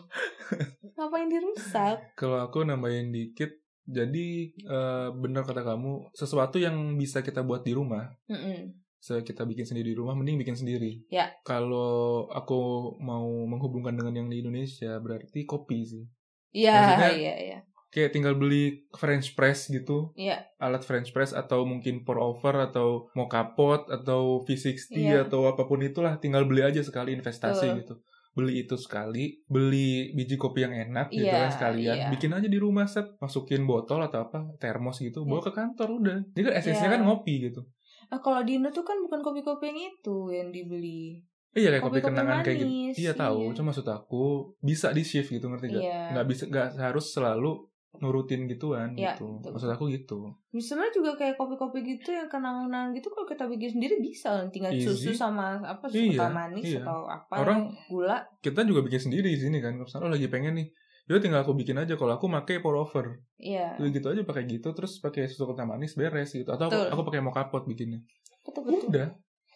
Ngapain 0.93 1.27
dirusak? 1.27 2.13
Kalau 2.13 2.39
aku 2.39 2.63
nambahin 2.63 3.09
dikit, 3.09 3.60
jadi 3.83 4.27
eh, 4.51 5.07
bener 5.13 5.41
kata 5.41 5.61
kamu, 5.61 6.13
sesuatu 6.13 6.57
yang 6.57 6.75
bisa 6.95 7.19
kita 7.19 7.41
buat 7.41 7.61
di 7.61 7.73
rumah, 7.73 8.09
Mm-mm. 8.27 8.77
se 9.01 9.25
kita 9.25 9.43
bikin 9.43 9.65
sendiri 9.65 9.91
di 9.91 9.97
rumah, 9.97 10.13
mending 10.13 10.37
bikin 10.37 10.53
sendiri. 10.53 11.01
Ya. 11.09 11.33
Kalau 11.41 12.29
aku 12.29 12.59
mau 13.01 13.25
menghubungkan 13.45 13.97
dengan 13.97 14.13
yang 14.15 14.29
di 14.29 14.39
Indonesia, 14.39 14.97
berarti 14.97 15.43
kopi 15.43 15.79
sih. 15.81 16.05
Iya 16.51 17.09
iya 17.15 17.35
iya. 17.39 17.59
Kayak 17.91 18.15
tinggal 18.15 18.39
beli 18.39 18.87
French 18.95 19.35
press 19.35 19.67
gitu, 19.67 20.15
Iya. 20.15 20.47
alat 20.63 20.87
French 20.87 21.11
press 21.11 21.35
atau 21.35 21.67
mungkin 21.67 22.07
pour 22.07 22.23
over 22.23 22.71
atau 22.71 23.11
mau 23.11 23.27
kapot 23.27 23.83
atau 23.91 24.47
V60 24.47 24.95
Iya. 24.95 25.27
atau 25.27 25.43
apa 25.43 25.67
pun 25.67 25.83
itulah, 25.83 26.15
tinggal 26.15 26.47
beli 26.47 26.63
aja 26.63 26.79
sekali 26.79 27.11
investasi 27.11 27.67
Betul. 27.67 27.79
gitu. 27.83 27.93
Beli 28.31 28.63
itu 28.63 28.79
sekali, 28.79 29.43
beli 29.43 30.15
biji 30.15 30.39
kopi 30.39 30.63
yang 30.63 30.71
enak 30.71 31.11
gitu 31.11 31.27
Iya, 31.27 31.47
kan 31.47 31.51
sekalian, 31.51 31.95
iya. 31.97 32.07
bikin 32.07 32.31
aja 32.31 32.47
di 32.47 32.55
rumah 32.55 32.87
set, 32.87 33.03
masukin 33.19 33.67
botol 33.67 33.99
atau 33.99 34.23
apa, 34.23 34.55
termos 34.55 34.97
gitu, 34.97 35.27
bawa 35.27 35.43
ke 35.43 35.51
kantor 35.51 35.99
udah. 35.99 36.17
Jadi 36.31 36.43
kan 36.47 36.53
esensinya 36.55 36.87
Iya. 36.87 36.95
kan 36.95 37.01
ngopi 37.03 37.33
gitu. 37.43 37.61
Nah, 38.07 38.19
kalau 38.19 38.39
di 38.41 38.55
Indo 38.55 38.71
tuh 38.71 38.83
kan 38.83 38.95
bukan 38.99 39.19
kopi-kopi 39.19 39.67
yang 39.67 39.79
itu 39.91 40.17
yang 40.31 40.47
dibeli. 40.49 41.19
Iya 41.51 41.75
kayak 41.75 41.83
kopi, 41.83 41.99
Kopi-kopi 41.99 42.07
kenangan 42.15 42.37
kayak 42.39 42.57
gitu. 42.57 42.67
manis, 42.71 42.95
Iya 42.95 43.11
tahu, 43.11 43.39
iya. 43.43 43.51
cuma 43.51 43.67
maksud 43.67 43.87
aku 43.87 44.23
bisa 44.63 44.87
di 44.95 45.03
shift 45.03 45.27
gitu 45.27 45.51
ngerti 45.51 45.67
gak? 45.67 45.83
Iya. 45.83 45.99
Nggak 46.15 46.25
bisa 46.31 46.43
nggak 46.47 46.67
harus 46.79 47.05
selalu 47.11 47.51
nurutin 47.99 48.47
gituan 48.47 48.95
Iya, 48.95 49.19
gitu. 49.19 49.43
betul. 49.43 49.51
Maksud 49.51 49.69
aku 49.69 49.83
gitu. 49.91 50.19
Sebenarnya 50.53 50.93
juga 50.95 51.11
kayak 51.15 51.35
kopi-kopi 51.35 51.79
gitu 51.83 52.15
yang 52.15 52.31
kenangan 52.31 52.95
gitu 52.95 53.11
kalau 53.11 53.27
kita 53.27 53.43
bikin 53.45 53.75
sendiri 53.75 53.99
bisa 53.99 54.47
tinggal 54.47 54.71
Easy. 54.71 54.87
susu 54.87 55.11
sama 55.11 55.59
apa 55.59 55.91
Iya, 55.91 56.15
susu 56.15 56.23
manis 56.31 56.65
iya. 56.65 56.79
atau 56.81 57.03
apa 57.03 57.33
Orang 57.35 57.59
gula. 57.87 58.23
kita 58.39 58.63
juga 58.63 58.79
bikin 58.81 59.11
sendiri 59.11 59.27
di 59.27 59.39
sini 59.39 59.59
kan. 59.59 59.75
Misalnya 59.75 60.07
lo 60.07 60.15
lagi 60.15 60.31
pengen 60.31 60.55
nih, 60.55 60.67
ya 61.05 61.19
tinggal 61.19 61.43
aku 61.43 61.51
bikin 61.51 61.75
aja. 61.75 61.93
Kalau 61.93 62.15
aku 62.15 62.31
pakai 62.31 62.63
pour 62.63 62.79
over, 62.79 63.19
Iya. 63.35 63.75
Udah 63.75 63.89
gitu 63.91 64.07
aja 64.07 64.21
pakai 64.23 64.47
gitu, 64.47 64.71
terus 64.71 64.97
pakai 64.97 65.27
susu 65.27 65.43
kental 65.45 65.67
manis 65.67 65.93
beres 65.93 66.31
gitu. 66.31 66.47
Atau 66.47 66.71
aku, 66.71 66.79
Betul. 66.79 66.91
aku 66.95 67.01
pakai 67.11 67.21
mocha 67.21 67.43
pot 67.51 67.67
bikinnya. 67.67 67.99
Betul 68.47 68.61
betul. 68.65 68.87
Udah. 68.87 69.07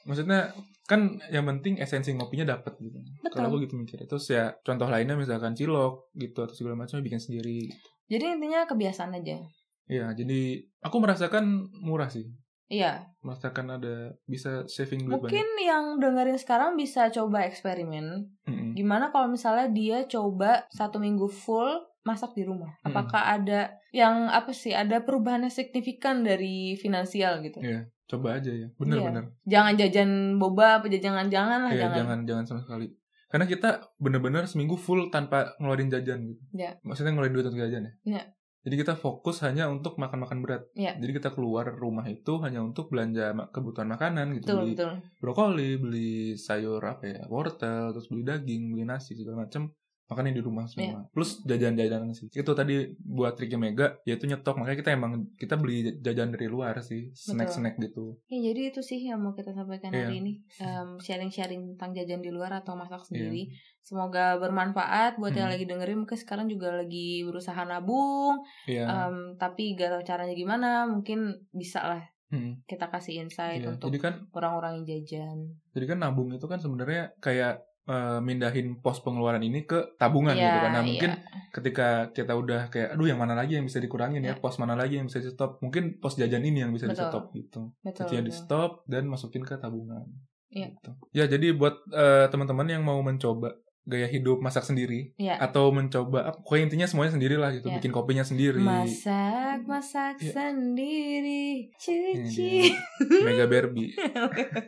Maksudnya 0.05 0.53
kan 0.85 1.17
yang 1.33 1.49
penting 1.49 1.81
esensi 1.81 2.13
ngopinya 2.13 2.45
dapet 2.45 2.77
gitu. 2.77 3.01
Kalau 3.33 3.49
aku 3.49 3.65
gitu 3.65 3.73
mikirnya. 3.73 4.05
Terus 4.05 4.29
ya 4.29 4.53
contoh 4.61 4.85
lainnya 4.85 5.17
misalkan 5.17 5.57
cilok 5.57 6.13
gitu 6.13 6.45
atau 6.45 6.53
segala 6.53 6.77
macam 6.77 7.01
bikin 7.01 7.17
sendiri. 7.17 7.65
Jadi 8.05 8.37
intinya 8.37 8.65
kebiasaan 8.65 9.17
aja. 9.17 9.41
Iya, 9.85 10.13
jadi 10.17 10.65
aku 10.81 10.97
merasakan 10.97 11.45
murah 11.81 12.09
sih. 12.09 12.25
Iya. 12.65 13.05
Merasakan 13.21 13.77
ada 13.77 14.17
bisa 14.25 14.65
saving 14.65 15.05
duit 15.05 15.21
Mungkin 15.21 15.47
yang 15.61 16.01
dengerin 16.01 16.41
sekarang 16.41 16.73
bisa 16.73 17.13
coba 17.13 17.45
eksperimen. 17.45 18.25
banyak. 18.41 18.49
Mm-mm. 18.49 18.71
Gimana 18.73 19.13
kalau 19.13 19.29
misalnya 19.29 19.69
dia 19.69 20.09
coba 20.09 20.65
satu 20.73 20.97
minggu 20.97 21.29
full 21.29 21.69
masak 22.01 22.33
di 22.33 22.41
rumah? 22.41 22.73
Apakah 22.81 23.37
ada 23.37 23.77
yang 23.93 24.29
apa 24.29 24.49
sih? 24.49 24.73
Ada 24.73 25.05
perubahan 25.05 25.45
yang 25.45 25.53
signifikan 25.53 26.25
dari 26.25 26.73
finansial 26.73 27.45
gitu? 27.45 27.61
Iya, 27.61 27.85
coba 28.09 28.41
aja 28.41 28.49
ya. 28.49 28.65
Iya. 28.65 28.67
Bener-bener. 28.77 29.23
Jangan 29.45 29.73
jajan 29.77 30.09
boba 30.41 30.81
apa 30.81 30.89
jangan-jangan 30.89 31.69
lah 31.69 31.71
Iya, 31.73 31.81
jangan. 31.85 31.97
jangan 32.01 32.19
jangan 32.25 32.45
sama 32.45 32.59
sekali. 32.65 32.87
Karena 33.29 33.45
kita 33.49 33.91
bener-bener 33.97 34.45
seminggu 34.45 34.77
full 34.77 35.09
tanpa 35.09 35.57
ngeluarin 35.57 35.89
jajan 35.89 36.25
gitu. 36.29 36.41
Iya. 36.53 36.77
Maksudnya 36.85 37.11
ngeluarin 37.13 37.33
duit 37.33 37.47
untuk 37.49 37.61
jajan 37.61 37.89
ya? 37.89 37.93
Iya. 38.05 38.23
Jadi 38.65 38.81
kita 38.81 38.97
fokus 38.97 39.45
hanya 39.45 39.69
untuk 39.69 40.01
makan-makan 40.01 40.41
berat. 40.41 40.63
Iya. 40.73 40.97
Jadi 40.97 41.21
kita 41.21 41.37
keluar 41.37 41.69
rumah 41.69 42.05
itu 42.09 42.41
hanya 42.41 42.65
untuk 42.65 42.89
belanja 42.89 43.29
kebutuhan 43.53 43.85
makanan 43.93 44.33
gitu. 44.41 44.49
Betul 44.49 44.57
beli 44.57 44.73
betul. 44.73 44.93
brokoli, 45.21 45.71
beli 45.77 46.13
sayur 46.33 46.81
apa 46.81 47.05
ya, 47.05 47.21
wortel, 47.29 47.93
terus 47.93 48.09
beli 48.09 48.25
daging, 48.25 48.73
beli 48.73 48.89
nasi 48.89 49.13
segala 49.13 49.45
macam. 49.45 49.69
Makannya 50.05 50.31
di 50.31 50.39
rumah 50.39 50.65
semua 50.65 51.09
plus 51.09 51.41
jajan-jajanan 51.43 52.11
sih 52.11 52.29
itu 52.29 52.51
tadi 52.51 52.75
buat 52.99 53.33
triknya 53.33 53.57
Mega 53.57 53.87
yaitu 54.03 54.25
nyetok 54.25 54.55
makanya 54.55 54.77
kita 54.77 54.91
emang 54.91 55.11
kita 55.33 55.55
beli 55.55 55.97
jajan 55.97 56.29
dari 56.29 56.45
luar 56.45 56.77
sih 56.79 57.09
snack-snack 57.11 57.77
gitu 57.79 58.17
Ya, 58.25 58.39
jadi 58.45 58.69
itu 58.69 58.81
sih 58.81 59.01
yang 59.01 59.17
mau 59.19 59.31
kita 59.31 59.51
sampaikan 59.51 59.89
Iya. 59.89 60.05
hari 60.05 60.15
ini. 60.19 60.33
Em, 60.57 60.97
sharing-sharing 60.97 61.73
tentang 61.73 61.93
jajan 61.93 62.19
di 62.19 62.29
luar 62.29 62.51
atau 62.55 62.73
masak 62.73 63.01
Iya. 63.01 63.07
sendiri. 63.07 63.43
Semoga 63.79 64.35
bermanfaat 64.35 65.15
buat 65.15 65.31
yang 65.31 65.45
Hmm. 65.47 65.53
lagi 65.53 65.65
dengerin. 65.65 65.97
Mungkin 65.99 66.17
sekarang 66.17 66.45
juga 66.45 66.73
lagi 66.73 67.21
berusaha 67.21 67.61
nabung. 67.63 68.41
Iya. 68.65 68.85
em, 68.85 69.15
tapi 69.35 69.73
gak 69.73 69.89
tahu 69.91 70.03
caranya 70.03 70.33
gimana. 70.33 70.69
Mungkin 70.85 71.19
bisa 71.51 71.81
lah 71.81 72.03
Hmm, 72.25 72.57
kita 72.65 72.89
kasih 72.89 73.21
insight 73.21 73.61
iya. 73.61 73.69
untuk 73.69 73.93
kan 73.95 74.25
orang-orang 74.33 74.81
yang 74.81 74.85
jajan. 74.97 75.37
jadi 75.71 75.85
kan 75.85 75.97
nabung 75.99 76.33
itu 76.33 76.43
kan 76.43 76.57
sebenarnya 76.57 77.13
kayak 77.19 77.61
eh, 77.85 78.19
mindahin 78.19 78.81
pos 78.81 78.99
pengeluaran 78.99 79.41
ini 79.41 79.63
ke 79.63 79.95
tabungan 79.95 80.33
Iya, 80.33 80.43
gitu 80.43 80.57
kan 80.59 80.71
nah 80.73 80.83
mungkin 80.83 81.11
iya. 81.13 81.49
ketika 81.49 81.87
kita 82.11 82.33
udah 82.33 82.61
kayak 82.67 82.89
aduh 82.93 83.07
yang 83.07 83.21
mana 83.21 83.33
lagi 83.33 83.55
yang 83.55 83.65
bisa 83.65 83.77
dikurangin 83.77 84.21
ya 84.21 84.33
Iya. 84.33 84.41
pos 84.41 84.57
mana 84.57 84.73
lagi 84.73 84.97
yang 84.97 85.05
bisa 85.05 85.21
di 85.21 85.29
stop 85.29 85.61
mungkin 85.61 85.97
pos 85.97 86.17
jajan 86.17 86.41
ini 86.41 86.65
yang 86.65 86.73
bisa 86.73 86.85
di 86.85 86.97
Betul. 86.97 87.07
stop 87.09 87.25
gitu 87.31 87.61
Betul. 87.81 88.05
Jadi 88.09 88.23
di 88.25 88.33
stop 88.33 88.71
dan 88.89 89.05
masukin 89.05 89.45
ke 89.45 89.55
tabungan. 89.55 90.03
Iya. 90.49 90.71
Gitu. 90.71 90.91
Ya 91.11 91.25
jadi 91.27 91.51
buat 91.51 91.75
eh, 91.91 92.25
teman-teman 92.27 92.67
yang 92.67 92.81
mau 92.81 92.97
mencoba 92.99 93.53
gaya 93.85 94.09
hidup 94.09 94.41
masak 94.41 94.65
sendiri 94.65 95.13
Iya. 95.13 95.37
atau 95.37 95.69
mencoba 95.69 96.33
pokoknya 96.41 96.73
intinya 96.73 96.87
semuanya 96.89 97.13
sendiri 97.13 97.37
lah 97.37 97.53
gitu, 97.53 97.69
Iya. 97.69 97.77
bikin 97.77 97.93
kopinya 97.93 98.25
sendiri. 98.25 98.57
Masak, 98.57 99.61
masak 99.63 100.17
Iya. 100.19 100.33
sendiri, 100.33 101.69
cuci. 101.77 102.73
dia. 102.73 102.73
Mega 103.21 103.45
Barbie. 103.45 103.93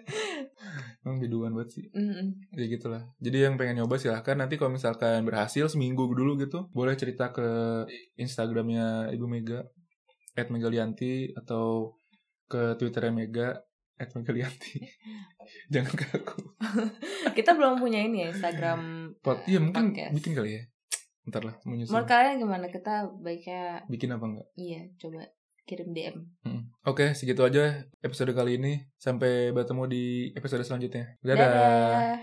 Emang 1.01 1.17
biduan 1.17 1.51
banget 1.55 1.81
sih. 1.81 1.85
Mm-mm. 1.91 2.35
Ya 2.53 2.65
gitulah. 2.67 3.03
Jadi 3.17 3.37
yang 3.41 3.55
pengen 3.55 3.81
nyoba 3.81 3.97
silahkan 3.97 4.37
nanti 4.37 4.59
kalau 4.59 4.69
misalkan 4.69 5.23
berhasil 5.23 5.65
seminggu 5.65 6.05
dulu 6.11 6.37
gitu, 6.37 6.67
boleh 6.69 6.93
cerita 6.93 7.33
ke 7.33 7.47
Instagramnya 8.15 9.09
Ibu 9.09 9.25
Mega 9.25 9.65
@megalianti 10.37 11.33
atau 11.33 11.97
ke 12.45 12.77
Twitternya 12.77 13.11
Mega 13.11 13.49
@megalianti. 13.97 14.77
Jangan 15.73 15.93
ke 15.93 16.05
aku. 16.13 16.37
Kita 17.37 17.57
belum 17.57 17.81
punya 17.81 18.01
ini 18.05 18.23
ya 18.23 18.27
Instagram. 18.31 19.11
Pot, 19.19 19.43
iya 19.49 19.57
mungkin 19.57 19.93
podcast. 19.93 20.13
bikin 20.13 20.31
kali 20.37 20.49
ya. 20.57 20.61
Ntar 21.27 21.43
lah 21.43 21.55
menyusul. 21.65 21.91
Menurut 21.91 22.07
kalian 22.07 22.35
gimana? 22.39 22.65
Kita 22.71 23.09
baiknya 23.19 23.83
Bikin 23.91 24.15
apa 24.15 24.25
enggak? 24.29 24.47
iya 24.55 24.87
coba 24.95 25.27
kirim 25.67 25.91
DM. 25.91 26.15
Hmm. 26.47 26.71
Oke, 26.87 27.11
segitu 27.11 27.43
aja 27.43 27.83
episode 27.99 28.31
kali 28.31 28.55
ini. 28.55 28.87
Sampai 28.95 29.51
bertemu 29.51 29.83
di 29.91 30.31
episode 30.31 30.63
selanjutnya. 30.63 31.19
Dadah. 31.19 31.35
Dadah. 31.43 32.17